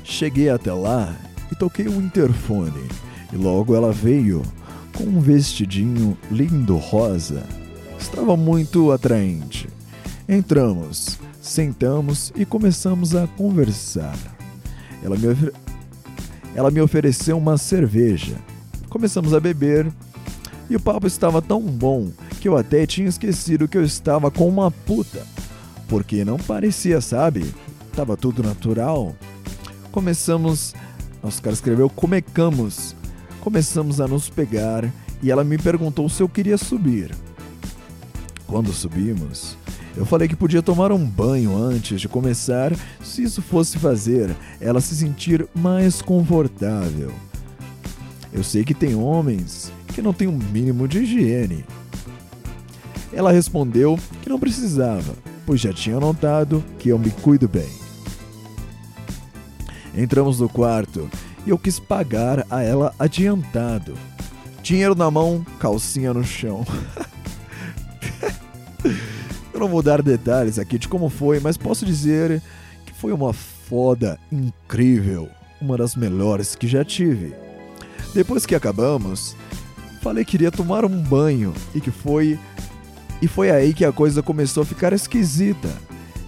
Cheguei 0.03 0.49
até 0.49 0.71
lá 0.73 1.15
e 1.51 1.55
toquei 1.55 1.87
o 1.87 2.01
interfone. 2.01 2.87
E 3.31 3.35
logo 3.35 3.75
ela 3.75 3.91
veio 3.91 4.41
com 4.95 5.03
um 5.03 5.19
vestidinho 5.19 6.17
lindo 6.31 6.77
rosa. 6.77 7.43
Estava 7.99 8.35
muito 8.35 8.91
atraente. 8.91 9.69
Entramos, 10.27 11.19
sentamos 11.41 12.31
e 12.35 12.45
começamos 12.45 13.15
a 13.15 13.27
conversar. 13.27 14.17
Ela 15.03 15.15
me. 15.15 15.66
Ela 16.57 16.71
me 16.71 16.81
ofereceu 16.81 17.37
uma 17.37 17.55
cerveja. 17.55 18.35
Começamos 18.89 19.31
a 19.31 19.39
beber 19.39 19.93
e 20.67 20.75
o 20.75 20.79
papo 20.79 21.05
estava 21.05 21.39
tão 21.39 21.61
bom 21.61 22.11
que 22.41 22.47
eu 22.47 22.57
até 22.57 22.83
tinha 22.87 23.07
esquecido 23.07 23.67
que 23.67 23.77
eu 23.77 23.83
estava 23.83 24.31
com 24.31 24.49
uma 24.49 24.71
puta. 24.71 25.23
Porque 25.87 26.25
não 26.25 26.37
parecia, 26.37 26.99
sabe? 26.99 27.53
Tava 27.95 28.17
tudo 28.17 28.41
natural. 28.41 29.15
Começamos. 29.91 30.73
Nossa, 31.21 31.39
o 31.39 31.43
cara 31.43 31.53
escreveu 31.53 31.91
comecamos. 31.91 32.95
Começamos 33.39 34.01
a 34.01 34.07
nos 34.07 34.27
pegar 34.27 34.91
e 35.21 35.29
ela 35.29 35.43
me 35.43 35.59
perguntou 35.59 36.09
se 36.09 36.23
eu 36.23 36.27
queria 36.27 36.57
subir. 36.57 37.13
Quando 38.47 38.73
subimos, 38.73 39.56
eu 39.97 40.05
falei 40.05 40.27
que 40.27 40.35
podia 40.35 40.61
tomar 40.61 40.91
um 40.91 41.03
banho 41.03 41.57
antes 41.57 41.99
de 41.99 42.07
começar, 42.07 42.71
se 43.03 43.23
isso 43.23 43.41
fosse 43.41 43.79
fazer 43.79 44.33
ela 44.61 44.79
se 44.79 44.95
sentir 44.95 45.47
mais 45.55 46.03
confortável. 46.03 47.11
Eu 48.31 48.43
sei 48.43 48.63
que 48.63 48.75
tem 48.75 48.93
homens 48.93 49.71
que 49.87 50.01
não 50.01 50.13
têm 50.13 50.27
um 50.27 50.37
mínimo 50.37 50.87
de 50.87 50.99
higiene. 50.99 51.65
Ela 53.11 53.31
respondeu 53.31 53.97
que 54.21 54.29
não 54.29 54.39
precisava, 54.39 55.15
pois 55.47 55.59
já 55.59 55.73
tinha 55.73 55.99
notado 55.99 56.63
que 56.77 56.89
eu 56.89 56.99
me 56.99 57.09
cuido 57.09 57.47
bem. 57.47 57.69
Entramos 59.95 60.39
no 60.39 60.47
quarto 60.47 61.09
e 61.43 61.49
eu 61.49 61.57
quis 61.57 61.79
pagar 61.79 62.45
a 62.51 62.61
ela 62.61 62.93
adiantado. 62.99 63.95
Dinheiro 64.61 64.93
na 64.93 65.09
mão, 65.09 65.43
calcinha 65.59 66.13
no 66.13 66.23
chão. 66.23 66.63
eu 69.57 69.61
não 69.61 69.69
vou 69.69 69.81
dar 69.81 70.03
detalhes 70.03 70.59
aqui 70.59 70.77
de 70.77 70.87
como 70.87 71.09
foi, 71.09 71.39
mas 71.39 71.57
posso 71.57 71.83
dizer 71.83 72.41
que 72.85 72.93
foi 72.93 73.11
uma 73.11 73.33
foda 73.33 74.19
incrível, 74.31 75.29
uma 75.59 75.75
das 75.75 75.95
melhores 75.95 76.55
que 76.55 76.67
já 76.67 76.85
tive. 76.85 77.33
Depois 78.13 78.45
que 78.45 78.53
acabamos, 78.53 79.35
falei 80.01 80.23
que 80.23 80.35
iria 80.37 80.51
tomar 80.51 80.85
um 80.85 81.01
banho 81.01 81.53
e 81.73 81.81
que 81.81 81.89
foi 81.89 82.39
e 83.19 83.27
foi 83.27 83.49
aí 83.49 83.73
que 83.73 83.83
a 83.83 83.91
coisa 83.91 84.21
começou 84.21 84.61
a 84.61 84.65
ficar 84.65 84.93
esquisita. 84.93 85.69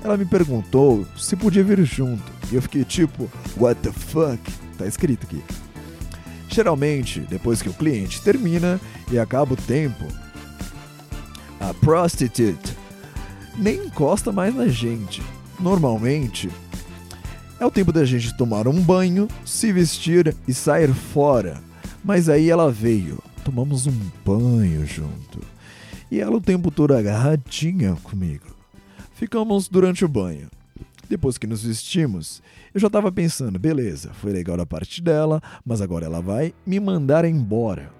Ela 0.03 0.17
me 0.17 0.25
perguntou 0.25 1.05
se 1.15 1.35
podia 1.35 1.63
vir 1.63 1.83
junto. 1.83 2.31
E 2.51 2.55
eu 2.55 2.63
fiquei 2.63 2.83
tipo, 2.83 3.29
what 3.57 3.79
the 3.81 3.91
fuck? 3.91 4.39
Tá 4.75 4.87
escrito 4.87 5.27
aqui. 5.27 5.43
Geralmente, 6.47 7.19
depois 7.29 7.61
que 7.61 7.69
o 7.69 7.73
cliente 7.73 8.23
termina 8.23 8.81
e 9.11 9.19
acaba 9.19 9.53
o 9.53 9.57
tempo, 9.57 10.03
a 11.59 11.75
prostitute 11.75 12.78
nem 13.59 13.85
encosta 13.85 14.31
mais 14.31 14.55
na 14.55 14.67
gente. 14.67 15.21
Normalmente, 15.59 16.49
é 17.59 17.65
o 17.65 17.71
tempo 17.71 17.91
da 17.91 18.05
gente 18.05 18.35
tomar 18.37 18.67
um 18.67 18.81
banho, 18.81 19.27
se 19.45 19.73
vestir 19.73 20.33
e 20.47 20.53
sair 20.53 20.93
fora. 20.93 21.61
Mas 22.03 22.29
aí 22.29 22.49
ela 22.49 22.71
veio, 22.71 23.21
tomamos 23.43 23.85
um 23.85 23.99
banho 24.25 24.85
junto. 24.85 25.41
E 26.09 26.21
ela 26.21 26.37
o 26.37 26.41
tempo 26.41 26.71
todo 26.71 26.95
agarradinha 26.95 27.97
comigo. 28.01 28.47
Ficamos 29.13 29.67
durante 29.67 30.05
o 30.05 30.07
banho. 30.07 30.49
Depois 31.09 31.37
que 31.37 31.45
nos 31.45 31.63
vestimos, 31.63 32.41
eu 32.73 32.79
já 32.79 32.87
estava 32.87 33.11
pensando, 33.11 33.59
beleza, 33.59 34.11
foi 34.13 34.31
legal 34.31 34.55
da 34.55 34.65
parte 34.65 35.01
dela, 35.01 35.41
mas 35.65 35.81
agora 35.81 36.05
ela 36.05 36.21
vai 36.21 36.53
me 36.65 36.79
mandar 36.79 37.25
embora. 37.25 37.91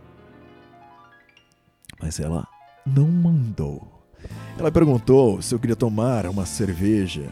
Mas 2.01 2.20
ela 2.20 2.47
não 2.86 3.07
mandou. 3.07 3.98
Ela 4.57 4.72
perguntou 4.72 5.41
se 5.41 5.55
eu 5.55 5.59
queria 5.59 5.76
tomar 5.76 6.26
uma 6.26 6.45
cerveja. 6.45 7.30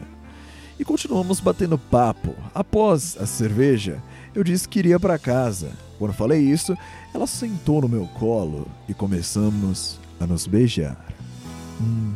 E 0.78 0.84
continuamos 0.84 1.40
batendo 1.40 1.76
papo. 1.76 2.34
Após 2.54 3.16
a 3.20 3.26
cerveja, 3.26 4.02
eu 4.34 4.44
disse 4.44 4.68
que 4.68 4.78
iria 4.78 4.98
para 4.98 5.18
casa. 5.18 5.70
Quando 5.98 6.14
falei 6.14 6.40
isso, 6.40 6.76
ela 7.12 7.26
sentou 7.26 7.82
no 7.82 7.88
meu 7.88 8.06
colo 8.06 8.66
e 8.88 8.94
começamos 8.94 9.98
a 10.20 10.26
nos 10.26 10.46
beijar. 10.46 11.04
Hum. 11.80 12.14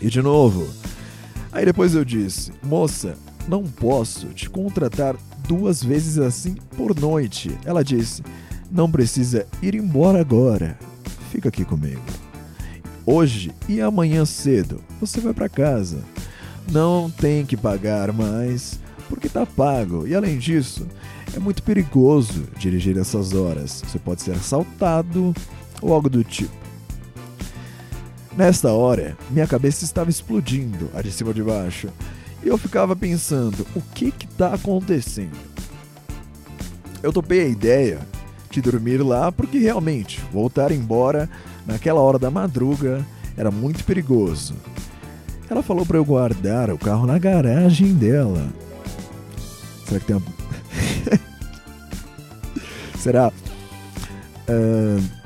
E 0.00 0.08
de 0.08 0.20
novo. 0.20 0.68
Aí 1.52 1.64
depois 1.64 1.94
eu 1.94 2.04
disse: 2.04 2.52
Moça, 2.62 3.16
não 3.46 3.64
posso 3.64 4.26
te 4.28 4.50
contratar 4.50 5.16
duas 5.46 5.82
vezes 5.82 6.18
assim 6.18 6.56
por 6.76 6.98
noite. 6.98 7.56
Ela 7.64 7.84
disse: 7.84 8.22
Não 8.70 8.90
precisa 8.90 9.46
ir 9.62 9.74
embora 9.74 10.20
agora. 10.20 10.78
Fica 11.30 11.48
aqui 11.48 11.64
comigo. 11.64 12.02
Hoje 13.04 13.52
e 13.68 13.80
amanhã 13.80 14.24
cedo 14.24 14.80
você 15.00 15.20
vai 15.20 15.34
para 15.34 15.48
casa. 15.48 16.02
Não 16.70 17.10
tem 17.10 17.44
que 17.44 17.56
pagar 17.56 18.12
mais 18.12 18.78
porque 19.08 19.28
tá 19.28 19.44
pago. 19.44 20.06
E 20.06 20.14
além 20.14 20.38
disso, 20.38 20.86
é 21.34 21.38
muito 21.38 21.62
perigoso 21.62 22.44
dirigir 22.56 22.96
essas 22.96 23.34
horas. 23.34 23.82
Você 23.86 23.98
pode 23.98 24.22
ser 24.22 24.32
assaltado 24.32 25.34
ou 25.80 25.92
algo 25.92 26.08
do 26.08 26.22
tipo. 26.22 26.62
Nesta 28.36 28.72
hora, 28.72 29.16
minha 29.30 29.46
cabeça 29.46 29.84
estava 29.84 30.08
explodindo, 30.08 30.88
a 30.94 31.02
de 31.02 31.12
cima 31.12 31.34
de 31.34 31.42
baixo, 31.42 31.88
e 32.42 32.48
eu 32.48 32.56
ficava 32.56 32.96
pensando: 32.96 33.66
o 33.74 33.82
que 33.94 34.10
que 34.10 34.26
tá 34.26 34.54
acontecendo? 34.54 35.36
Eu 37.02 37.12
topei 37.12 37.42
a 37.42 37.48
ideia 37.48 38.00
de 38.50 38.62
dormir 38.62 39.02
lá 39.02 39.30
porque 39.30 39.58
realmente 39.58 40.22
voltar 40.32 40.72
embora 40.72 41.28
naquela 41.66 42.00
hora 42.00 42.18
da 42.18 42.30
madruga 42.30 43.04
era 43.36 43.50
muito 43.50 43.84
perigoso. 43.84 44.54
Ela 45.48 45.62
falou 45.62 45.84
para 45.84 45.98
eu 45.98 46.04
guardar 46.04 46.70
o 46.70 46.78
carro 46.78 47.06
na 47.06 47.18
garagem 47.18 47.94
dela. 47.94 48.48
Será 49.86 50.00
que 50.00 50.06
tem 50.06 50.16
uma. 50.16 50.26
Será? 52.98 53.32
Uh 54.48 55.22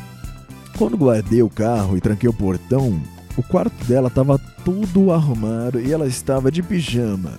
quando 0.76 0.96
guardei 0.98 1.42
o 1.42 1.48
carro 1.48 1.96
e 1.96 2.02
tranquei 2.02 2.28
o 2.28 2.34
portão, 2.34 3.00
o 3.34 3.42
quarto 3.42 3.82
dela 3.86 4.08
estava 4.08 4.38
tudo 4.62 5.10
arrumado 5.10 5.80
e 5.80 5.90
ela 5.90 6.06
estava 6.06 6.52
de 6.52 6.62
pijama. 6.62 7.32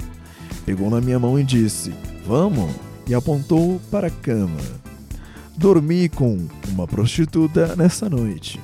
Pegou 0.65 0.89
na 0.89 0.99
minha 0.99 1.19
mão 1.19 1.37
e 1.39 1.43
disse: 1.43 1.93
Vamos? 2.25 2.71
E 3.07 3.13
apontou 3.13 3.79
para 3.91 4.07
a 4.07 4.11
cama. 4.11 4.59
Dormi 5.55 6.09
com 6.09 6.47
uma 6.67 6.87
prostituta 6.87 7.75
nessa 7.75 8.09
noite. 8.09 8.59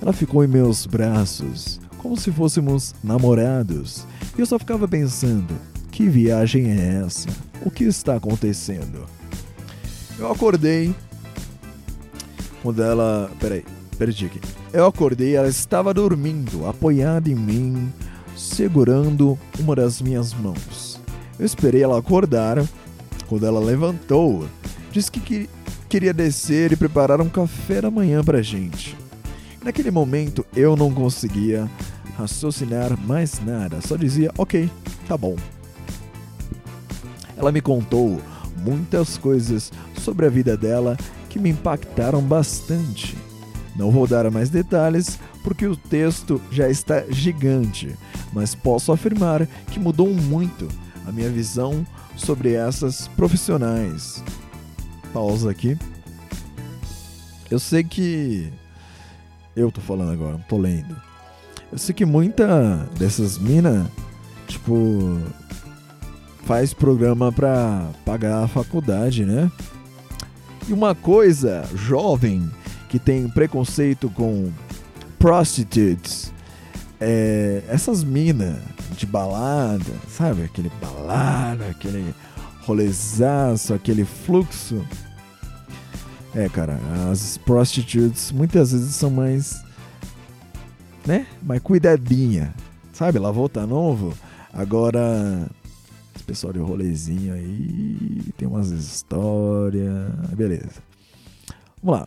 Ela 0.00 0.12
ficou 0.12 0.42
em 0.42 0.48
meus 0.48 0.86
braços, 0.86 1.80
como 1.98 2.16
se 2.16 2.32
fôssemos 2.32 2.94
namorados, 3.04 4.06
e 4.36 4.40
eu 4.40 4.46
só 4.46 4.58
ficava 4.58 4.88
pensando: 4.88 5.54
que 5.90 6.08
viagem 6.08 6.70
é 6.70 7.02
essa? 7.04 7.28
O 7.62 7.70
que 7.70 7.84
está 7.84 8.16
acontecendo? 8.16 9.04
Eu 10.18 10.30
acordei 10.32 10.94
quando 12.62 12.82
ela. 12.82 13.30
Peraí, 13.38 13.64
perdi 13.98 14.26
aqui. 14.26 14.40
Eu 14.72 14.86
acordei, 14.86 15.36
ela 15.36 15.48
estava 15.48 15.92
dormindo, 15.92 16.66
apoiada 16.66 17.28
em 17.28 17.34
mim, 17.34 17.92
segurando 18.36 19.38
uma 19.58 19.76
das 19.76 20.00
minhas 20.00 20.32
mãos. 20.32 20.98
Eu 21.38 21.44
esperei 21.44 21.82
ela 21.82 21.98
acordar. 21.98 22.64
Quando 23.28 23.46
ela 23.46 23.60
levantou, 23.60 24.48
disse 24.90 25.10
que, 25.10 25.20
que 25.20 25.48
queria 25.88 26.12
descer 26.12 26.72
e 26.72 26.76
preparar 26.76 27.20
um 27.20 27.28
café 27.28 27.80
da 27.80 27.90
manhã 27.90 28.24
pra 28.24 28.42
gente. 28.42 28.96
Naquele 29.62 29.90
momento 29.90 30.44
eu 30.54 30.74
não 30.76 30.92
conseguia 30.92 31.70
raciocinar 32.16 32.98
mais 32.98 33.40
nada, 33.44 33.80
só 33.80 33.96
dizia 33.96 34.30
ok, 34.36 34.70
tá 35.06 35.16
bom. 35.16 35.36
Ela 37.36 37.52
me 37.52 37.60
contou 37.60 38.20
muitas 38.58 39.16
coisas 39.16 39.72
sobre 39.98 40.26
a 40.26 40.30
vida 40.30 40.56
dela 40.56 40.96
que 41.28 41.38
me 41.38 41.50
impactaram 41.50 42.20
bastante. 42.20 43.16
Não 43.76 43.90
vou 43.90 44.06
dar 44.06 44.30
mais 44.30 44.50
detalhes 44.50 45.18
porque 45.42 45.66
o 45.66 45.76
texto 45.76 46.40
já 46.50 46.68
está 46.68 47.04
gigante, 47.08 47.96
mas 48.32 48.54
posso 48.54 48.92
afirmar 48.92 49.46
que 49.70 49.80
mudou 49.80 50.12
muito 50.12 50.68
a 51.06 51.12
minha 51.12 51.30
visão 51.30 51.86
sobre 52.16 52.52
essas 52.52 53.08
profissionais. 53.08 54.22
Pausa 55.12 55.50
aqui. 55.50 55.78
Eu 57.50 57.58
sei 57.58 57.82
que. 57.82 58.52
Eu 59.54 59.70
tô 59.70 59.80
falando 59.80 60.12
agora, 60.12 60.32
não 60.32 60.42
tô 60.42 60.56
lendo. 60.58 60.96
Eu 61.70 61.78
sei 61.78 61.94
que 61.94 62.04
muita 62.04 62.88
dessas 62.98 63.38
minas, 63.38 63.86
tipo, 64.46 65.18
faz 66.44 66.74
programa 66.74 67.30
pra 67.30 67.90
pagar 68.04 68.44
a 68.44 68.48
faculdade, 68.48 69.24
né? 69.24 69.50
E 70.68 70.72
uma 70.72 70.94
coisa, 70.94 71.64
jovem, 71.74 72.48
que 72.88 72.98
tem 72.98 73.28
preconceito 73.28 74.10
com 74.10 74.50
prostitutes, 75.18 76.32
é, 77.00 77.62
essas 77.68 78.02
minas 78.02 78.56
de 78.96 79.06
balada, 79.06 79.92
sabe? 80.08 80.42
Aquele 80.42 80.70
balada, 80.80 81.68
aquele 81.68 82.14
rolezaço, 82.62 83.72
aquele 83.72 84.04
fluxo. 84.04 84.84
É, 86.34 86.48
cara, 86.48 86.78
as 87.10 87.38
prostitutes 87.38 88.30
muitas 88.30 88.70
vezes 88.70 88.94
são 88.94 89.10
mais, 89.10 89.64
né? 91.04 91.26
Mais 91.42 91.60
cuidadinha. 91.60 92.54
Sabe, 92.92 93.18
lavou, 93.18 93.48
tá 93.48 93.66
novo. 93.66 94.14
Agora, 94.52 95.48
esse 96.14 96.22
pessoal 96.24 96.52
de 96.52 96.60
rolezinho 96.60 97.34
aí, 97.34 98.32
tem 98.36 98.46
umas 98.46 98.70
histórias. 98.70 100.12
Beleza. 100.36 100.82
Vamos 101.82 102.00
lá. 102.00 102.06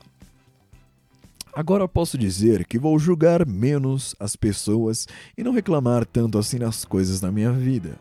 Agora 1.55 1.87
posso 1.87 2.17
dizer 2.17 2.65
que 2.65 2.79
vou 2.79 2.97
julgar 2.97 3.45
menos 3.45 4.15
as 4.19 4.35
pessoas 4.35 5.07
e 5.37 5.43
não 5.43 5.51
reclamar 5.51 6.05
tanto 6.05 6.37
assim 6.37 6.57
das 6.57 6.85
coisas 6.85 7.21
na 7.21 7.31
minha 7.31 7.51
vida. 7.51 7.95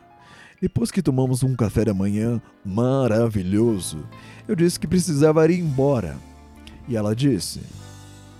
Depois 0.61 0.89
que 0.89 1.03
tomamos 1.03 1.43
um 1.43 1.55
café 1.55 1.83
da 1.83 1.93
manhã 1.93 2.41
maravilhoso, 2.65 4.07
eu 4.47 4.55
disse 4.55 4.79
que 4.79 4.87
precisava 4.87 5.45
ir 5.51 5.59
embora. 5.59 6.17
E 6.87 6.95
ela 6.95 7.15
disse: 7.15 7.61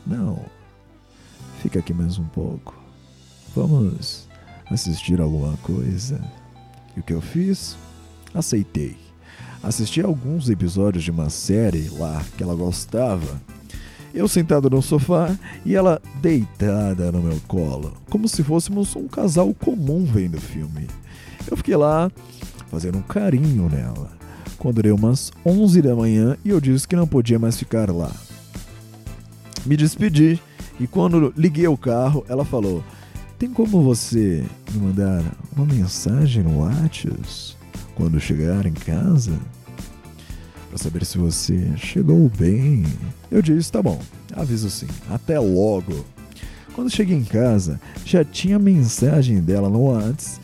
Não, 0.05 0.43
fica 1.61 1.79
aqui 1.79 1.93
mais 1.93 2.17
um 2.17 2.25
pouco. 2.25 2.75
Vamos 3.55 4.27
assistir 4.69 5.21
alguma 5.21 5.55
coisa. 5.57 6.19
E 6.95 6.99
o 6.99 7.03
que 7.03 7.13
eu 7.13 7.21
fiz? 7.21 7.77
Aceitei. 8.33 8.97
Assisti 9.61 10.01
alguns 10.01 10.49
episódios 10.49 11.03
de 11.03 11.11
uma 11.11 11.29
série 11.29 11.87
lá 11.89 12.23
que 12.35 12.43
ela 12.43 12.55
gostava. 12.55 13.41
Eu 14.13 14.27
sentado 14.27 14.69
no 14.69 14.81
sofá 14.81 15.35
e 15.65 15.73
ela 15.73 16.01
deitada 16.21 17.11
no 17.11 17.21
meu 17.21 17.39
colo, 17.47 17.93
como 18.09 18.27
se 18.27 18.43
fôssemos 18.43 18.95
um 18.95 19.07
casal 19.07 19.53
comum 19.53 20.05
vendo 20.05 20.39
filme. 20.39 20.87
Eu 21.49 21.57
fiquei 21.57 21.75
lá 21.75 22.11
fazendo 22.69 22.97
um 22.97 23.01
carinho 23.01 23.69
nela. 23.69 24.22
Quando 24.63 24.81
deu 24.81 24.95
umas 24.95 25.29
11 25.45 25.81
da 25.81 25.93
manhã 25.93 26.37
e 26.45 26.49
eu 26.49 26.61
disse 26.61 26.87
que 26.87 26.95
não 26.95 27.05
podia 27.05 27.37
mais 27.37 27.57
ficar 27.57 27.91
lá. 27.91 28.09
Me 29.65 29.75
despedi 29.75 30.39
e 30.79 30.87
quando 30.87 31.33
liguei 31.35 31.67
o 31.67 31.75
carro, 31.75 32.25
ela 32.29 32.45
falou: 32.45 32.81
Tem 33.37 33.49
como 33.49 33.83
você 33.83 34.41
me 34.71 34.79
mandar 34.79 35.21
uma 35.53 35.65
mensagem 35.65 36.43
no 36.43 36.59
WhatsApp 36.59 37.57
quando 37.93 38.21
chegar 38.21 38.65
em 38.65 38.71
casa? 38.71 39.37
Para 40.69 40.77
saber 40.77 41.03
se 41.03 41.17
você 41.17 41.69
chegou 41.75 42.29
bem. 42.29 42.85
Eu 43.29 43.41
disse: 43.41 43.69
Tá 43.69 43.81
bom, 43.81 43.99
aviso 44.33 44.69
sim. 44.69 44.87
Até 45.09 45.37
logo. 45.41 46.05
Quando 46.73 46.89
cheguei 46.89 47.17
em 47.17 47.25
casa, 47.25 47.81
já 48.05 48.23
tinha 48.23 48.57
mensagem 48.57 49.41
dela 49.41 49.69
no 49.69 49.87
WhatsApp 49.87 50.42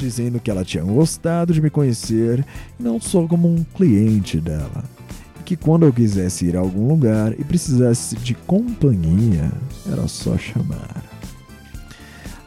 dizendo 0.00 0.40
que 0.40 0.50
ela 0.50 0.64
tinha 0.64 0.82
gostado 0.82 1.52
de 1.52 1.60
me 1.60 1.70
conhecer 1.70 2.44
não 2.78 3.00
só 3.00 3.26
como 3.26 3.48
um 3.48 3.62
cliente 3.74 4.40
dela. 4.40 4.84
E 5.38 5.42
que 5.42 5.56
quando 5.56 5.84
eu 5.84 5.92
quisesse 5.92 6.46
ir 6.46 6.56
a 6.56 6.60
algum 6.60 6.88
lugar 6.88 7.38
e 7.38 7.44
precisasse 7.44 8.16
de 8.16 8.34
companhia, 8.34 9.50
era 9.90 10.08
só 10.08 10.38
chamar. 10.38 11.04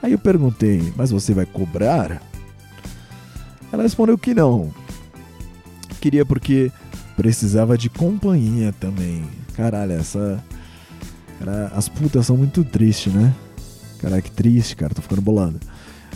Aí 0.02 0.12
eu 0.12 0.20
perguntei, 0.20 0.92
mas 0.98 1.12
você 1.12 1.34
vai 1.34 1.46
cobrar? 1.46 2.22
Ela 3.72 3.84
respondeu 3.84 4.18
que 4.18 4.34
não. 4.34 4.72
Queria 6.02 6.26
porque 6.26 6.72
precisava 7.16 7.78
de 7.78 7.90
companhia 7.90 8.74
também. 8.80 9.24
Caralho, 9.56 9.94
essa. 9.94 10.44
Cara, 11.40 11.72
as 11.76 11.88
putas 11.88 12.26
são 12.26 12.36
muito 12.36 12.64
tristes, 12.64 13.14
né? 13.14 13.34
Cara, 14.00 14.22
que 14.22 14.30
triste, 14.30 14.76
cara, 14.76 14.94
tô 14.94 15.02
ficando 15.02 15.22
bolado. 15.22 15.60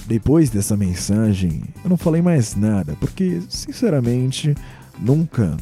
Depois 0.07 0.49
dessa 0.49 0.77
mensagem, 0.77 1.63
eu 1.83 1.89
não 1.89 1.97
falei 1.97 2.21
mais 2.21 2.55
nada, 2.55 2.95
porque, 2.97 3.41
sinceramente, 3.49 4.55
nunca, 4.97 5.57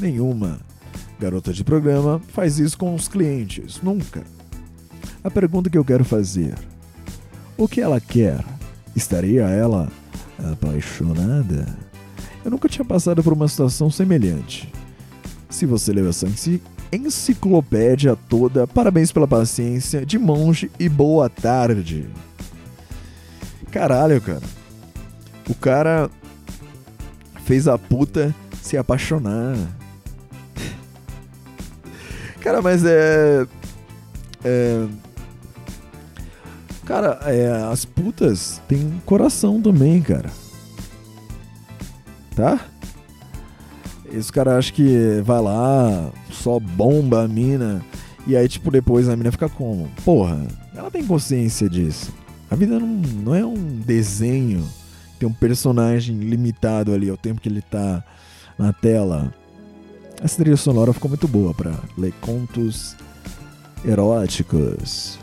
nenhuma 0.00 0.60
garota 1.18 1.52
de 1.52 1.64
programa 1.64 2.20
faz 2.28 2.60
isso 2.60 2.78
com 2.78 2.94
os 2.94 3.08
clientes. 3.08 3.80
Nunca. 3.82 4.22
A 5.24 5.30
pergunta 5.30 5.68
que 5.68 5.76
eu 5.76 5.84
quero 5.84 6.04
fazer: 6.04 6.54
o 7.58 7.66
que 7.66 7.80
ela 7.80 8.00
quer? 8.00 8.44
Estaria 8.94 9.42
ela 9.42 9.88
apaixonada? 10.52 11.66
Eu 12.44 12.50
nunca 12.52 12.68
tinha 12.68 12.84
passado 12.84 13.24
por 13.24 13.32
uma 13.32 13.48
situação 13.48 13.90
semelhante. 13.90 14.72
Se 15.48 15.66
você 15.66 15.92
leu 15.92 16.08
essa 16.08 16.28
enciclopédia 16.92 18.16
toda, 18.28 18.68
parabéns 18.68 19.10
pela 19.10 19.26
paciência, 19.26 20.06
de 20.06 20.16
monge 20.16 20.70
e 20.78 20.88
boa 20.88 21.28
tarde. 21.28 22.08
Caralho, 23.70 24.20
cara. 24.20 24.42
O 25.48 25.54
cara 25.54 26.10
fez 27.44 27.66
a 27.66 27.78
puta 27.78 28.34
se 28.62 28.76
apaixonar. 28.76 29.56
Cara, 32.40 32.62
mas 32.62 32.84
é. 32.84 33.46
É. 34.44 34.86
Cara, 36.84 37.20
é, 37.26 37.70
as 37.70 37.84
putas 37.84 38.60
têm 38.66 39.00
coração 39.04 39.62
também, 39.62 40.02
cara. 40.02 40.28
Tá? 42.34 42.58
Esse 44.12 44.32
cara 44.32 44.58
acha 44.58 44.72
que 44.72 45.20
vai 45.24 45.40
lá, 45.40 46.10
só 46.32 46.58
bomba 46.58 47.22
a 47.22 47.28
mina. 47.28 47.80
E 48.26 48.36
aí, 48.36 48.48
tipo, 48.48 48.70
depois 48.72 49.08
a 49.08 49.16
mina 49.16 49.30
fica 49.30 49.48
como? 49.48 49.88
Porra, 50.04 50.46
ela 50.74 50.90
tem 50.90 51.04
consciência 51.04 51.68
disso. 51.68 52.12
A 52.50 52.56
vida 52.56 52.80
não, 52.80 52.88
não 52.88 53.34
é 53.34 53.46
um 53.46 53.54
desenho, 53.54 54.68
tem 55.18 55.28
um 55.28 55.32
personagem 55.32 56.18
limitado 56.18 56.92
ali 56.92 57.08
ao 57.08 57.16
tempo 57.16 57.40
que 57.40 57.48
ele 57.48 57.62
tá 57.62 58.02
na 58.58 58.72
tela. 58.72 59.32
Essa 60.20 60.38
trilha 60.38 60.56
sonora 60.56 60.92
ficou 60.92 61.08
muito 61.08 61.28
boa 61.28 61.54
para 61.54 61.78
ler 61.96 62.12
contos 62.20 62.96
eróticos. 63.84 65.18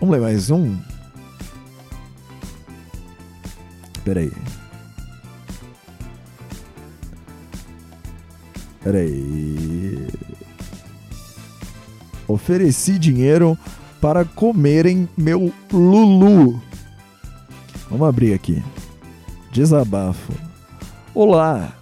Vamos 0.00 0.14
ler 0.14 0.22
mais 0.22 0.50
um? 0.50 0.76
Peraí. 4.02 4.32
Peraí. 8.82 10.06
Ofereci 12.26 12.98
dinheiro 12.98 13.58
para 14.00 14.24
comerem 14.24 15.08
meu 15.16 15.52
Lulu. 15.72 16.60
Vamos 17.90 18.08
abrir 18.08 18.34
aqui. 18.34 18.62
Desabafo. 19.52 20.32
Olá, 21.14 21.76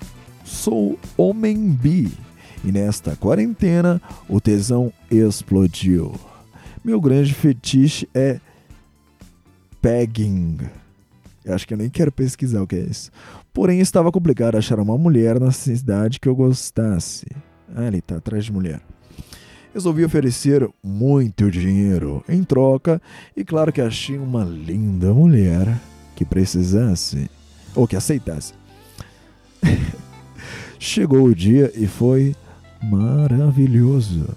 sou 0.45 0.99
Homem 1.17 1.71
Bi 1.71 2.13
e 2.65 2.71
nesta 2.71 3.17
quarentena 3.17 4.01
o 4.29 4.41
tesão 4.41 4.93
explodiu. 5.11 6.15
Meu 6.85 7.01
grande 7.01 7.35
fetiche 7.35 8.09
é 8.15 8.39
pegging. 9.83 10.59
Eu 11.45 11.55
acho 11.55 11.67
que 11.67 11.75
eu 11.75 11.79
nem 11.79 11.91
quero 11.91 12.13
pesquisar 12.13 12.63
o 12.63 12.67
que 12.67 12.77
é 12.77 12.81
isso. 12.81 13.11
Porém, 13.53 13.81
estava 13.81 14.11
complicado 14.11 14.57
achar 14.57 14.79
uma 14.79 14.97
mulher 14.97 15.39
na 15.39 15.51
cidade 15.51 16.19
que 16.19 16.29
eu 16.29 16.35
gostasse. 16.35 17.27
Ah, 17.75 17.87
ele 17.87 18.01
tá 18.01 18.17
atrás 18.17 18.45
de 18.45 18.53
mulher 18.53 18.81
resolvi 19.75 20.05
oferecer 20.05 20.69
muito 20.83 21.51
dinheiro 21.51 22.25
em 22.29 22.45
troca 22.45 23.03
e 23.37 23.45
claro 23.45 23.73
que 23.73 23.81
achei 23.81 24.17
uma 24.17 24.45
linda 24.45 25.13
mulher 25.13 25.77
que 26.15 26.25
precisasse 26.25 27.29
ou 27.75 27.87
que 27.89 27.97
aceitasse. 27.97 28.55
Chegou 30.79 31.25
o 31.25 31.35
dia 31.35 31.73
e 31.75 31.89
foi 31.89 32.37
maravilhoso. 32.81 34.29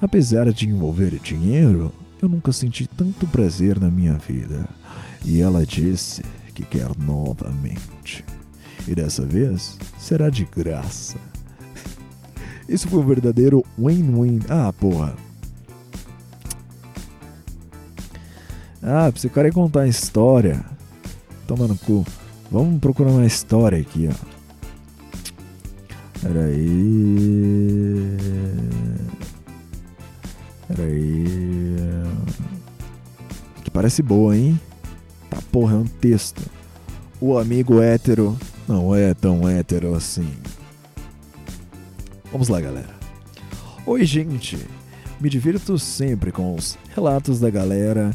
Apesar 0.00 0.52
de 0.52 0.68
envolver 0.68 1.18
dinheiro, 1.20 1.90
eu 2.20 2.28
nunca 2.28 2.52
senti 2.52 2.86
tanto 2.86 3.26
prazer 3.26 3.80
na 3.80 3.90
minha 3.90 4.14
vida. 4.14 4.68
E 5.24 5.40
ela 5.40 5.64
disse 5.64 6.22
que 6.54 6.64
quer 6.64 6.90
novamente. 6.98 8.24
E 8.86 8.94
dessa 8.94 9.24
vez 9.24 9.78
será 9.98 10.28
de 10.28 10.44
graça. 10.44 11.31
Isso 12.68 12.88
foi 12.88 13.00
um 13.00 13.06
verdadeiro 13.06 13.64
win-win. 13.78 14.40
Ah, 14.48 14.72
porra. 14.72 15.14
Ah, 18.82 19.10
você 19.10 19.28
querer 19.28 19.52
contar 19.52 19.82
a 19.82 19.88
história. 19.88 20.64
Toma 21.46 21.68
no 21.68 21.76
cu. 21.76 22.04
Vamos 22.50 22.80
procurar 22.80 23.10
uma 23.10 23.26
história 23.26 23.78
aqui, 23.78 24.08
ó. 24.08 24.14
Pera 26.20 26.44
aí. 26.44 28.16
Pera 30.68 30.82
aí. 30.82 31.76
Que 33.64 33.70
parece 33.70 34.02
boa, 34.02 34.36
hein? 34.36 34.60
Tá 35.30 35.38
porra, 35.50 35.74
é 35.74 35.78
um 35.78 35.84
texto. 35.84 36.42
O 37.20 37.38
amigo 37.38 37.80
hétero 37.80 38.36
não 38.66 38.94
é 38.94 39.14
tão 39.14 39.48
hétero 39.48 39.94
assim. 39.94 40.28
Vamos 42.32 42.48
lá, 42.48 42.62
galera. 42.62 42.88
Oi, 43.84 44.04
gente. 44.06 44.58
Me 45.20 45.28
divirto 45.28 45.78
sempre 45.78 46.32
com 46.32 46.54
os 46.54 46.78
relatos 46.94 47.38
da 47.38 47.50
galera. 47.50 48.10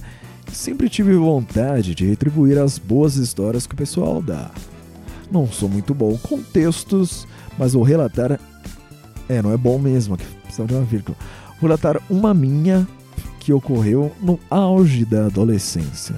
Sempre 0.51 0.89
tive 0.89 1.15
vontade 1.15 1.93
de 1.93 2.03
retribuir 2.03 2.57
as 2.57 2.79
boas 2.79 3.15
histórias 3.15 3.67
que 3.67 3.75
o 3.75 3.77
pessoal 3.77 4.19
dá. 4.19 4.49
Não 5.31 5.45
sou 5.45 5.69
muito 5.69 5.93
bom 5.93 6.17
com 6.17 6.41
textos, 6.41 7.27
mas 7.59 7.73
vou 7.73 7.83
relatar. 7.83 8.39
É, 9.29 9.39
não 9.39 9.53
é 9.53 9.57
bom 9.57 9.77
mesmo, 9.77 10.17
precisa 10.43 10.65
de 10.65 10.73
uma 10.73 10.83
vírgula. 10.83 11.15
Vou 11.61 11.69
relatar 11.69 12.01
uma 12.09 12.33
minha 12.33 12.87
que 13.39 13.53
ocorreu 13.53 14.11
no 14.19 14.39
auge 14.49 15.05
da 15.05 15.27
adolescência. 15.27 16.15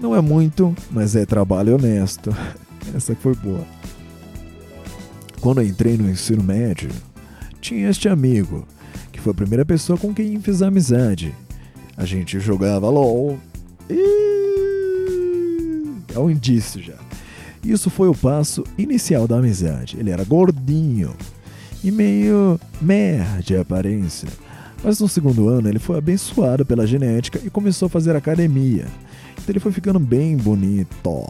Não 0.00 0.14
é 0.14 0.20
muito, 0.20 0.74
mas 0.92 1.16
é 1.16 1.26
trabalho 1.26 1.74
honesto. 1.74 2.34
Essa 2.94 3.16
foi 3.16 3.34
boa. 3.34 3.79
Quando 5.40 5.62
eu 5.62 5.66
entrei 5.66 5.96
no 5.96 6.10
ensino 6.10 6.42
médio, 6.42 6.90
tinha 7.60 7.88
este 7.88 8.08
amigo, 8.08 8.66
que 9.10 9.20
foi 9.20 9.32
a 9.32 9.34
primeira 9.34 9.64
pessoa 9.64 9.98
com 9.98 10.12
quem 10.12 10.38
fiz 10.40 10.60
amizade. 10.60 11.34
A 11.96 12.04
gente 12.04 12.38
jogava 12.38 12.90
LOL. 12.90 13.38
E... 13.88 14.30
É 16.14 16.18
um 16.18 16.28
indício 16.30 16.82
já. 16.82 16.96
Isso 17.64 17.88
foi 17.88 18.08
o 18.08 18.14
passo 18.14 18.64
inicial 18.76 19.26
da 19.26 19.38
amizade. 19.38 19.96
Ele 19.98 20.10
era 20.10 20.24
gordinho 20.24 21.14
e 21.82 21.90
meio 21.90 22.60
mer 22.80 23.40
de 23.40 23.56
aparência. 23.56 24.28
Mas 24.82 25.00
no 25.00 25.08
segundo 25.08 25.48
ano 25.48 25.68
ele 25.68 25.78
foi 25.78 25.98
abençoado 25.98 26.64
pela 26.66 26.86
genética 26.86 27.40
e 27.42 27.50
começou 27.50 27.86
a 27.86 27.90
fazer 27.90 28.14
academia. 28.14 28.86
Então 29.32 29.44
ele 29.48 29.60
foi 29.60 29.72
ficando 29.72 29.98
bem 29.98 30.36
bonito. 30.36 31.26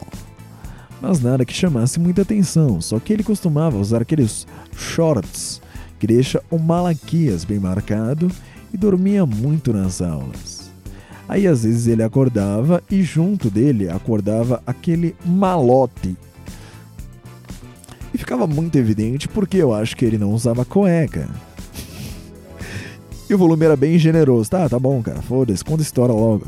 Mas 1.01 1.19
nada 1.19 1.43
que 1.43 1.53
chamasse 1.53 1.99
muita 1.99 2.21
atenção, 2.21 2.79
só 2.79 2.99
que 2.99 3.11
ele 3.11 3.23
costumava 3.23 3.77
usar 3.77 4.03
aqueles 4.03 4.45
shorts 4.77 5.59
que 5.99 6.05
deixa 6.05 6.41
o 6.49 6.59
Malaquias 6.59 7.43
bem 7.43 7.59
marcado 7.59 8.31
e 8.73 8.77
dormia 8.77 9.25
muito 9.25 9.73
nas 9.73 10.01
aulas. 10.01 10.71
Aí 11.27 11.47
às 11.47 11.63
vezes 11.63 11.87
ele 11.87 12.03
acordava 12.03 12.83
e 12.89 13.01
junto 13.01 13.49
dele 13.49 13.89
acordava 13.89 14.61
aquele 14.65 15.15
malote. 15.25 16.15
E 18.13 18.17
ficava 18.17 18.45
muito 18.45 18.77
evidente 18.77 19.27
porque 19.27 19.57
eu 19.57 19.73
acho 19.73 19.95
que 19.95 20.05
ele 20.05 20.17
não 20.17 20.33
usava 20.33 20.65
cueca. 20.65 21.27
E 23.29 23.33
o 23.33 23.37
volume 23.37 23.63
era 23.63 23.77
bem 23.77 23.97
generoso. 23.97 24.49
Tá, 24.49 24.67
tá 24.67 24.77
bom, 24.77 25.01
cara, 25.01 25.21
foda-se, 25.21 25.63
conta 25.63 25.81
a 25.81 25.83
história 25.83 26.13
logo. 26.13 26.45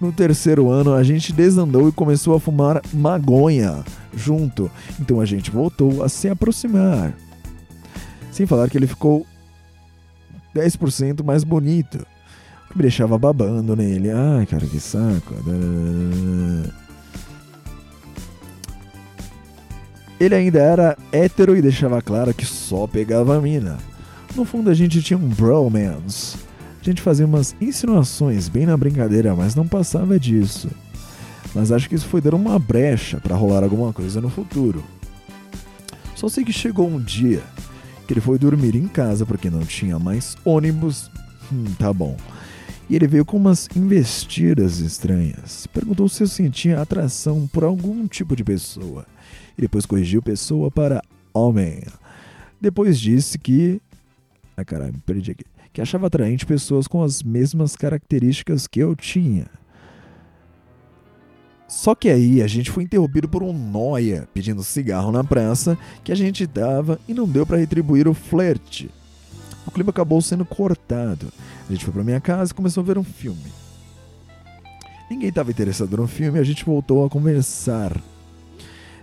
No 0.00 0.12
terceiro 0.12 0.68
ano, 0.70 0.92
a 0.92 1.02
gente 1.02 1.32
desandou 1.32 1.88
e 1.88 1.92
começou 1.92 2.34
a 2.34 2.40
fumar 2.40 2.82
magonha 2.92 3.82
junto. 4.14 4.70
Então 5.00 5.20
a 5.20 5.24
gente 5.24 5.50
voltou 5.50 6.02
a 6.02 6.08
se 6.08 6.28
aproximar. 6.28 7.14
Sem 8.30 8.44
falar 8.46 8.68
que 8.68 8.76
ele 8.76 8.86
ficou 8.86 9.26
10% 10.54 11.24
mais 11.24 11.44
bonito. 11.44 12.06
O 12.66 12.72
que 12.72 12.76
me 12.76 12.82
deixava 12.82 13.16
babando 13.18 13.74
nele. 13.74 14.10
Ai, 14.10 14.44
cara, 14.44 14.66
que 14.66 14.78
saco. 14.78 15.34
Ele 20.20 20.34
ainda 20.34 20.58
era 20.58 20.98
hétero 21.12 21.56
e 21.56 21.62
deixava 21.62 22.02
claro 22.02 22.34
que 22.34 22.44
só 22.44 22.86
pegava 22.86 23.36
a 23.36 23.40
mina. 23.40 23.78
No 24.34 24.44
fundo 24.44 24.68
a 24.68 24.74
gente 24.74 25.02
tinha 25.02 25.18
um 25.18 25.28
bromance. 25.28 26.36
Gente 26.86 27.02
fazia 27.02 27.26
umas 27.26 27.56
insinuações 27.60 28.48
bem 28.48 28.64
na 28.64 28.76
brincadeira, 28.76 29.34
mas 29.34 29.56
não 29.56 29.66
passava 29.66 30.20
disso. 30.20 30.70
Mas 31.52 31.72
acho 31.72 31.88
que 31.88 31.96
isso 31.96 32.06
foi 32.06 32.20
dar 32.20 32.32
uma 32.32 32.60
brecha 32.60 33.18
para 33.18 33.34
rolar 33.34 33.64
alguma 33.64 33.92
coisa 33.92 34.20
no 34.20 34.30
futuro. 34.30 34.84
Só 36.14 36.28
sei 36.28 36.44
que 36.44 36.52
chegou 36.52 36.86
um 36.88 37.00
dia 37.02 37.42
que 38.06 38.12
ele 38.12 38.20
foi 38.20 38.38
dormir 38.38 38.76
em 38.76 38.86
casa 38.86 39.26
porque 39.26 39.50
não 39.50 39.64
tinha 39.64 39.98
mais 39.98 40.36
ônibus. 40.44 41.10
Hum, 41.52 41.64
tá 41.76 41.92
bom. 41.92 42.16
E 42.88 42.94
ele 42.94 43.08
veio 43.08 43.24
com 43.24 43.36
umas 43.36 43.68
investidas 43.74 44.78
estranhas. 44.78 45.66
Perguntou 45.66 46.08
se 46.08 46.22
eu 46.22 46.28
sentia 46.28 46.80
atração 46.80 47.48
por 47.52 47.64
algum 47.64 48.06
tipo 48.06 48.36
de 48.36 48.44
pessoa. 48.44 49.04
E 49.58 49.62
depois 49.62 49.86
corrigiu 49.86 50.22
pessoa 50.22 50.70
para 50.70 51.02
homem. 51.34 51.82
Depois 52.60 53.00
disse 53.00 53.40
que. 53.40 53.82
Ai 54.56 54.64
caralho, 54.64 54.92
me 54.92 55.00
perdi 55.00 55.32
aqui. 55.32 55.44
Que 55.76 55.82
achava 55.82 56.06
atraente 56.06 56.46
pessoas 56.46 56.88
com 56.88 57.02
as 57.02 57.22
mesmas 57.22 57.76
características 57.76 58.66
que 58.66 58.80
eu 58.80 58.96
tinha. 58.96 59.44
Só 61.68 61.94
que 61.94 62.08
aí 62.08 62.40
a 62.40 62.46
gente 62.46 62.70
foi 62.70 62.84
interrompido 62.84 63.28
por 63.28 63.42
um 63.42 63.52
noia 63.52 64.26
pedindo 64.32 64.64
cigarro 64.64 65.12
na 65.12 65.22
praça 65.22 65.76
que 66.02 66.10
a 66.10 66.14
gente 66.14 66.46
dava 66.46 66.98
e 67.06 67.12
não 67.12 67.28
deu 67.28 67.44
para 67.44 67.58
retribuir 67.58 68.08
o 68.08 68.14
flerte. 68.14 68.88
O 69.66 69.70
clima 69.70 69.90
acabou 69.90 70.22
sendo 70.22 70.46
cortado. 70.46 71.30
A 71.68 71.72
gente 71.74 71.84
foi 71.84 71.92
para 71.92 72.04
minha 72.04 72.22
casa 72.22 72.52
e 72.52 72.54
começou 72.54 72.82
a 72.82 72.86
ver 72.86 72.96
um 72.96 73.04
filme. 73.04 73.52
Ninguém 75.10 75.28
estava 75.28 75.50
interessado 75.50 75.94
no 75.94 76.08
filme 76.08 76.38
a 76.38 76.42
gente 76.42 76.64
voltou 76.64 77.04
a 77.04 77.10
conversar. 77.10 77.92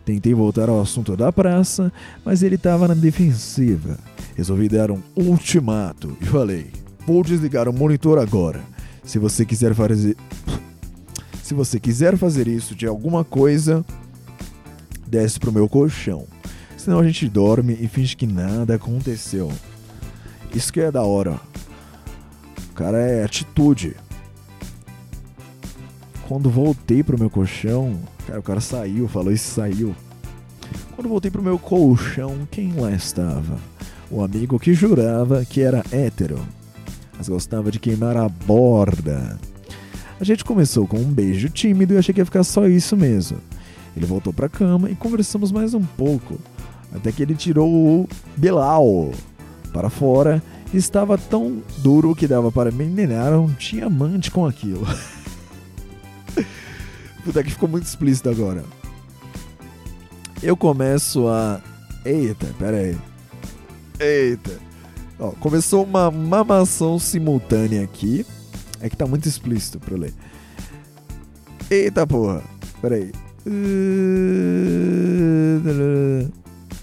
Tentei 0.05 0.33
voltar 0.33 0.67
ao 0.67 0.81
assunto 0.81 1.15
da 1.15 1.31
praça, 1.31 1.91
mas 2.25 2.43
ele 2.43 2.55
estava 2.55 2.87
na 2.87 2.93
defensiva. 2.93 3.97
Resolvi 4.35 4.67
dar 4.67 4.91
um 4.91 5.01
ultimato 5.15 6.17
e 6.19 6.25
falei: 6.25 6.71
Vou 7.05 7.23
desligar 7.23 7.69
o 7.69 7.73
monitor 7.73 8.19
agora. 8.19 8.61
Se 9.03 9.17
você 9.17 9.45
quiser 9.45 9.73
fazer. 9.73 10.17
Se 11.41 11.53
você 11.53 11.77
quiser 11.79 12.17
fazer 12.17 12.47
isso 12.47 12.73
de 12.73 12.87
alguma 12.87 13.23
coisa, 13.25 13.85
desce 15.05 15.39
pro 15.39 15.51
meu 15.51 15.67
colchão. 15.67 16.25
Senão 16.77 16.99
a 16.99 17.03
gente 17.05 17.27
dorme 17.27 17.77
e 17.79 17.87
finge 17.87 18.15
que 18.15 18.25
nada 18.25 18.75
aconteceu. 18.75 19.51
Isso 20.55 20.71
que 20.71 20.79
é 20.79 20.91
da 20.91 21.03
hora. 21.03 21.39
O 22.71 22.73
cara 22.73 22.97
é 22.97 23.23
atitude. 23.23 23.95
Quando 26.27 26.49
voltei 26.49 27.03
pro 27.03 27.19
meu 27.19 27.29
colchão, 27.29 27.99
cara, 28.27 28.39
o 28.39 28.43
cara 28.43 28.59
saiu, 28.59 29.07
falou 29.07 29.31
e 29.31 29.37
saiu. 29.37 29.95
Quando 30.95 31.09
voltei 31.09 31.31
pro 31.31 31.41
meu 31.41 31.57
colchão, 31.57 32.47
quem 32.49 32.73
lá 32.73 32.91
estava? 32.91 33.57
O 34.09 34.23
amigo 34.23 34.59
que 34.59 34.73
jurava 34.73 35.43
que 35.43 35.61
era 35.61 35.83
hétero, 35.91 36.39
mas 37.17 37.27
gostava 37.27 37.71
de 37.71 37.79
queimar 37.79 38.15
a 38.15 38.29
borda. 38.29 39.39
A 40.19 40.23
gente 40.23 40.45
começou 40.45 40.87
com 40.87 40.97
um 40.97 41.11
beijo 41.11 41.49
tímido 41.49 41.93
e 41.93 41.97
achei 41.97 42.13
que 42.13 42.21
ia 42.21 42.25
ficar 42.25 42.43
só 42.43 42.67
isso 42.67 42.95
mesmo. 42.95 43.37
Ele 43.95 44.05
voltou 44.05 44.31
pra 44.31 44.49
cama 44.49 44.89
e 44.89 44.95
conversamos 44.95 45.51
mais 45.51 45.73
um 45.73 45.83
pouco, 45.83 46.39
até 46.93 47.11
que 47.11 47.21
ele 47.21 47.35
tirou 47.35 47.69
o 47.69 48.09
Bilal 48.37 49.11
para 49.71 49.89
fora 49.89 50.41
e 50.73 50.77
estava 50.77 51.17
tão 51.17 51.61
duro 51.79 52.15
que 52.15 52.27
dava 52.27 52.51
para 52.51 52.69
envenenar 52.69 53.33
um 53.33 53.47
diamante 53.47 54.31
com 54.31 54.45
aquilo. 54.45 54.85
Puta 57.23 57.43
que 57.43 57.51
ficou 57.51 57.69
muito 57.69 57.85
explícito 57.85 58.29
agora. 58.29 58.63
Eu 60.41 60.57
começo 60.57 61.27
a. 61.27 61.61
Eita, 62.05 62.47
pera 62.59 62.77
aí. 62.77 62.97
Eita. 63.99 64.59
Ó, 65.19 65.31
começou 65.31 65.83
uma 65.83 66.11
mamação 66.11 66.99
simultânea 66.99 67.83
aqui. 67.83 68.25
É 68.81 68.89
que 68.89 68.97
tá 68.97 69.05
muito 69.05 69.27
explícito 69.27 69.79
pra 69.79 69.95
ler. 69.95 70.13
Eita 71.69 72.05
porra. 72.05 72.43
Pera 72.81 72.95
aí. 72.95 73.11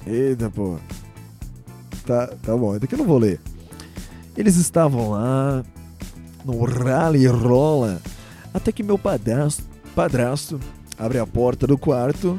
Eita 0.06 0.48
porra. 0.48 0.80
Tá, 2.06 2.26
tá 2.28 2.56
bom, 2.56 2.78
daqui 2.78 2.94
eu 2.94 2.98
não 2.98 3.06
vou 3.06 3.18
ler. 3.18 3.38
Eles 4.36 4.56
estavam 4.56 5.10
lá 5.10 5.62
no 6.44 6.64
rally 6.64 7.26
rola 7.26 8.00
até 8.54 8.72
que 8.72 8.82
meu 8.82 8.98
padrasto, 8.98 9.62
padrasto 9.94 10.60
abre 10.98 11.18
a 11.18 11.26
porta 11.26 11.66
do 11.66 11.78
quarto 11.78 12.38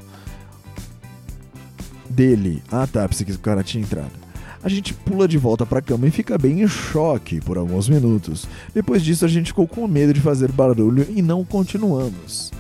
dele. 2.10 2.62
Ah 2.72 2.86
tá, 2.86 3.08
pensei 3.08 3.26
que 3.26 3.32
o 3.32 3.40
cara 3.40 3.64
tinha 3.64 3.84
entrado. 3.84 4.12
A 4.64 4.70
gente 4.70 4.94
pula 4.94 5.28
de 5.28 5.40
volta 5.40 5.66
pra 5.66 5.82
cama 5.82 6.08
e 6.08 6.12
fica 6.12 6.38
bem 6.38 6.62
em 6.62 6.68
choque 6.68 7.42
por 7.42 7.58
alguns 7.58 7.90
minutos. 7.90 8.48
Depois 8.74 9.02
disso, 9.02 9.26
a 9.26 9.28
gente 9.28 9.48
ficou 9.48 9.68
com 9.68 9.88
medo 9.88 10.14
de 10.14 10.22
fazer 10.22 10.52
barulho 10.52 11.08
e 11.10 11.22
não 11.22 11.44
continuamos. 11.44 12.52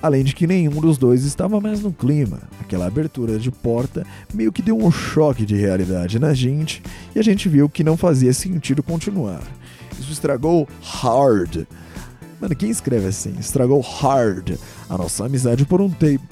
Além 0.00 0.24
de 0.24 0.34
que 0.34 0.46
nenhum 0.46 0.80
dos 0.80 0.96
dois 0.96 1.24
estava 1.24 1.60
mais 1.60 1.82
no 1.82 1.92
clima. 1.92 2.40
Aquela 2.60 2.86
abertura 2.86 3.38
de 3.38 3.50
porta 3.50 4.06
meio 4.32 4.52
que 4.52 4.62
deu 4.62 4.78
um 4.78 4.90
choque 4.90 5.44
de 5.44 5.54
realidade 5.54 6.18
na 6.18 6.32
gente 6.32 6.82
e 7.14 7.18
a 7.18 7.22
gente 7.22 7.48
viu 7.48 7.68
que 7.68 7.84
não 7.84 7.96
fazia 7.96 8.32
sentido 8.32 8.82
continuar. 8.82 9.42
Isso 9.98 10.12
estragou 10.12 10.66
hard. 10.80 11.66
Mano, 12.40 12.54
quem 12.54 12.70
escreve 12.70 13.06
assim? 13.06 13.34
Estragou 13.38 13.80
hard 13.80 14.56
a 14.88 14.96
nossa 14.96 15.24
amizade 15.24 15.64
por 15.64 15.80
um 15.80 15.90
tempo. 15.90 16.24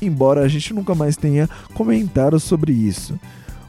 Embora 0.00 0.42
a 0.42 0.48
gente 0.48 0.74
nunca 0.74 0.94
mais 0.94 1.16
tenha 1.16 1.48
comentado 1.74 2.40
sobre 2.40 2.72
isso. 2.72 3.18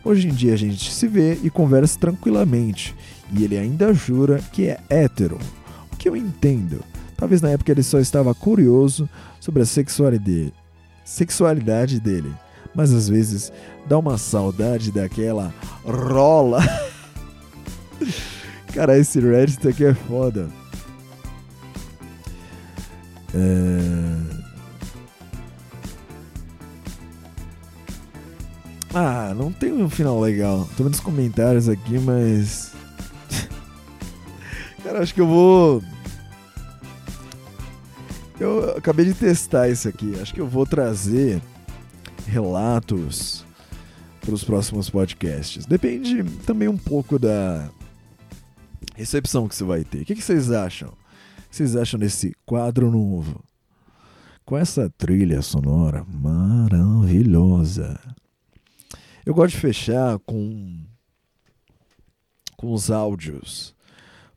Hoje 0.03 0.27
em 0.27 0.33
dia 0.33 0.53
a 0.53 0.57
gente 0.57 0.91
se 0.91 1.07
vê 1.07 1.39
e 1.43 1.49
conversa 1.49 1.97
tranquilamente, 1.97 2.93
e 3.31 3.43
ele 3.43 3.57
ainda 3.57 3.93
jura 3.93 4.41
que 4.51 4.67
é 4.67 4.79
hétero, 4.89 5.39
o 5.91 5.95
que 5.95 6.09
eu 6.09 6.15
entendo. 6.15 6.83
Talvez 7.15 7.41
na 7.41 7.51
época 7.51 7.71
ele 7.71 7.83
só 7.83 7.99
estava 7.99 8.33
curioso 8.33 9.07
sobre 9.39 9.61
a 9.61 9.65
sexualidade, 9.65 10.53
sexualidade 11.05 12.01
dele, 12.01 12.33
mas 12.75 12.91
às 12.91 13.07
vezes 13.07 13.49
dá 13.87 13.97
uma 13.97 14.17
saudade 14.17 14.91
daquela 14.91 15.53
rola. 15.85 16.61
Cara, 18.73 18.97
esse 18.97 19.21
Reddit 19.21 19.65
aqui 19.65 19.85
é 19.85 19.93
foda. 19.93 20.49
É... 23.33 24.43
Ah, 28.93 29.33
não 29.35 29.51
tem 29.51 29.73
um 29.73 29.89
final 29.89 30.19
legal. 30.19 30.69
Tô 30.77 30.83
vendo 30.83 30.93
os 30.93 30.99
comentários 30.99 31.67
aqui, 31.67 31.97
mas. 31.97 32.73
Cara, 34.83 35.01
acho 35.01 35.13
que 35.13 35.21
eu 35.21 35.27
vou. 35.27 35.83
Eu 38.39 38.77
acabei 38.77 39.05
de 39.05 39.15
testar 39.15 39.67
isso 39.67 39.87
aqui. 39.87 40.13
Acho 40.21 40.33
que 40.33 40.41
eu 40.41 40.47
vou 40.47 40.65
trazer 40.65 41.41
relatos 42.27 43.43
para 44.21 44.33
os 44.33 44.43
próximos 44.43 44.89
podcasts. 44.89 45.65
Depende 45.65 46.23
também 46.45 46.67
um 46.67 46.77
pouco 46.77 47.17
da 47.17 47.69
recepção 48.95 49.47
que 49.47 49.55
você 49.55 49.63
vai 49.63 49.83
ter. 49.83 50.01
O 50.01 50.05
que, 50.05 50.15
que 50.15 50.21
vocês 50.21 50.51
acham? 50.51 50.93
Que 51.53 51.57
vocês 51.57 51.75
acham 51.75 51.99
desse 51.99 52.35
quadro 52.47 52.89
novo? 52.89 53.45
Com 54.43 54.57
essa 54.57 54.89
trilha 54.89 55.39
sonora 55.43 56.03
maravilhosa. 56.03 57.99
Eu 59.23 59.35
gosto 59.35 59.53
de 59.53 59.61
fechar 59.61 60.17
com 60.25 60.83
com 62.57 62.73
os 62.73 62.89
áudios. 62.89 63.75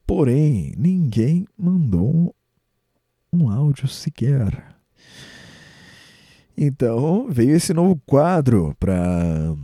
Porém, 0.06 0.74
ninguém 0.76 1.46
mandou 1.56 2.36
um 3.32 3.48
áudio 3.48 3.88
sequer. 3.88 4.76
Então, 6.54 7.30
veio 7.30 7.56
esse 7.56 7.72
novo 7.72 7.98
quadro 8.04 8.76
para 8.78 9.56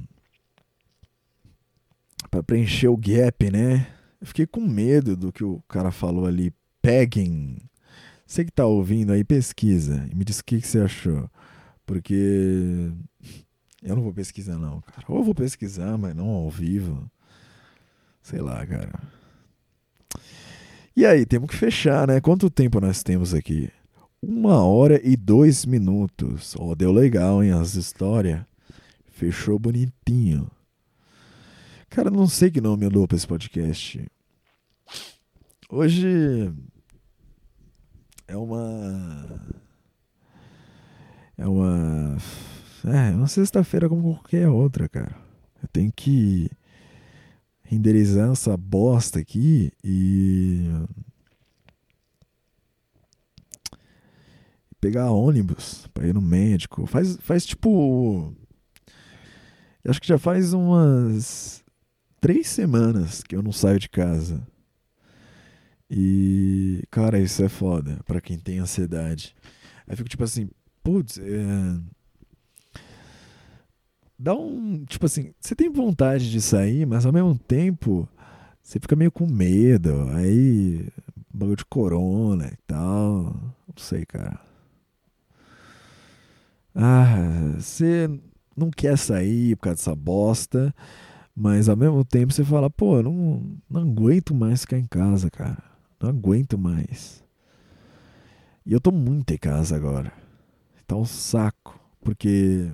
para 2.31 2.43
preencher 2.43 2.89
o 2.89 2.97
gap, 2.97 3.51
né? 3.51 3.89
Eu 4.19 4.27
fiquei 4.27 4.47
com 4.47 4.63
medo 4.63 5.15
do 5.15 5.31
que 5.31 5.45
o 5.45 5.61
cara 5.69 5.91
falou 5.91 6.25
ali, 6.25 6.51
pegging. 6.83 7.59
Você 8.27 8.45
que 8.45 8.51
tá 8.51 8.67
ouvindo 8.67 9.13
aí, 9.13 9.23
pesquisa 9.25 10.07
e 10.11 10.15
me 10.15 10.25
diz 10.25 10.41
o 10.41 10.45
que, 10.45 10.61
que 10.61 10.67
você 10.67 10.81
achou. 10.81 11.31
Porque 11.87 12.91
eu 13.83 13.97
não 13.97 14.03
vou 14.03 14.13
pesquisar 14.13 14.59
não, 14.59 14.81
cara. 14.81 15.05
Ou 15.09 15.19
eu 15.19 15.25
vou 15.25 15.35
pesquisar, 15.35 15.97
mas 15.97 16.15
não 16.15 16.29
ao 16.29 16.51
vivo. 16.51 17.11
Sei 18.23 18.41
lá, 18.41 18.65
cara. 18.67 18.93
E 20.97 21.07
aí, 21.07 21.25
temos 21.25 21.51
que 21.51 21.57
fechar, 21.57 22.07
né? 22.07 22.21
Quanto 22.21 22.51
tempo 22.51 22.81
nós 22.81 23.03
temos 23.03 23.35
aqui? 23.35 23.71
Uma 24.21 24.63
hora 24.63 25.01
e 25.03 25.17
dois 25.17 25.67
minutos. 25.67 26.55
Ó, 26.59 26.71
oh, 26.71 26.75
deu 26.75 26.93
legal, 26.93 27.43
hein? 27.43 27.53
As 27.53 27.75
histórias. 27.75 28.41
Fechou 29.11 29.59
bonitinho. 29.59 30.51
Cara, 31.91 32.11
não 32.11 32.27
sei 32.27 32.51
que 32.51 32.61
nome 32.61 32.87
eu 32.87 32.91
dou 32.91 33.07
pra 33.07 33.17
esse 33.17 33.27
podcast. 33.27 34.07
Hoje 35.75 36.53
é 38.29 38.37
uma. 38.37 39.41
É 41.39 41.49
uma. 41.49 42.19
É, 42.85 43.11
uma 43.17 43.27
sexta-feira 43.27 43.89
como 43.89 44.03
qualquer 44.03 44.51
outra, 44.51 44.87
cara. 44.87 45.17
Eu 45.63 45.69
tenho 45.73 45.91
que 45.91 46.51
renderizar 47.63 48.31
essa 48.31 48.55
bosta 48.55 49.19
aqui 49.19 49.73
e 49.83 50.69
pegar 54.79 55.11
ônibus 55.11 55.89
para 55.95 56.07
ir 56.07 56.13
no 56.13 56.21
médico. 56.21 56.87
Faz, 56.87 57.17
faz 57.23 57.47
tipo. 57.47 58.37
Acho 59.87 60.03
que 60.03 60.09
já 60.09 60.19
faz 60.19 60.53
umas 60.53 61.65
três 62.21 62.47
semanas 62.49 63.23
que 63.23 63.35
eu 63.35 63.43
não 63.43 63.53
saio 63.53 63.79
de 63.79 63.89
casa. 63.89 64.52
E, 65.95 66.83
cara, 66.91 67.19
isso 67.19 67.45
é 67.45 67.49
foda 67.51 68.01
para 68.07 68.21
quem 68.21 68.39
tem 68.39 68.59
ansiedade. 68.59 69.37
Aí 69.87 69.95
fico 69.95 70.09
tipo 70.09 70.25
assim, 70.25 70.49
putz, 70.83 71.19
é 71.19 71.77
dá 74.23 74.35
um. 74.35 74.85
Tipo 74.85 75.07
assim, 75.07 75.35
você 75.41 75.55
tem 75.55 75.69
vontade 75.71 76.31
de 76.31 76.41
sair, 76.41 76.87
mas 76.87 77.05
ao 77.05 77.13
mesmo 77.13 77.37
tempo 77.37 78.09
você 78.63 78.79
fica 78.79 78.95
meio 78.95 79.11
com 79.11 79.27
medo. 79.27 80.09
Aí, 80.15 80.89
bagulho 81.33 81.57
de 81.57 81.65
corona 81.65 82.47
e 82.47 82.57
tal. 82.67 83.25
Não 83.67 83.77
sei, 83.77 84.07
cara. 84.07 84.41
Ah, 86.75 87.55
você 87.59 88.09
não 88.57 88.71
quer 88.71 88.97
sair 88.97 89.57
por 89.57 89.65
causa 89.65 89.79
dessa 89.79 89.95
bosta, 89.95 90.75
mas 91.35 91.69
ao 91.69 91.77
mesmo 91.77 92.05
tempo 92.05 92.33
você 92.33 92.45
fala, 92.45 92.71
pô, 92.71 92.99
eu 92.99 93.03
não, 93.03 93.57
não 93.69 93.83
aguento 93.83 94.35
mais 94.35 94.63
ficar 94.63 94.79
em 94.79 94.87
casa, 94.87 95.31
cara. 95.31 95.72
Não 96.03 96.09
aguento 96.09 96.59
mais. 96.59 97.23
E 98.67 98.73
eu 98.73 98.81
tô 98.81 98.91
muito 98.91 99.33
em 99.33 99.39
casa 99.39 99.77
agora. 99.77 100.13
Tá 100.85 100.97
um 100.97 101.05
saco, 101.05 101.79
porque 102.01 102.73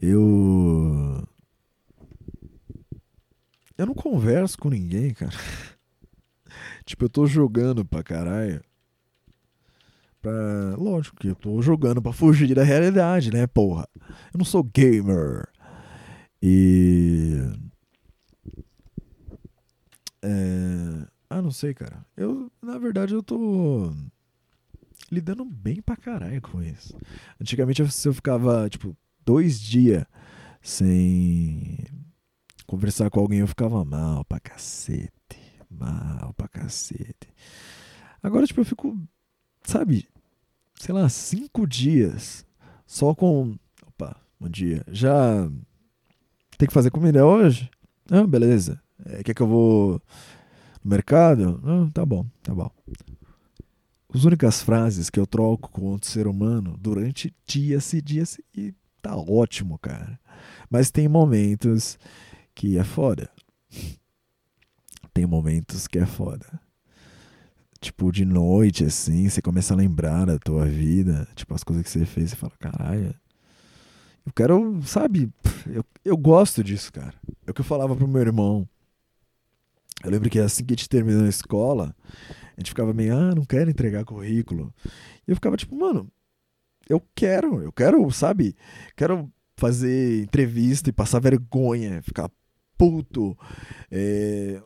eu. 0.00 1.24
Eu 3.78 3.86
não 3.86 3.94
converso 3.94 4.58
com 4.58 4.70
ninguém, 4.70 5.14
cara. 5.14 5.32
tipo, 6.84 7.04
eu 7.04 7.08
tô 7.08 7.26
jogando 7.26 7.84
pra 7.84 8.02
caralho. 8.02 8.60
Pra... 10.20 10.74
Lógico 10.76 11.16
que 11.16 11.28
eu 11.28 11.36
tô 11.36 11.62
jogando 11.62 12.02
pra 12.02 12.12
fugir 12.12 12.54
da 12.56 12.64
realidade, 12.64 13.32
né, 13.32 13.46
porra? 13.46 13.88
Eu 14.34 14.38
não 14.38 14.44
sou 14.44 14.64
gamer. 14.64 15.48
E. 16.42 17.38
É... 20.22 21.06
Ah, 21.28 21.40
não 21.40 21.50
sei, 21.50 21.72
cara. 21.74 22.04
Eu, 22.16 22.50
na 22.60 22.78
verdade, 22.78 23.14
eu 23.14 23.22
tô 23.22 23.92
lidando 25.10 25.44
bem 25.44 25.80
pra 25.80 25.96
caralho 25.96 26.40
com 26.40 26.62
isso. 26.62 26.96
Antigamente 27.40 27.82
eu 27.82 28.14
ficava, 28.14 28.68
tipo, 28.68 28.96
dois 29.24 29.60
dias 29.60 30.04
sem 30.62 31.78
conversar 32.66 33.10
com 33.10 33.20
alguém, 33.20 33.40
eu 33.40 33.48
ficava 33.48 33.84
mal 33.84 34.24
pra 34.24 34.40
cacete. 34.40 35.10
Mal 35.70 36.34
pra 36.34 36.48
cacete. 36.48 37.32
Agora, 38.22 38.46
tipo, 38.46 38.60
eu 38.60 38.64
fico, 38.64 38.98
sabe, 39.62 40.08
sei 40.74 40.94
lá, 40.94 41.08
cinco 41.08 41.66
dias 41.66 42.44
só 42.86 43.14
com. 43.14 43.56
Opa, 43.86 44.16
bom 44.38 44.48
dia. 44.48 44.84
Já 44.88 45.48
tem 46.58 46.66
que 46.68 46.74
fazer 46.74 46.90
comida 46.90 47.24
hoje? 47.24 47.70
Ah, 48.10 48.26
beleza. 48.26 48.82
É, 49.06 49.22
quer 49.22 49.34
que 49.34 49.42
eu 49.42 49.46
vou 49.46 50.02
no 50.84 50.90
mercado? 50.90 51.60
Ah, 51.64 51.88
tá 51.92 52.04
bom, 52.04 52.26
tá 52.42 52.54
bom. 52.54 52.70
As 54.12 54.24
únicas 54.24 54.60
frases 54.60 55.08
que 55.08 55.20
eu 55.20 55.26
troco 55.26 55.70
com 55.70 55.82
outro 55.82 56.08
ser 56.08 56.26
humano 56.26 56.76
durante 56.80 57.34
dias 57.46 57.92
e 57.92 58.02
dias 58.02 58.40
e 58.56 58.74
tá 59.00 59.16
ótimo, 59.16 59.78
cara. 59.78 60.18
Mas 60.68 60.90
tem 60.90 61.08
momentos 61.08 61.98
que 62.54 62.76
é 62.76 62.84
foda. 62.84 63.30
Tem 65.14 65.26
momentos 65.26 65.86
que 65.86 65.98
é 65.98 66.06
foda. 66.06 66.60
Tipo, 67.80 68.12
de 68.12 68.24
noite, 68.24 68.84
assim, 68.84 69.28
você 69.28 69.40
começa 69.40 69.72
a 69.72 69.76
lembrar 69.76 70.26
da 70.26 70.38
tua 70.38 70.66
vida, 70.66 71.26
tipo, 71.34 71.54
as 71.54 71.64
coisas 71.64 71.82
que 71.82 71.90
você 71.90 72.04
fez, 72.04 72.30
você 72.30 72.36
fala, 72.36 72.52
caralho. 72.58 73.14
Eu 74.26 74.32
quero, 74.34 74.82
sabe, 74.84 75.32
eu, 75.66 75.84
eu 76.04 76.16
gosto 76.16 76.62
disso, 76.62 76.92
cara. 76.92 77.14
É 77.46 77.50
o 77.50 77.54
que 77.54 77.62
eu 77.62 77.64
falava 77.64 77.96
pro 77.96 78.06
meu 78.06 78.20
irmão. 78.20 78.68
Eu 80.02 80.10
lembro 80.10 80.30
que 80.30 80.38
assim 80.38 80.64
que 80.64 80.74
a 80.74 80.76
gente 80.76 80.88
terminou 80.88 81.24
a 81.24 81.28
escola, 81.28 81.94
a 82.56 82.60
gente 82.60 82.70
ficava 82.70 82.92
meio, 82.92 83.16
ah, 83.16 83.34
não 83.34 83.44
quero 83.44 83.70
entregar 83.70 84.04
currículo. 84.04 84.72
E 85.26 85.30
eu 85.30 85.34
ficava 85.34 85.56
tipo, 85.56 85.76
mano, 85.76 86.10
eu 86.88 87.02
quero, 87.14 87.62
eu 87.62 87.72
quero, 87.72 88.10
sabe? 88.10 88.56
Quero 88.96 89.30
fazer 89.56 90.22
entrevista 90.22 90.88
e 90.88 90.92
passar 90.92 91.20
vergonha, 91.20 92.02
ficar 92.02 92.30
puto, 92.76 93.36
é, 93.90 94.62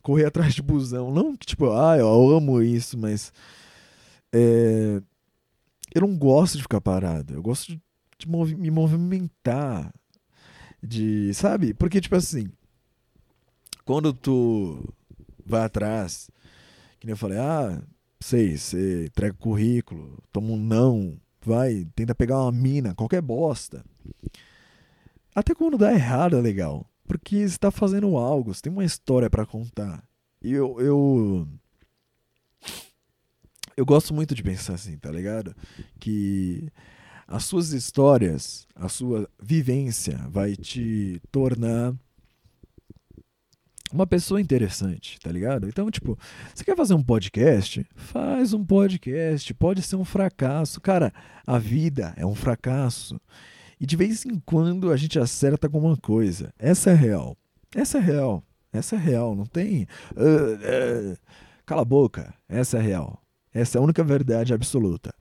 correr 0.00 0.26
atrás 0.26 0.54
de 0.54 0.62
busão. 0.62 1.12
Não 1.12 1.36
que, 1.36 1.44
tipo, 1.44 1.70
ah, 1.72 1.98
eu 1.98 2.08
amo 2.30 2.62
isso, 2.62 2.96
mas. 2.96 3.32
É, 4.32 5.02
eu 5.94 6.00
não 6.02 6.16
gosto 6.16 6.56
de 6.56 6.62
ficar 6.62 6.80
parado. 6.80 7.34
Eu 7.34 7.42
gosto 7.42 7.72
de, 7.72 7.80
de 8.16 8.28
me 8.56 8.70
movimentar. 8.70 9.92
De. 10.82 11.34
Sabe? 11.34 11.74
Porque, 11.74 12.00
tipo 12.00 12.16
assim. 12.16 12.48
Quando 13.88 14.12
tu 14.12 14.86
vai 15.46 15.62
atrás, 15.62 16.30
que 17.00 17.06
nem 17.06 17.12
eu 17.12 17.16
falei, 17.16 17.38
ah, 17.38 17.82
sei, 18.20 18.54
você 18.54 19.06
entrega 19.06 19.34
currículo, 19.34 20.22
toma 20.30 20.48
um 20.48 20.58
não, 20.58 21.18
vai, 21.40 21.88
tenta 21.96 22.14
pegar 22.14 22.42
uma 22.42 22.52
mina, 22.52 22.94
qualquer 22.94 23.22
bosta. 23.22 23.82
Até 25.34 25.54
quando 25.54 25.78
dá 25.78 25.90
errado 25.90 26.36
é 26.36 26.40
legal. 26.42 26.86
Porque 27.06 27.36
você 27.36 27.44
está 27.44 27.70
fazendo 27.70 28.14
algo, 28.18 28.52
você 28.52 28.60
tem 28.60 28.70
uma 28.70 28.84
história 28.84 29.30
para 29.30 29.46
contar. 29.46 30.06
E 30.42 30.52
eu, 30.52 30.78
eu. 30.78 31.48
Eu 33.74 33.86
gosto 33.86 34.12
muito 34.12 34.34
de 34.34 34.42
pensar 34.42 34.74
assim, 34.74 34.98
tá 34.98 35.10
ligado? 35.10 35.56
Que 35.98 36.70
as 37.26 37.46
suas 37.46 37.72
histórias, 37.72 38.66
a 38.74 38.90
sua 38.90 39.26
vivência 39.42 40.18
vai 40.28 40.54
te 40.56 41.22
tornar 41.32 41.94
uma 43.92 44.06
pessoa 44.06 44.40
interessante, 44.40 45.18
tá 45.20 45.30
ligado? 45.30 45.68
Então, 45.68 45.90
tipo, 45.90 46.18
você 46.54 46.64
quer 46.64 46.76
fazer 46.76 46.94
um 46.94 47.02
podcast? 47.02 47.86
Faz 47.94 48.52
um 48.52 48.64
podcast. 48.64 49.52
Pode 49.54 49.82
ser 49.82 49.96
um 49.96 50.04
fracasso. 50.04 50.80
Cara, 50.80 51.12
a 51.46 51.58
vida 51.58 52.12
é 52.16 52.26
um 52.26 52.34
fracasso. 52.34 53.20
E 53.80 53.86
de 53.86 53.96
vez 53.96 54.26
em 54.26 54.40
quando 54.40 54.90
a 54.90 54.96
gente 54.96 55.18
acerta 55.18 55.66
alguma 55.66 55.96
coisa. 55.96 56.52
Essa 56.58 56.90
é 56.90 56.94
real. 56.94 57.36
Essa 57.74 57.98
é 57.98 58.00
real. 58.00 58.42
Essa 58.72 58.96
é 58.96 58.98
real. 58.98 59.34
Não 59.34 59.46
tem. 59.46 59.86
Uh, 60.16 61.12
uh, 61.12 61.18
cala 61.64 61.82
a 61.82 61.84
boca. 61.84 62.34
Essa 62.48 62.78
é 62.78 62.82
real. 62.82 63.22
Essa 63.52 63.78
é 63.78 63.80
a 63.80 63.82
única 63.82 64.04
verdade 64.04 64.52
absoluta. 64.52 65.14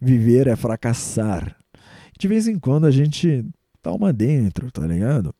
Viver 0.00 0.46
é 0.46 0.56
fracassar. 0.56 1.56
De 2.18 2.26
vez 2.26 2.48
em 2.48 2.58
quando 2.58 2.86
a 2.86 2.90
gente 2.90 3.44
toma 3.82 4.12
dentro, 4.12 4.70
tá 4.72 4.86
ligado? 4.86 5.34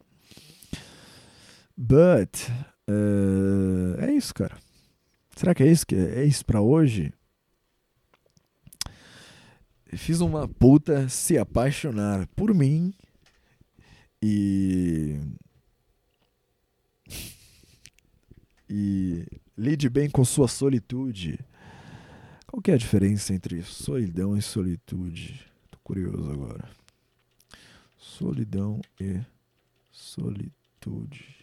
But 1.77 2.51
uh, 2.89 4.01
é 4.01 4.13
isso, 4.13 4.35
cara. 4.35 4.57
Será 5.37 5.55
que 5.55 5.63
é 5.63 5.67
isso 5.71 5.87
que 5.87 5.95
é, 5.95 6.25
isso 6.25 6.45
para 6.45 6.61
hoje? 6.61 7.13
Fiz 9.93 10.21
uma 10.21 10.49
puta 10.49 11.09
se 11.09 11.39
apaixonar 11.39 12.27
por 12.29 12.53
mim 12.53 12.93
e 14.21 15.19
e 18.69 19.25
lide 19.57 19.89
bem 19.89 20.11
com 20.11 20.25
sua 20.25 20.49
solitude. 20.49 21.39
Qual 22.47 22.63
que 22.63 22.71
é 22.71 22.75
a 22.75 22.79
diferença 22.79 23.35
entre 23.35 23.63
solidão 23.63 24.37
e 24.37 24.43
solitude? 24.43 25.45
Tô 25.71 25.79
curioso 25.85 26.31
agora. 26.31 26.69
Solidão 27.97 28.81
e 29.01 29.21
solitude. 29.91 31.37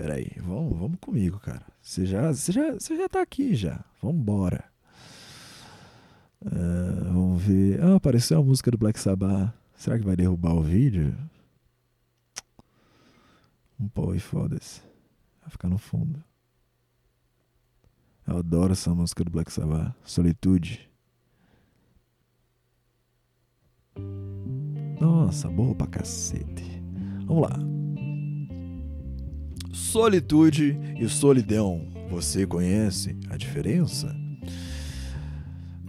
Peraí, 0.00 0.32
vamos, 0.38 0.78
vamos 0.78 0.98
comigo, 0.98 1.38
cara. 1.38 1.62
Você 1.82 2.06
já, 2.06 2.32
você 2.32 2.50
já, 2.50 2.72
você 2.72 2.96
já 2.96 3.06
tá 3.06 3.20
aqui 3.20 3.54
já. 3.54 3.84
Vambora. 4.00 4.64
Uh, 6.40 7.04
vamos 7.12 7.42
ver. 7.42 7.84
Ah, 7.84 7.96
apareceu 7.96 8.38
a 8.38 8.42
música 8.42 8.70
do 8.70 8.78
Black 8.78 8.98
Sabbath. 8.98 9.52
Será 9.74 9.98
que 9.98 10.04
vai 10.06 10.16
derrubar 10.16 10.54
o 10.54 10.62
vídeo? 10.62 11.14
Um 13.78 13.88
pô 13.88 14.14
e 14.14 14.18
foda-se. 14.18 14.80
Vai 15.42 15.50
ficar 15.50 15.68
no 15.68 15.76
fundo. 15.76 16.24
Eu 18.26 18.38
adoro 18.38 18.72
essa 18.72 18.94
música 18.94 19.22
do 19.22 19.30
Black 19.30 19.52
Sabbath. 19.52 19.94
Solitude. 20.02 20.88
Nossa, 24.98 25.50
boa 25.50 25.74
pra 25.74 25.86
cacete. 25.86 26.82
Vamos 27.26 27.50
lá. 27.50 27.79
Solitude 29.80 30.78
e 31.00 31.08
solidão. 31.08 31.88
Você 32.10 32.46
conhece 32.46 33.16
a 33.28 33.36
diferença? 33.36 34.14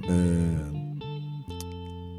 É... 0.03 0.71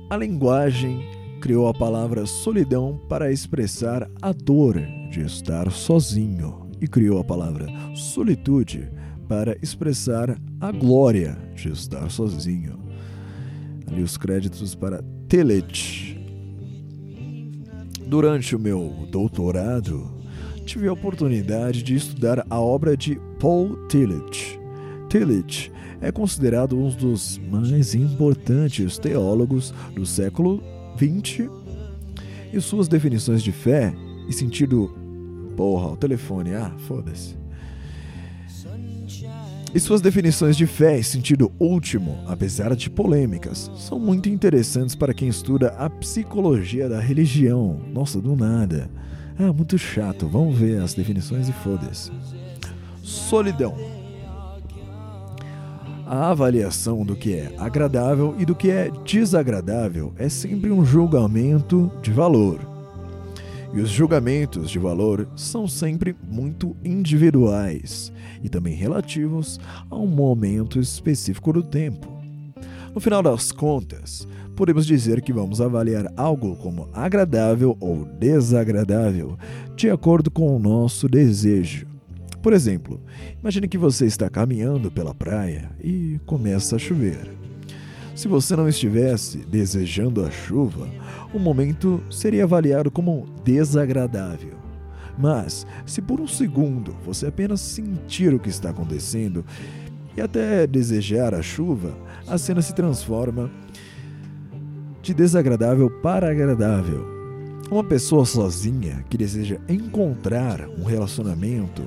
A 0.09 0.17
linguagem 0.17 1.03
criou 1.41 1.67
a 1.67 1.75
palavra 1.75 2.25
solidão 2.27 3.01
para 3.09 3.33
expressar 3.33 4.09
a 4.21 4.33
dor 4.33 4.81
de 5.11 5.23
estar 5.23 5.73
sozinho 5.73 6.71
e 6.81 6.87
criou 6.87 7.19
a 7.19 7.25
palavra 7.25 7.67
solitude 7.97 8.89
para 9.27 9.57
expressar 9.61 10.39
a 10.61 10.71
glória 10.71 11.37
de 11.55 11.73
estar 11.73 12.09
sozinho. 12.11 12.79
Ali 13.91 14.03
os 14.03 14.17
créditos 14.17 14.75
para 14.75 15.03
Tillich. 15.27 16.17
Durante 18.07 18.55
o 18.55 18.59
meu 18.59 19.09
doutorado, 19.11 20.22
tive 20.65 20.89
a 20.89 20.93
oportunidade 20.93 21.83
de 21.83 21.95
estudar 21.95 22.47
a 22.49 22.61
obra 22.61 22.97
de 22.97 23.21
Paul 23.39 23.87
Tillich. 23.89 24.59
Tillich 25.09 25.71
é 26.01 26.11
considerado 26.11 26.77
um 26.77 26.89
dos 26.89 27.39
mais 27.51 27.95
importantes 27.95 28.99
teólogos 28.99 29.73
do 29.95 30.07
século 30.07 30.63
XX 30.97 31.49
e 32.53 32.61
suas 32.61 32.89
definições 32.89 33.43
de 33.43 33.53
fé 33.53 33.95
e 34.29 34.33
sentido. 34.33 34.95
Porra, 35.57 35.89
o 35.93 35.97
telefone, 35.97 36.55
ah, 36.55 36.73
foda-se. 36.89 37.37
E 39.75 39.81
suas 39.81 40.03
definições 40.03 40.55
de 40.55 40.67
fé 40.67 40.99
e 40.99 41.05
sentido 41.05 41.51
último, 41.59 42.19
apesar 42.27 42.77
de 42.77 42.91
polêmicas, 42.91 43.71
são 43.77 43.99
muito 43.99 44.29
interessantes 44.29 44.95
para 44.95 45.15
quem 45.15 45.29
estuda 45.29 45.69
a 45.79 45.89
psicologia 45.89 46.91
da 46.91 47.01
religião. 47.01 47.81
Nossa, 47.91 48.21
do 48.21 48.37
nada. 48.37 48.91
Ah, 49.45 49.53
muito 49.53 49.77
chato. 49.77 50.29
Vamos 50.29 50.57
ver 50.57 50.81
as 50.81 50.95
definições 50.95 51.49
e 51.49 51.53
foda-se. 51.53 52.13
Solidão. 53.03 53.75
A 56.07 56.31
avaliação 56.31 57.05
do 57.05 57.17
que 57.17 57.33
é 57.35 57.53
agradável 57.59 58.37
e 58.39 58.45
do 58.45 58.55
que 58.55 58.71
é 58.71 58.89
desagradável 59.05 60.15
é 60.17 60.29
sempre 60.29 60.71
um 60.71 60.85
julgamento 60.85 61.91
de 62.01 62.13
valor. 62.13 62.61
E 63.75 63.81
os 63.81 63.91
julgamentos 63.91 64.71
de 64.71 64.79
valor 64.79 65.27
são 65.35 65.67
sempre 65.67 66.15
muito 66.23 66.77
individuais 66.85 68.13
e 68.45 68.49
também 68.49 68.75
relativos 68.75 69.59
a 69.91 69.97
um 69.97 70.07
momento 70.07 70.79
específico 70.79 71.53
do 71.53 71.65
tempo. 71.65 72.07
No 72.95 73.01
final 73.01 73.25
das 73.25 73.51
contas, 73.51 74.29
podemos 74.55 74.87
dizer 74.87 75.23
que 75.23 75.33
vamos 75.33 75.61
avaliar 75.61 76.13
algo 76.17 76.57
como 76.57 76.89
agradável 76.93 77.77
ou 77.81 78.05
desagradável 78.05 79.37
de 79.77 79.91
acordo 79.91 80.31
com 80.31 80.55
o 80.55 80.59
nosso 80.59 81.09
desejo. 81.09 81.87
Por 82.43 82.53
exemplo, 82.53 83.01
imagine 83.41 83.69
que 83.69 83.79
você 83.79 84.05
está 84.07 84.29
caminhando 84.29 84.91
pela 84.91 85.15
praia 85.15 85.71
e 85.83 86.21
começa 86.27 86.77
a 86.77 86.79
chover. 86.79 87.31
Se 88.15 88.29
você 88.29 88.55
não 88.55 88.69
estivesse 88.69 89.39
desejando 89.39 90.25
a 90.25 90.31
chuva, 90.31 90.89
o 91.33 91.39
momento 91.39 92.03
seria 92.11 92.45
avaliado 92.45 92.91
como 92.91 93.27
desagradável. 93.45 94.55
Mas, 95.19 95.67
se 95.87 96.03
por 96.03 96.21
um 96.21 96.27
segundo 96.27 96.95
você 97.05 97.27
apenas 97.27 97.61
sentir 97.61 98.35
o 98.35 98.41
que 98.41 98.49
está 98.49 98.71
acontecendo 98.71 99.45
e 100.17 100.21
até 100.21 100.67
desejar 100.67 101.35
a 101.35 101.43
chuva, 101.43 101.97
a 102.27 102.37
cena 102.37 102.61
se 102.61 102.75
transforma 102.75 103.51
de 105.03 105.13
desagradável 105.13 105.91
para 105.91 106.31
agradável. 106.31 107.05
Uma 107.71 107.83
pessoa 107.83 108.25
sozinha 108.25 109.05
que 109.11 109.19
deseja 109.19 109.59
encontrar 109.69 110.69
um 110.79 110.85
relacionamento 110.85 111.83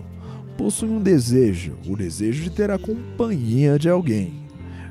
possui 0.57 0.89
um 0.89 1.01
desejo, 1.01 1.78
o 1.87 1.96
desejo 1.96 2.43
de 2.43 2.50
ter 2.50 2.70
a 2.70 2.78
companhia 2.78 3.79
de 3.79 3.89
alguém. 3.89 4.46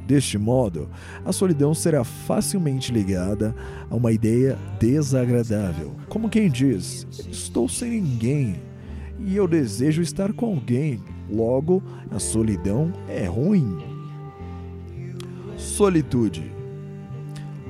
Deste 0.06 0.38
modo, 0.38 0.88
a 1.24 1.32
solidão 1.32 1.74
será 1.74 2.04
facilmente 2.04 2.92
ligada 2.92 3.54
a 3.90 3.94
uma 3.94 4.12
ideia 4.12 4.58
desagradável, 4.78 5.92
como 6.08 6.28
quem 6.28 6.50
diz: 6.50 7.06
Estou 7.30 7.68
sem 7.68 8.00
ninguém 8.00 8.56
e 9.18 9.36
eu 9.36 9.48
desejo 9.48 10.02
estar 10.02 10.32
com 10.32 10.46
alguém, 10.46 11.00
logo, 11.30 11.82
a 12.10 12.18
solidão 12.18 12.92
é 13.08 13.26
ruim. 13.26 13.78
Solitude. 15.56 16.53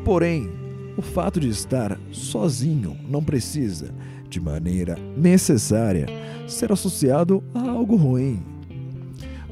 Porém, 0.05 0.51
o 0.99 1.03
fato 1.03 1.41
de 1.41 1.49
estar 1.49 1.99
sozinho 2.13 2.95
não 3.09 3.25
precisa, 3.25 3.95
de 4.29 4.39
maneira 4.39 4.97
necessária, 5.17 6.07
ser 6.47 6.71
associado 6.71 7.43
a 7.55 7.71
algo 7.71 7.97
ruim. 7.97 8.43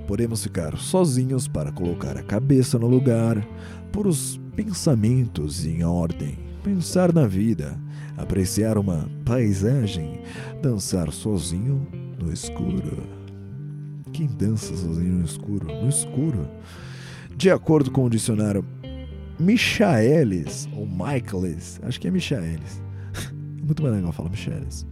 Podemos 0.07 0.43
ficar 0.43 0.77
sozinhos 0.77 1.49
para 1.49 1.73
colocar 1.73 2.19
a 2.19 2.23
cabeça 2.23 2.79
no 2.79 2.87
lugar, 2.87 3.43
pôr 3.91 4.07
os 4.07 4.39
pensamentos 4.55 5.65
em 5.65 5.83
ordem, 5.85 6.39
pensar 6.63 7.15
na 7.15 7.27
vida, 7.27 7.81
apreciar 8.19 8.77
uma 8.77 9.09
paisagem, 9.25 10.21
dançar 10.61 11.11
sozinho 11.13 11.87
no 12.21 12.31
escuro. 12.31 13.05
Quem 14.13 14.27
dança 14.27 14.77
sozinho 14.77 15.15
no 15.15 15.25
escuro? 15.25 15.67
No 15.67 15.89
escuro. 15.89 16.47
De 17.35 17.51
acordo 17.51 17.91
com 17.91 18.05
o 18.05 18.11
dicionário 18.11 18.63
Michaelis, 19.43 20.69
ou 20.77 20.87
Michaelis, 20.87 21.81
acho 21.83 22.01
que 22.01 22.09
é 22.09 22.11
Michaelis. 22.11 22.83
Muito 23.63 23.83
mais 23.83 23.95
legal 23.95 24.13
falar 24.13 24.31
Michaelis. 24.31 24.87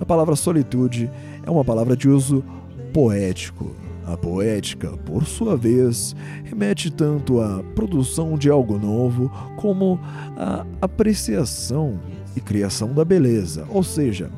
A 0.00 0.04
palavra 0.04 0.34
solitude 0.34 1.10
é 1.46 1.50
uma 1.50 1.64
palavra 1.64 1.96
de 1.96 2.08
uso 2.08 2.44
poético 2.92 3.74
a 4.06 4.16
poética, 4.16 4.90
por 4.98 5.24
sua 5.24 5.56
vez, 5.56 6.14
remete 6.44 6.90
tanto 6.90 7.40
à 7.40 7.62
produção 7.74 8.36
de 8.36 8.50
algo 8.50 8.78
novo 8.78 9.30
como 9.56 9.98
à 10.36 10.66
apreciação 10.80 11.98
e 12.36 12.40
criação 12.40 12.92
da 12.92 13.04
beleza, 13.04 13.66
ou 13.70 13.82
seja, 13.82 14.30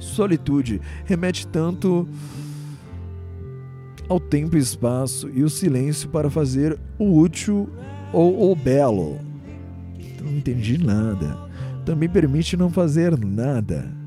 solitude 0.00 0.80
remete 1.04 1.46
tanto 1.46 2.08
ao 4.08 4.18
tempo 4.18 4.56
e 4.56 4.60
espaço 4.60 5.30
e 5.32 5.44
o 5.44 5.50
silêncio 5.50 6.08
para 6.08 6.30
fazer 6.30 6.78
o 6.98 7.20
útil 7.20 7.68
ou 8.12 8.50
o 8.50 8.56
belo. 8.56 9.18
Então, 9.98 10.26
não 10.26 10.36
entendi 10.36 10.78
nada. 10.78 11.36
Também 11.84 12.08
permite 12.08 12.56
não 12.56 12.70
fazer 12.70 13.18
nada 13.18 13.98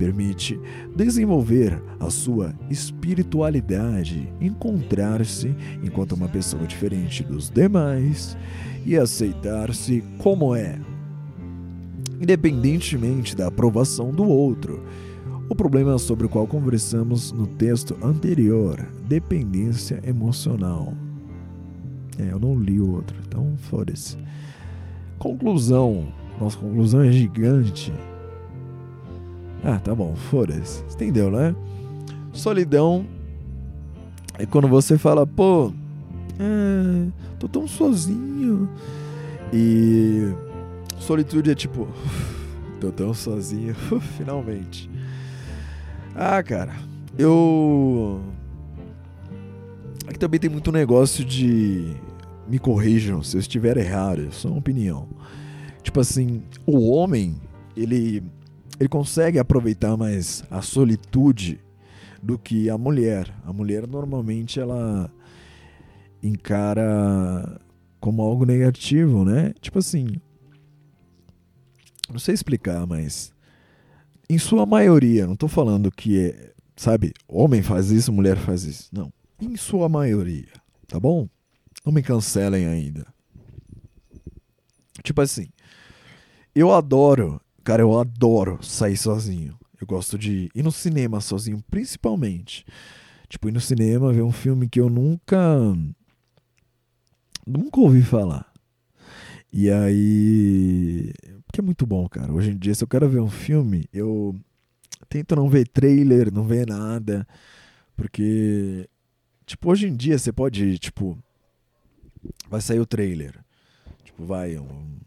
permite 0.00 0.58
desenvolver 0.96 1.78
a 2.00 2.08
sua 2.08 2.54
espiritualidade, 2.70 4.32
encontrar-se 4.40 5.54
enquanto 5.82 6.12
uma 6.12 6.26
pessoa 6.26 6.66
diferente 6.66 7.22
dos 7.22 7.50
demais 7.50 8.34
e 8.86 8.96
aceitar-se 8.96 10.02
como 10.16 10.54
é, 10.54 10.78
independentemente 12.18 13.36
da 13.36 13.48
aprovação 13.48 14.10
do 14.10 14.24
outro. 14.24 14.82
O 15.50 15.54
problema 15.54 15.98
sobre 15.98 16.24
o 16.24 16.30
qual 16.30 16.46
conversamos 16.46 17.30
no 17.30 17.46
texto 17.46 17.94
anterior, 18.02 18.80
dependência 19.06 20.00
emocional. 20.02 20.94
É, 22.20 22.32
eu 22.32 22.38
não 22.38 22.54
li 22.54 22.78
o 22.78 22.92
outro, 22.92 23.16
então 23.26 23.56
foda-se. 23.70 24.18
Conclusão. 25.18 26.08
Nossa, 26.38 26.58
conclusão 26.58 27.02
é 27.02 27.10
gigante. 27.10 27.92
Ah, 29.64 29.78
tá 29.78 29.94
bom, 29.94 30.14
foda-se. 30.14 30.82
Entendeu, 30.92 31.30
né? 31.30 31.54
Solidão 32.32 33.06
é 34.38 34.46
quando 34.46 34.68
você 34.68 34.96
fala, 34.98 35.26
pô, 35.26 35.72
é, 36.38 37.08
tô 37.38 37.48
tão 37.48 37.66
sozinho. 37.66 38.68
E 39.52 40.32
solitude 40.98 41.50
é 41.50 41.54
tipo, 41.54 41.88
tô 42.80 42.90
tão 42.90 43.12
sozinho, 43.12 43.74
finalmente. 44.16 44.90
Ah, 46.14 46.42
cara, 46.42 46.74
eu. 47.18 48.20
Aqui 50.06 50.18
também 50.18 50.40
tem 50.40 50.50
muito 50.50 50.72
negócio 50.72 51.24
de. 51.24 51.94
Me 52.50 52.58
corrijam 52.58 53.22
se 53.22 53.36
eu 53.36 53.40
estiver 53.40 53.76
errado, 53.76 54.22
é 54.22 54.46
uma 54.48 54.58
opinião. 54.58 55.08
Tipo 55.84 56.00
assim, 56.00 56.42
o 56.66 56.90
homem, 56.90 57.36
ele, 57.76 58.24
ele 58.80 58.88
consegue 58.88 59.38
aproveitar 59.38 59.96
mais 59.96 60.42
a 60.50 60.60
solitude 60.60 61.60
do 62.20 62.36
que 62.36 62.68
a 62.68 62.76
mulher. 62.76 63.32
A 63.44 63.52
mulher 63.52 63.86
normalmente 63.86 64.58
ela 64.58 65.08
encara 66.20 67.60
como 68.00 68.20
algo 68.20 68.44
negativo, 68.44 69.24
né? 69.24 69.54
Tipo 69.60 69.78
assim, 69.78 70.08
não 72.10 72.18
sei 72.18 72.34
explicar, 72.34 72.84
mas 72.84 73.32
em 74.28 74.38
sua 74.38 74.66
maioria, 74.66 75.24
não 75.24 75.34
estou 75.34 75.48
falando 75.48 75.90
que 75.90 76.18
é, 76.18 76.52
sabe, 76.76 77.12
homem 77.28 77.62
faz 77.62 77.92
isso, 77.92 78.12
mulher 78.12 78.36
faz 78.36 78.64
isso. 78.64 78.88
Não. 78.92 79.12
Em 79.40 79.56
sua 79.56 79.88
maioria, 79.88 80.48
tá 80.88 80.98
bom? 80.98 81.28
Não 81.84 81.92
me 81.92 82.02
cancelem 82.02 82.66
ainda. 82.66 83.06
Tipo 85.02 85.22
assim, 85.22 85.48
eu 86.54 86.72
adoro, 86.72 87.40
cara, 87.64 87.82
eu 87.82 87.98
adoro 87.98 88.62
sair 88.62 88.96
sozinho. 88.96 89.58
Eu 89.80 89.86
gosto 89.86 90.18
de 90.18 90.50
ir 90.54 90.62
no 90.62 90.70
cinema 90.70 91.20
sozinho, 91.20 91.62
principalmente. 91.70 92.66
Tipo, 93.28 93.48
ir 93.48 93.52
no 93.52 93.60
cinema, 93.60 94.12
ver 94.12 94.22
um 94.22 94.32
filme 94.32 94.68
que 94.68 94.78
eu 94.78 94.90
nunca. 94.90 95.38
Nunca 97.46 97.80
ouvi 97.80 98.02
falar. 98.02 98.52
E 99.52 99.70
aí. 99.70 101.12
Porque 101.46 101.60
é 101.60 101.62
muito 101.62 101.86
bom, 101.86 102.06
cara. 102.08 102.32
Hoje 102.32 102.50
em 102.50 102.58
dia, 102.58 102.74
se 102.74 102.84
eu 102.84 102.88
quero 102.88 103.08
ver 103.08 103.20
um 103.20 103.30
filme, 103.30 103.86
eu 103.92 104.38
tento 105.08 105.34
não 105.34 105.48
ver 105.48 105.66
trailer, 105.66 106.32
não 106.32 106.44
ver 106.44 106.66
nada. 106.66 107.26
Porque, 107.96 108.88
tipo, 109.46 109.70
hoje 109.70 109.88
em 109.88 109.96
dia 109.96 110.18
você 110.18 110.32
pode, 110.32 110.78
tipo, 110.78 111.18
vai 112.48 112.60
sair 112.60 112.80
o 112.80 112.86
trailer. 112.86 113.38
Tipo, 114.04 114.24
vai, 114.24 114.58
um 114.58 114.98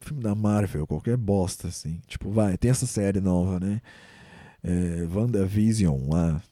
filme 0.00 0.22
da 0.22 0.34
Marvel, 0.34 0.86
qualquer 0.86 1.16
bosta, 1.16 1.68
assim. 1.68 2.00
Tipo, 2.06 2.30
vai, 2.30 2.56
tem 2.56 2.70
essa 2.70 2.86
série 2.86 3.20
nova, 3.20 3.58
né? 3.58 3.80
É, 4.62 5.06
WandaVision 5.12 6.08
lá. 6.08 6.42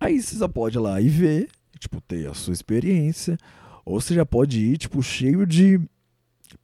Aí 0.00 0.20
você 0.20 0.36
já 0.36 0.48
pode 0.48 0.76
ir 0.76 0.80
lá 0.80 1.00
e 1.00 1.08
ver, 1.08 1.48
tipo, 1.78 2.00
ter 2.00 2.28
a 2.28 2.34
sua 2.34 2.52
experiência. 2.52 3.38
Ou 3.84 4.00
você 4.00 4.14
já 4.14 4.26
pode 4.26 4.60
ir, 4.60 4.78
tipo, 4.78 5.02
cheio 5.02 5.46
de 5.46 5.80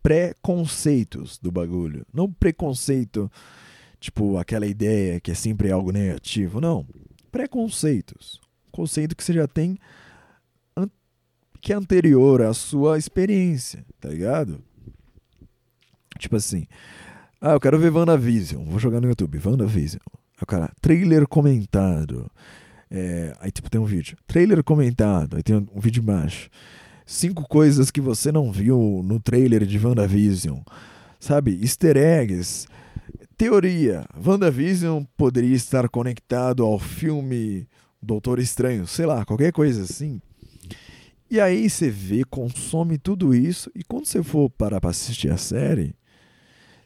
preconceitos 0.02 1.38
do 1.38 1.50
bagulho. 1.50 2.06
Não 2.12 2.30
preconceito, 2.30 3.30
tipo, 3.98 4.38
aquela 4.38 4.66
ideia 4.66 5.20
que 5.20 5.30
é 5.30 5.34
sempre 5.34 5.70
algo 5.70 5.92
negativo. 5.92 6.60
Não. 6.60 6.86
Preconceitos. 7.30 8.40
Conceito 8.70 9.14
que 9.14 9.22
você 9.22 9.32
já 9.32 9.46
tem 9.46 9.78
que 11.60 11.72
é 11.72 11.76
anterior 11.76 12.42
à 12.42 12.54
sua 12.54 12.98
experiência, 12.98 13.84
tá 14.00 14.08
ligado? 14.08 14.60
Tipo 16.18 16.36
assim, 16.36 16.66
ah, 17.40 17.52
eu 17.52 17.60
quero 17.60 17.78
ver 17.78 17.92
WandaVision, 17.92 18.64
vou 18.64 18.78
jogar 18.78 19.00
no 19.00 19.08
YouTube, 19.08 19.40
WandaVision. 19.44 20.00
Aí 20.36 20.42
o 20.42 20.46
cara, 20.46 20.70
trailer 20.80 21.26
comentado. 21.26 22.30
É, 22.90 23.34
aí 23.40 23.50
tipo 23.50 23.70
tem 23.70 23.80
um 23.80 23.84
vídeo, 23.84 24.16
trailer 24.26 24.64
comentado, 24.64 25.36
aí 25.36 25.42
tem 25.42 25.56
um, 25.56 25.66
um 25.74 25.80
vídeo 25.80 26.02
embaixo. 26.02 26.50
Cinco 27.06 27.46
coisas 27.48 27.90
que 27.90 28.00
você 28.00 28.30
não 28.30 28.52
viu 28.52 29.02
no 29.04 29.18
trailer 29.18 29.64
de 29.66 29.84
WandaVision. 29.84 30.60
Sabe? 31.18 31.58
Easter 31.60 31.96
eggs. 31.96 32.66
Teoria. 33.36 34.06
WandaVision 34.24 35.02
poderia 35.16 35.56
estar 35.56 35.88
conectado 35.88 36.64
ao 36.64 36.78
filme 36.78 37.66
Doutor 38.00 38.38
Estranho. 38.38 38.86
Sei 38.86 39.06
lá, 39.06 39.24
qualquer 39.24 39.52
coisa 39.52 39.82
assim. 39.82 40.20
E 41.30 41.40
aí 41.40 41.70
você 41.70 41.88
vê, 41.88 42.24
consome 42.24 42.98
tudo 42.98 43.32
isso. 43.32 43.70
E 43.74 43.84
quando 43.84 44.06
você 44.06 44.20
for 44.20 44.50
parar 44.50 44.80
para 44.80 44.90
assistir 44.90 45.30
a 45.30 45.36
série, 45.36 45.94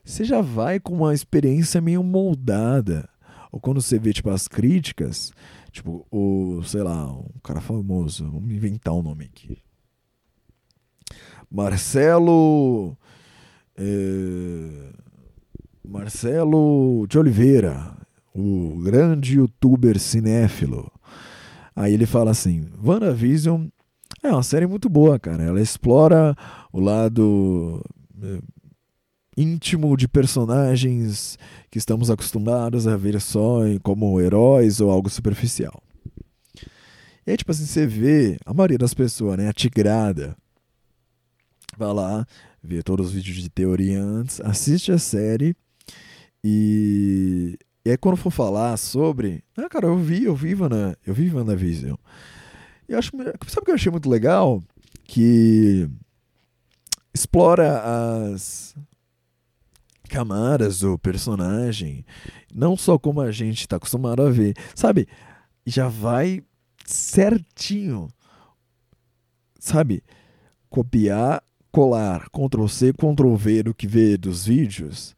você 0.05 0.23
já 0.23 0.43
vai 0.43 0.79
com 0.79 0.93
uma 0.93 1.15
experiência 1.15 1.81
meio 1.81 2.03
moldada. 2.03 3.09
Ou 3.51 3.59
quando 3.59 3.81
você 3.81 3.99
vê, 3.99 4.12
tipo, 4.12 4.29
as 4.29 4.47
críticas, 4.47 5.33
tipo, 5.73 6.07
o, 6.11 6.62
sei 6.65 6.83
lá, 6.83 7.11
um 7.11 7.41
cara 7.43 7.61
famoso, 7.61 8.31
vamos 8.31 8.51
inventar 8.51 8.93
um 8.93 9.03
nome 9.03 9.25
aqui. 9.25 9.57
Marcelo. 11.51 12.99
É, 13.77 14.93
Marcelo 15.83 17.07
de 17.09 17.19
Oliveira, 17.19 17.97
o 18.35 18.81
grande 18.83 19.37
youtuber 19.37 19.99
cinéfilo. 19.99 20.91
Aí 21.75 21.95
ele 21.95 22.07
fala 22.07 22.31
assim: 22.31 22.69
WandaVision 22.83 23.69
é 24.28 24.32
uma 24.32 24.42
série 24.42 24.66
muito 24.66 24.88
boa, 24.88 25.18
cara. 25.18 25.42
Ela 25.42 25.60
explora 25.60 26.36
o 26.72 26.80
lado 26.80 27.82
é, 28.22 28.38
íntimo 29.36 29.96
de 29.96 30.09
personagens 30.09 31.38
que 31.70 31.78
estamos 31.78 32.10
acostumados 32.10 32.86
a 32.86 32.96
ver 32.96 33.20
só 33.20 33.60
como 33.82 34.20
heróis 34.20 34.80
ou 34.80 34.90
algo 34.90 35.10
superficial. 35.10 35.82
E 37.26 37.30
aí, 37.30 37.36
tipo 37.36 37.51
assim, 37.51 37.64
você 37.66 37.86
vê 37.86 38.38
a 38.44 38.52
maioria 38.52 38.78
das 38.78 38.92
pessoas, 38.92 39.38
né? 39.38 39.48
A 39.48 39.52
tigrada 39.52 40.36
vai 41.76 41.92
lá, 41.92 42.26
vê 42.62 42.82
todos 42.82 43.09
os 43.09 43.12
vídeos 43.12 43.38
de 43.38 43.48
teoria 43.48 44.02
antes, 44.02 44.40
assiste 44.40 44.92
a 44.92 44.98
série 44.98 45.56
e, 46.42 47.59
e 47.84 47.90
aí 47.90 47.96
quando 47.96 48.16
for 48.16 48.30
falar 48.30 48.76
sobre, 48.76 49.42
ah, 49.56 49.68
cara, 49.68 49.86
eu 49.86 49.96
vi, 49.96 50.24
eu 50.24 50.36
vi 50.36 50.55
Wanda, 50.55 50.96
eu 51.06 51.14
vi 51.14 51.32
WandaVision. 51.32 51.96
Eu 52.89 52.98
acho, 52.98 53.11
sabe 53.47 53.62
o 53.62 53.65
que 53.65 53.70
eu 53.70 53.74
achei 53.74 53.90
muito 53.90 54.09
legal? 54.09 54.62
Que 55.05 55.89
explora 57.12 57.82
as 58.32 58.74
camadas 60.09 60.81
do 60.81 60.98
personagem, 60.98 62.05
não 62.55 62.77
só 62.77 62.98
como 62.98 63.20
a 63.20 63.32
gente 63.32 63.61
está 63.61 63.77
acostumado 63.77 64.23
a 64.23 64.31
ver, 64.31 64.55
sabe? 64.74 65.09
Já 65.66 65.89
vai 65.89 66.43
certinho, 66.85 68.09
sabe? 69.59 70.02
Copiar 70.69 71.43
colar 71.74 72.28
Ctrl 72.31 72.69
C, 72.69 72.93
Ctrl 72.93 73.35
V 73.35 73.62
do 73.65 73.74
que 73.74 73.89
vê 73.89 74.16
dos 74.16 74.47
vídeos. 74.47 75.16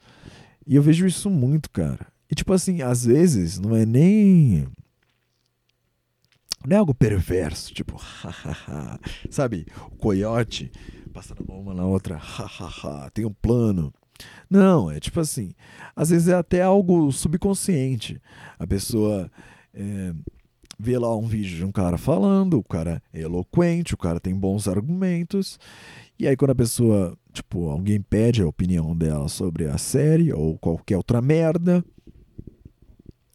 E 0.66 0.74
eu 0.74 0.82
vejo 0.82 1.06
isso 1.06 1.28
muito, 1.28 1.70
cara. 1.70 2.06
E 2.30 2.34
tipo 2.34 2.52
assim, 2.54 2.80
às 2.80 3.04
vezes 3.04 3.58
não 3.58 3.76
é 3.76 3.84
nem. 3.84 4.66
Não 6.66 6.76
é 6.76 6.78
algo 6.80 6.94
perverso, 6.94 7.72
tipo. 7.72 7.96
Sabe, 9.30 9.66
o 9.90 9.96
coiote 9.96 10.70
passando 11.16 11.42
a 11.42 11.50
mão 11.50 11.62
uma 11.62 11.72
na 11.72 11.86
outra, 11.86 12.18
hahaha, 12.18 13.08
tem 13.10 13.24
um 13.24 13.32
plano. 13.32 13.90
Não, 14.50 14.90
é 14.90 15.00
tipo 15.00 15.18
assim, 15.18 15.54
às 15.94 16.10
vezes 16.10 16.28
é 16.28 16.34
até 16.34 16.60
algo 16.60 17.10
subconsciente. 17.10 18.20
A 18.58 18.66
pessoa 18.66 19.30
é, 19.72 20.12
vê 20.78 20.98
lá 20.98 21.16
um 21.16 21.26
vídeo 21.26 21.56
de 21.56 21.64
um 21.64 21.72
cara 21.72 21.96
falando, 21.96 22.58
o 22.58 22.62
cara 22.62 23.02
é 23.14 23.22
eloquente, 23.22 23.94
o 23.94 23.96
cara 23.96 24.20
tem 24.20 24.34
bons 24.34 24.68
argumentos, 24.68 25.58
e 26.18 26.28
aí 26.28 26.36
quando 26.36 26.50
a 26.50 26.54
pessoa, 26.54 27.16
tipo, 27.32 27.70
alguém 27.70 27.98
pede 27.98 28.42
a 28.42 28.46
opinião 28.46 28.94
dela 28.94 29.26
sobre 29.28 29.66
a 29.66 29.78
série 29.78 30.34
ou 30.34 30.58
qualquer 30.58 30.98
outra 30.98 31.22
merda, 31.22 31.82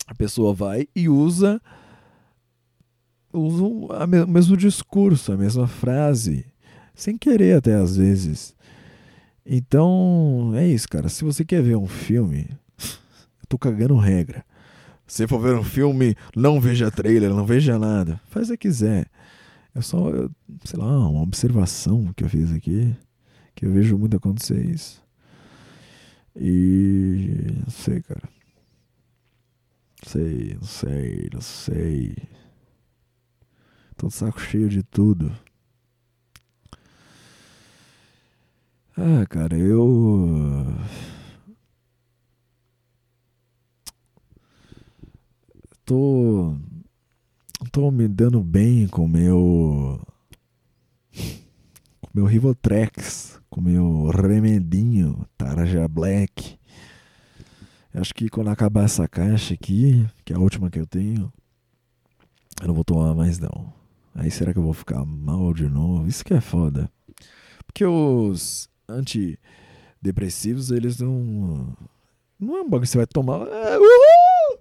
a 0.06 0.14
pessoa 0.14 0.53
vai 0.53 0.88
e 0.95 1.10
usa, 1.10 1.60
usa 3.34 3.64
o 3.64 4.28
mesmo 4.28 4.58
discurso, 4.58 5.32
a 5.32 5.38
mesma 5.38 5.68
frase, 5.68 6.45
sem 6.94 7.18
querer 7.18 7.58
até 7.58 7.76
às 7.76 7.98
vezes. 7.98 8.56
Então, 9.45 10.52
é 10.56 10.68
isso, 10.68 10.88
cara. 10.88 11.10
Se 11.10 11.24
você 11.24 11.44
quer 11.44 11.62
ver 11.62 11.76
um 11.76 11.88
filme, 11.88 12.48
eu 12.80 13.48
tô 13.49 13.58
cagando 13.58 13.95
regra. 13.95 14.45
Se 15.08 15.28
for 15.28 15.40
ver 15.40 15.56
um 15.56 15.64
filme, 15.64 16.16
não 16.36 16.60
veja 16.62 16.90
trailer, 16.90 17.32
não 17.32 17.45
veja 17.45 17.78
nada. 17.78 18.22
Faz 18.30 18.49
o 18.49 18.53
que 18.53 18.70
quiser. 18.70 19.08
É 19.76 19.82
só, 19.82 20.12
sei 20.64 20.80
lá, 20.80 21.10
uma 21.10 21.22
observação 21.22 22.14
que 22.16 22.24
eu 22.24 22.30
fiz 22.30 22.52
aqui, 22.52 22.95
que 23.56 23.66
eu 23.66 23.72
vejo 23.72 23.98
muito 23.98 24.16
acontecer 24.16 24.64
isso. 24.66 25.03
E. 26.36 27.48
Não 27.64 27.70
sei, 27.70 28.02
cara. 28.02 28.30
Sei, 30.03 30.56
não 30.60 30.68
sei, 30.68 31.30
não 31.34 31.41
sei. 31.41 32.16
Tô 34.02 34.07
de 34.07 34.15
saco 34.15 34.41
cheio 34.41 34.68
de 34.68 34.82
tudo. 34.82 35.32
Ah, 38.98 39.28
cara, 39.30 39.56
eu. 39.56 40.65
Tô. 45.86 46.56
Tô 47.72 47.91
me 47.91 48.07
dando 48.07 48.41
bem 48.41 48.88
com 48.88 49.07
meu. 49.07 50.02
Com 52.02 52.10
meu 52.11 52.26
Rivotrex, 52.26 53.40
com 53.52 53.61
meu 53.61 54.07
remedinho, 54.07 55.28
Taraja 55.38 55.88
Black. 55.88 56.57
Acho 57.94 58.15
que 58.15 58.30
quando 58.30 58.49
acabar 58.49 58.86
essa 58.86 59.07
caixa 59.07 59.53
aqui, 59.53 60.10
que 60.26 60.34
é 60.34 60.36
a 60.36 60.40
última 60.40 60.72
que 60.72 60.80
eu 60.80 60.88
tenho, 60.88 61.32
eu 62.60 62.68
não 62.68 62.73
vou 62.73 62.84
tomar 62.84 63.14
mais 63.14 63.38
não. 63.38 63.81
Aí 64.14 64.30
será 64.30 64.52
que 64.54 64.60
eu 64.60 64.64
vou 64.64 64.74
ficar 64.74 65.06
mal 65.06 65.54
de 65.54 65.68
novo? 65.68 66.08
Isso 66.08 66.24
que 66.26 66.34
é 66.34 66.42
foda. 66.42 66.92
Porque 67.66 67.86
os 67.86 68.70
antidepressivos, 68.88 70.72
eles 70.72 71.00
não. 71.00 71.76
Não 72.40 72.58
é 72.58 72.62
um 72.62 72.66
bagulho 72.70 72.82
que 72.82 72.88
você 72.90 72.98
vai 72.98 73.08
tomar. 73.08 73.48
É, 73.48 73.78
uhul! 73.78 74.60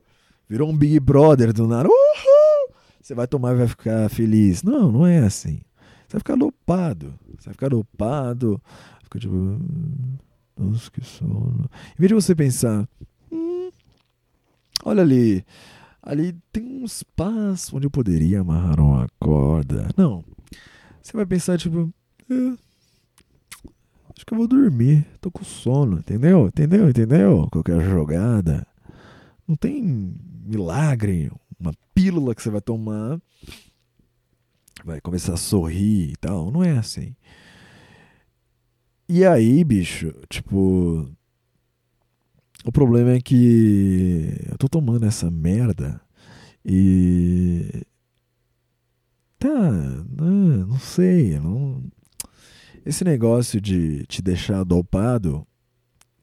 Virou 0.48 0.68
um 0.68 0.77
Big 0.77 1.01
Brother 1.01 1.52
do 1.52 1.66
nada. 1.66 1.89
Uhul! 1.89 2.74
Você 3.01 3.14
vai 3.14 3.27
tomar 3.27 3.55
e 3.55 3.59
vai 3.59 3.66
ficar 3.68 4.09
feliz. 4.10 4.62
Não, 4.62 4.93
não 4.93 5.06
é 5.06 5.18
assim. 5.18 5.60
Você 6.06 6.12
vai 6.12 6.20
ficar 6.20 6.36
dopado. 6.36 7.14
Você 7.39 7.47
vai 7.47 7.55
ficar 7.55 7.68
dopado. 7.68 8.60
Fica 9.05 9.18
tipo. 9.18 9.35
"Hum, 9.35 10.16
Nossa, 10.56 10.90
que 10.90 11.05
sono. 11.05 11.68
Em 11.94 11.98
vez 11.98 12.09
de 12.09 12.14
você 12.14 12.35
pensar. 12.35 12.86
"Hum, 13.32 13.70
olha 14.85 15.02
ali. 15.02 15.44
Ali 16.02 16.35
tem 16.52 16.64
um 16.64 16.85
espaço 16.85 17.77
onde 17.77 17.86
eu 17.86 17.90
poderia 17.90 18.40
amarrar 18.40 18.81
uma 18.81 19.06
corda. 19.18 19.89
Não. 19.97 20.24
Você 21.02 21.12
vai 21.12 21.27
pensar, 21.27 21.59
tipo. 21.59 21.93
"É, 22.31 22.35
acho 24.16 24.24
que 24.27 24.32
eu 24.32 24.39
vou 24.39 24.48
dormir. 24.48 25.06
Tô 25.20 25.31
com 25.31 25.44
sono. 25.44 25.98
Entendeu? 25.98 26.47
Entendeu? 26.47 26.89
Entendeu? 26.89 27.48
Qualquer 27.51 27.81
jogada. 27.82 28.66
Não 29.47 29.56
tem 29.56 30.14
milagre. 30.44 31.31
Uma 31.59 31.72
pílula 31.94 32.35
que 32.35 32.43
você 32.43 32.51
vai 32.51 32.60
tomar. 32.60 33.20
Vai 34.85 35.01
começar 35.01 35.35
a 35.35 35.36
sorrir 35.36 36.12
e 36.12 36.16
tal. 36.16 36.51
Não 36.51 36.64
é 36.64 36.78
assim. 36.78 37.14
E 39.09 39.24
aí, 39.27 39.62
bicho, 39.64 40.14
tipo. 40.28 41.10
O 42.64 42.70
problema 42.70 43.12
é 43.12 43.20
que 43.20 44.36
eu 44.50 44.58
tô 44.58 44.68
tomando 44.68 45.06
essa 45.06 45.30
merda 45.30 46.00
e. 46.64 47.86
Tá, 49.38 49.48
não, 49.48 50.66
não 50.66 50.78
sei. 50.78 51.38
Não... 51.38 51.82
Esse 52.84 53.04
negócio 53.04 53.60
de 53.60 54.04
te 54.06 54.20
deixar 54.20 54.64
dopado 54.64 55.46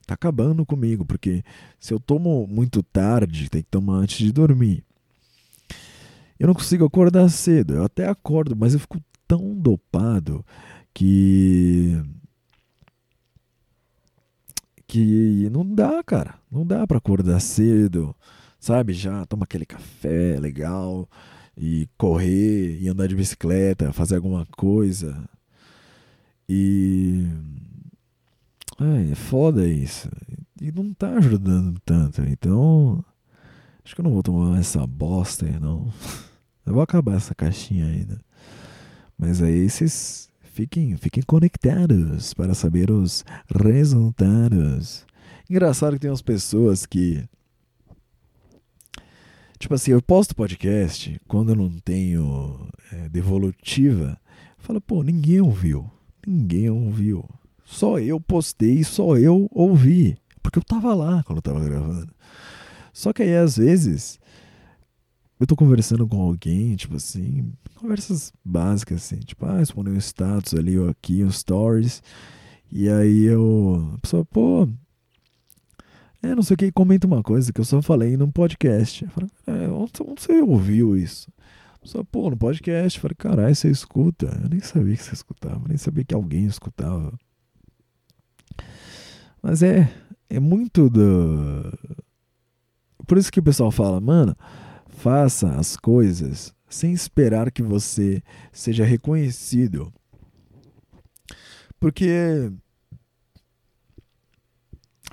tá 0.06 0.14
acabando 0.14 0.66
comigo, 0.66 1.04
porque 1.06 1.44
se 1.80 1.94
eu 1.94 2.00
tomo 2.00 2.48
muito 2.48 2.82
tarde, 2.82 3.50
tem 3.50 3.62
que 3.62 3.70
tomar 3.70 3.96
antes 3.96 4.18
de 4.18 4.32
dormir. 4.32 4.84
Eu 6.40 6.48
não 6.48 6.54
consigo 6.54 6.86
acordar 6.86 7.30
cedo, 7.30 7.74
eu 7.74 7.84
até 7.84 8.08
acordo, 8.08 8.56
mas 8.56 8.74
eu 8.74 8.80
fico 8.80 9.02
tão 9.28 9.56
dopado 9.56 10.46
que 10.94 12.02
que 14.88 15.50
não 15.52 15.66
dá, 15.66 16.02
cara. 16.04 16.36
Não 16.52 16.66
dá 16.66 16.88
pra 16.88 16.98
acordar 16.98 17.40
cedo, 17.40 18.16
sabe? 18.60 18.94
Já 18.94 19.26
toma 19.26 19.44
aquele 19.44 19.66
café 19.66 20.40
legal 20.40 21.08
e 21.58 21.90
correr 21.98 22.80
e 22.80 22.88
andar 22.88 23.08
de 23.08 23.16
bicicleta, 23.16 23.92
fazer 23.94 24.16
alguma 24.16 24.46
coisa. 24.58 25.28
E 26.48 27.28
ai, 28.80 29.12
é 29.12 29.16
foda 29.16 29.68
isso. 29.68 30.10
E 30.62 30.72
não 30.72 30.94
tá 30.94 31.10
ajudando 31.18 31.80
tanto. 31.86 32.22
Então, 32.24 33.04
acho 33.84 33.94
que 33.94 34.02
eu 34.02 34.04
não 34.04 34.14
vou 34.14 34.24
tomar 34.24 34.60
essa 34.60 34.86
bosta 34.88 35.46
não. 35.60 35.92
Eu 36.66 36.74
vou 36.74 36.82
acabar 36.82 37.16
essa 37.16 37.34
caixinha 37.34 37.86
ainda. 37.86 38.20
Mas 39.18 39.42
aí 39.42 39.70
vocês 39.70 40.30
fiquem, 40.58 40.98
fiquem 40.98 41.22
conectados 41.22 42.34
para 42.34 42.56
saber 42.56 42.90
os 42.90 43.24
resultados. 43.48 45.06
Engraçado 45.48 45.94
que 45.94 46.00
tem 46.00 46.10
umas 46.10 46.22
pessoas 46.24 46.84
que. 46.84 47.24
Tipo 49.60 49.76
assim, 49.76 49.92
eu 49.92 50.02
posto 50.02 50.36
podcast 50.36 51.20
quando 51.28 51.50
eu 51.50 51.56
não 51.56 51.70
tenho 51.80 52.70
é, 52.92 53.08
devolutiva. 53.08 54.20
Fala, 54.58 54.82
pô, 54.82 55.04
ninguém 55.04 55.42
ouviu. 55.42 55.90
Ninguém 56.26 56.72
ouviu. 56.72 57.24
Só 57.64 58.00
eu 58.00 58.20
postei, 58.20 58.84
só 58.84 59.16
eu 59.16 59.48
ouvi. 59.52 60.18
Porque 60.42 60.58
eu 60.58 60.64
tava 60.64 60.94
lá 60.96 61.24
quando 61.24 61.38
eu 61.38 61.44
tava 61.44 61.64
gravando. 61.64 62.12
Só 62.92 63.14
que 63.14 63.22
aí, 63.22 63.36
às 63.36 63.58
vezes, 63.58 64.20
eu 65.40 65.46
tô 65.46 65.56
conversando 65.56 66.08
com 66.08 66.22
alguém, 66.22 66.76
tipo 66.76 66.96
assim, 66.96 67.54
conversas 67.76 68.34
básicas, 68.44 69.04
assim, 69.04 69.18
tipo, 69.18 69.46
ah, 69.46 69.60
responder 69.60 69.92
um 69.92 69.98
status 69.98 70.54
ali 70.56 70.78
ou 70.80 70.90
aqui, 70.90 71.24
um 71.24 71.32
stories. 71.32 72.02
E 72.72 72.90
aí 72.90 73.26
eu. 73.26 73.92
A 73.96 73.98
pessoa, 74.00 74.26
pô. 74.26 74.68
É, 76.24 76.34
não 76.34 76.42
sei 76.42 76.56
o 76.56 76.58
que, 76.58 76.72
comenta 76.72 77.06
uma 77.06 77.22
coisa 77.22 77.54
que 77.54 77.62
eu 77.62 77.66
só 77.66 77.82
falei 77.82 78.18
num 78.18 78.32
podcast. 78.32 79.04
Eu 79.04 79.12
falei, 79.12 79.30
é, 79.46 79.70
onde 79.70 79.92
você 80.20 80.42
ouviu 80.42 80.98
isso? 80.98 81.32
A 81.76 81.80
pessoa, 81.80 82.04
pô, 82.04 82.30
no 82.30 82.38
podcast. 82.38 82.98
Eu 82.98 83.02
falei, 83.02 83.16
caralho, 83.16 83.56
você 83.56 83.70
escuta? 83.70 84.26
Eu 84.42 84.50
nem 84.50 84.60
sabia 84.60 84.96
que 84.98 85.04
você 85.04 85.14
escutava, 85.14 85.62
nem 85.68 85.78
sabia 85.78 86.04
que 86.04 86.16
alguém 86.16 86.46
escutava. 86.46 87.14
Mas 89.42 89.62
é, 89.62 89.90
é 90.30 90.40
muito 90.40 90.90
do. 90.90 91.72
Por 93.06 93.18
isso 93.18 93.32
que 93.32 93.40
o 93.40 93.44
pessoal 93.44 93.72
fala, 93.72 94.02
mano, 94.02 94.36
faça 94.98 95.50
as 95.52 95.78
coisas 95.78 96.54
sem 96.68 96.92
esperar 96.92 97.52
que 97.52 97.62
você 97.62 98.22
seja 98.52 98.84
reconhecido. 98.84 99.94
Porque, 101.80 102.52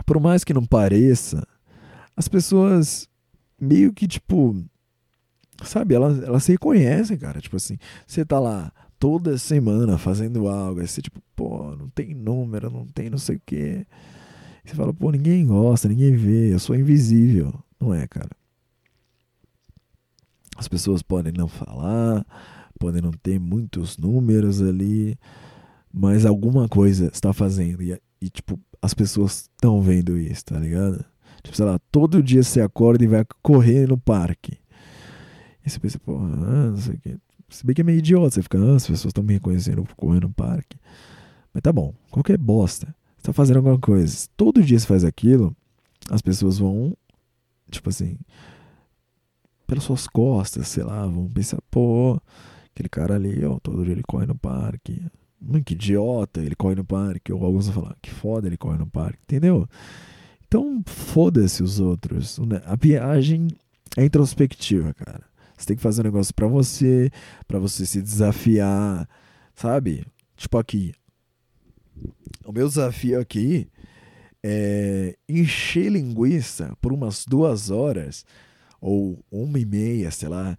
por 0.07 0.19
mais 0.19 0.43
que 0.43 0.55
não 0.55 0.65
pareça, 0.65 1.47
as 2.17 2.27
pessoas 2.27 3.07
meio 3.61 3.93
que, 3.93 4.09
tipo, 4.09 4.57
sabe, 5.63 5.95
elas, 5.95 6.23
elas 6.23 6.43
se 6.45 6.53
reconhecem, 6.53 7.19
cara. 7.19 7.41
Tipo 7.41 7.57
assim, 7.57 7.79
você 8.07 8.25
tá 8.25 8.41
lá 8.41 8.73
toda 8.99 9.37
semana 9.37 9.99
fazendo 9.99 10.49
algo, 10.49 10.81
aí 10.81 10.89
você, 10.89 11.03
tipo, 11.03 11.21
pô, 11.37 11.77
não 11.77 11.91
tem 11.91 12.15
número, 12.15 12.71
não 12.71 12.87
tem 12.87 13.11
não 13.11 13.19
sei 13.19 13.37
o 13.37 13.43
quê. 13.45 13.87
Você 14.65 14.75
fala, 14.75 14.95
pô, 14.95 15.11
ninguém 15.11 15.47
gosta, 15.47 15.89
ninguém 15.89 16.17
vê, 16.17 16.55
eu 16.55 16.59
sou 16.59 16.75
invisível. 16.75 17.53
Não 17.79 17.93
é, 17.93 18.07
cara. 18.09 18.31
As 20.57 20.69
pessoas 20.69 21.03
podem 21.03 21.33
não 21.33 21.49
falar, 21.49 22.25
podem 22.79 23.03
não 23.03 23.11
ter 23.11 23.39
muitos 23.39 23.99
números 23.99 24.63
ali, 24.63 25.19
mas 25.93 26.25
alguma 26.25 26.69
coisa 26.69 27.11
está 27.13 27.33
fazendo. 27.33 27.83
E, 27.83 27.99
e 28.21 28.31
tipo, 28.31 28.59
as 28.81 28.95
pessoas 28.95 29.51
estão 29.53 29.81
vendo 29.81 30.19
isso, 30.19 30.45
tá 30.45 30.59
ligado? 30.59 31.05
Tipo, 31.43 31.57
sei 31.57 31.65
lá, 31.65 31.79
todo 31.91 32.23
dia 32.23 32.43
você 32.43 32.61
acorda 32.61 33.05
e 33.05 33.09
vai 33.09 33.25
correr 33.43 33.89
no 33.89 33.99
parque. 33.99 34.59
E 35.65 35.71
você 35.71 35.79
pensa, 35.79 35.99
pô, 35.99 36.17
ah, 36.17 36.71
não 36.71 36.77
sei 36.77 36.95
o 36.95 36.99
quê. 36.99 37.17
Se 37.49 37.65
bem 37.65 37.75
que 37.75 37.81
é 37.81 37.85
meio 37.85 37.99
idiota, 37.99 38.35
você 38.35 38.43
fica, 38.43 38.59
ah, 38.59 38.77
as 38.77 38.87
pessoas 38.87 39.11
estão 39.11 39.23
me 39.23 39.35
reconhecendo 39.35 39.87
correndo 39.97 40.29
no 40.29 40.35
parque. 40.35 40.79
Mas 41.53 41.63
tá 41.63 41.73
bom, 41.73 41.95
qualquer 42.11 42.37
bosta. 42.37 42.95
Você 43.17 43.23
tá 43.23 43.33
fazendo 43.33 43.59
alguma 43.59 43.79
coisa. 43.79 44.27
Todo 44.37 44.63
dia 44.63 44.79
você 44.79 44.87
faz 44.87 45.05
aquilo, 45.05 45.57
as 46.11 46.21
pessoas 46.21 46.59
vão, 46.59 46.97
tipo 47.71 47.89
assim, 47.89 48.17
pelas 49.75 49.85
suas 49.85 50.07
costas, 50.07 50.69
sei 50.69 50.85
lá, 50.85 51.05
vão 51.07 51.29
pensar, 51.29 51.59
pô, 51.69 52.21
aquele 52.73 52.89
cara 52.89 53.17
ali, 53.17 53.45
ó, 53.45 53.59
todo 53.59 53.85
dia 53.85 53.93
ele 53.93 54.05
corre 54.05 54.27
no 54.27 54.37
parque. 54.37 55.05
Hum, 55.43 55.63
que 55.63 55.75
idiota, 55.75 56.41
ele 56.41 56.55
corre 56.55 56.77
no 56.77 56.85
parque. 56.85 57.33
Ou 57.33 57.45
alguns 57.45 57.69
vão 57.69 57.83
falar, 57.83 57.97
que 58.01 58.11
foda 58.11 58.47
ele 58.47 58.57
corre 58.57 58.79
no 58.79 58.87
parque, 58.87 59.19
entendeu? 59.25 59.69
Então, 60.47 60.83
foda-se 60.87 61.63
os 61.63 61.81
outros. 61.81 62.39
né? 62.39 62.63
A 62.65 62.77
viagem 62.77 63.49
é 63.97 64.05
introspectiva, 64.05 64.95
cara. 64.95 65.25
Você 65.57 65.67
tem 65.67 65.77
que 65.77 65.83
fazer 65.83 66.03
um 66.03 66.05
negócio 66.05 66.33
pra 66.33 66.47
você, 66.47 67.11
pra 67.47 67.59
você 67.59 67.85
se 67.85 68.01
desafiar, 68.01 69.09
sabe? 69.55 70.07
Tipo 70.37 70.59
aqui. 70.59 70.95
O 72.45 72.53
meu 72.53 72.69
desafio 72.69 73.21
aqui 73.21 73.69
é 74.43 75.17
encher 75.29 75.91
linguiça 75.91 76.77
por 76.81 76.93
umas 76.93 77.25
duas 77.25 77.71
horas 77.71 78.25
ou 78.85 79.19
uma 79.31 79.59
e 79.59 79.65
meia, 79.65 80.11
sei 80.11 80.29
lá, 80.29 80.59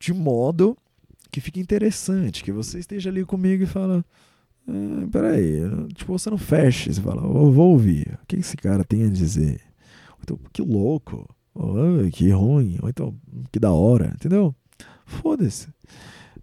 de 0.00 0.14
modo 0.14 0.74
que 1.30 1.38
fique 1.38 1.60
interessante, 1.60 2.42
que 2.42 2.50
você 2.50 2.78
esteja 2.78 3.10
ali 3.10 3.24
comigo 3.26 3.62
e 3.62 3.66
fala, 3.66 4.02
Ah, 4.66 5.06
peraí, 5.12 5.60
tipo, 5.94 6.18
você 6.18 6.30
não 6.30 6.38
fecha, 6.38 6.90
você 6.90 7.00
fala, 7.00 7.22
eu 7.22 7.52
vou 7.52 7.72
ouvir, 7.72 8.18
o 8.22 8.26
que 8.26 8.36
esse 8.36 8.56
cara 8.56 8.82
tem 8.84 9.04
a 9.04 9.10
dizer? 9.10 9.60
Então, 10.22 10.38
que 10.50 10.62
louco, 10.62 11.28
oh, 11.54 12.10
que 12.10 12.30
ruim, 12.30 12.78
ou 12.82 12.88
então, 12.88 13.14
que 13.52 13.60
da 13.60 13.70
hora, 13.70 14.12
entendeu? 14.14 14.54
Foda-se. 15.04 15.68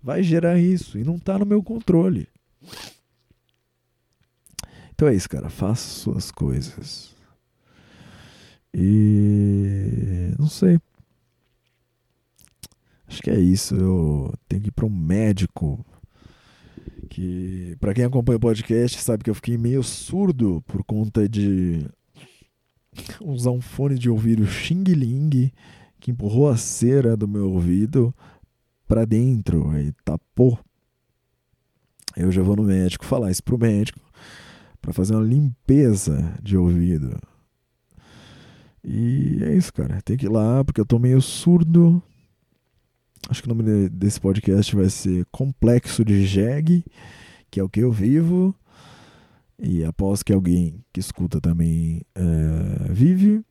Vai 0.01 0.21
gerar 0.21 0.59
isso 0.59 0.99
e 0.99 1.03
não 1.03 1.17
tá 1.17 1.39
no 1.39 1.45
meu 1.45 1.63
controle. 1.63 2.27
Então 4.93 5.07
é 5.07 5.15
isso, 5.15 5.27
cara. 5.27 5.49
Faça 5.49 6.01
suas 6.01 6.31
coisas. 6.31 7.15
E 8.73 10.31
não 10.37 10.47
sei. 10.47 10.79
Acho 13.07 13.21
que 13.21 13.29
é 13.29 13.39
isso. 13.39 13.75
Eu 13.75 14.33
tenho 14.47 14.61
que 14.61 14.69
ir 14.69 14.71
para 14.71 14.85
um 14.85 14.89
médico. 14.89 15.85
Que, 17.09 17.75
para 17.79 17.93
quem 17.93 18.03
acompanha 18.03 18.37
o 18.37 18.41
podcast, 18.41 19.01
sabe 19.01 19.23
que 19.23 19.29
eu 19.29 19.35
fiquei 19.35 19.57
meio 19.57 19.83
surdo 19.83 20.63
por 20.67 20.83
conta 20.83 21.29
de 21.29 21.85
usar 23.21 23.51
um 23.51 23.61
fone 23.61 23.97
de 23.97 24.09
ouvido 24.09 24.45
Xing 24.45 24.83
Ling 24.83 25.51
que 25.99 26.11
empurrou 26.11 26.49
a 26.49 26.57
cera 26.57 27.15
do 27.15 27.27
meu 27.27 27.51
ouvido 27.51 28.13
para 28.87 29.05
dentro 29.05 29.77
e 29.77 29.91
tapou. 30.03 30.59
Eu 32.15 32.31
já 32.31 32.41
vou 32.41 32.55
no 32.55 32.63
médico 32.63 33.05
falar 33.05 33.31
isso 33.31 33.43
pro 33.43 33.57
médico 33.57 33.99
para 34.81 34.93
fazer 34.93 35.15
uma 35.15 35.25
limpeza 35.25 36.37
de 36.41 36.55
ouvido. 36.55 37.19
E 38.83 39.39
é 39.43 39.55
isso, 39.55 39.73
cara. 39.73 39.99
Tem 40.03 40.15
que 40.15 40.27
ir 40.27 40.29
lá 40.29 40.63
porque 40.63 40.79
eu 40.79 40.85
tô 40.85 40.99
meio 40.99 41.19
surdo. 41.21 42.01
Acho 43.27 43.41
que 43.41 43.49
o 43.49 43.55
nome 43.55 43.89
desse 43.89 44.21
podcast 44.21 44.75
vai 44.75 44.89
ser 44.89 45.25
Complexo 45.31 46.05
de 46.05 46.25
Jeg, 46.25 46.85
que 47.49 47.59
é 47.59 47.63
o 47.63 47.69
que 47.69 47.79
eu 47.79 47.91
vivo. 47.91 48.55
E 49.57 49.83
após 49.83 50.21
que 50.21 50.31
alguém 50.31 50.83
que 50.93 50.99
escuta 50.99 51.41
também 51.41 52.01
é, 52.13 52.91
vive. 52.91 53.43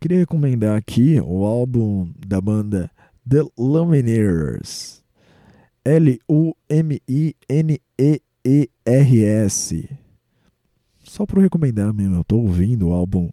Queria 0.00 0.18
recomendar 0.18 0.76
aqui 0.76 1.20
o 1.20 1.44
álbum 1.44 2.10
da 2.26 2.40
banda 2.40 2.90
The 3.28 3.42
Lumineers. 3.56 5.04
L-U-M-I-N-E-E-R-S. 5.84 6.58
Só 11.04 11.26
para 11.26 11.42
recomendar 11.42 11.92
mesmo, 11.94 12.16
eu 12.16 12.24
tô 12.24 12.38
ouvindo 12.38 12.88
o 12.88 12.92
álbum 12.92 13.30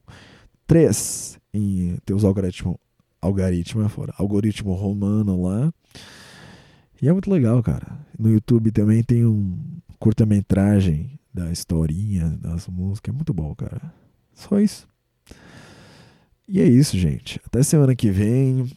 3 0.65 1.39
em 1.53 1.97
teus 2.05 2.23
algoritmo, 2.23 2.79
algoritmo 3.22 3.84
é 3.84 3.89
fora, 3.89 4.14
algoritmo 4.18 4.73
romano 4.73 5.41
lá. 5.44 5.73
E 7.02 7.07
é 7.07 7.14
muito 7.14 7.30
legal, 7.30 7.61
cara. 7.61 7.99
No 8.18 8.30
YouTube 8.30 8.72
também 8.72 9.03
tem 9.03 9.26
um 9.26 9.57
curta-metragem 9.99 11.19
da 11.34 11.52
historinha, 11.52 12.38
das 12.41 12.68
músicas. 12.68 13.14
É 13.14 13.15
muito 13.15 13.34
bom, 13.34 13.53
cara. 13.53 13.94
Só 14.34 14.60
isso. 14.60 14.88
E 16.48 16.60
é 16.60 16.65
isso, 16.65 16.98
gente. 16.98 17.39
Até 17.45 17.61
semana 17.61 17.95
que 17.95 18.10
vem. 18.10 18.72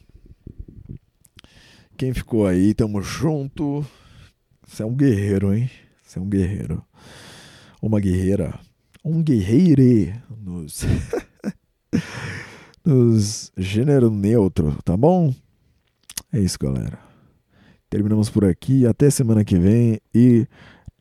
Quem 1.96 2.12
ficou 2.12 2.46
aí, 2.46 2.74
tamo 2.74 3.00
junto. 3.00 3.86
Você 4.66 4.82
é 4.82 4.86
um 4.86 4.94
guerreiro, 4.94 5.54
hein? 5.54 5.70
Você 6.04 6.18
é 6.18 6.22
um 6.22 6.28
guerreiro. 6.28 6.84
Uma 7.80 8.00
guerreira. 8.00 8.58
Um 9.04 9.22
guerreire 9.22 10.14
nos, 10.36 10.82
nos 12.90 13.52
gênero 13.56 14.10
neutro, 14.10 14.76
tá 14.84 14.96
bom? 14.96 15.32
É 16.32 16.40
isso, 16.40 16.58
galera. 16.58 16.98
Terminamos 17.88 18.28
por 18.28 18.44
aqui. 18.44 18.86
Até 18.86 19.10
semana 19.10 19.44
que 19.44 19.58
vem 19.58 20.00
e 20.14 20.46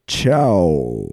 tchau! 0.06 1.08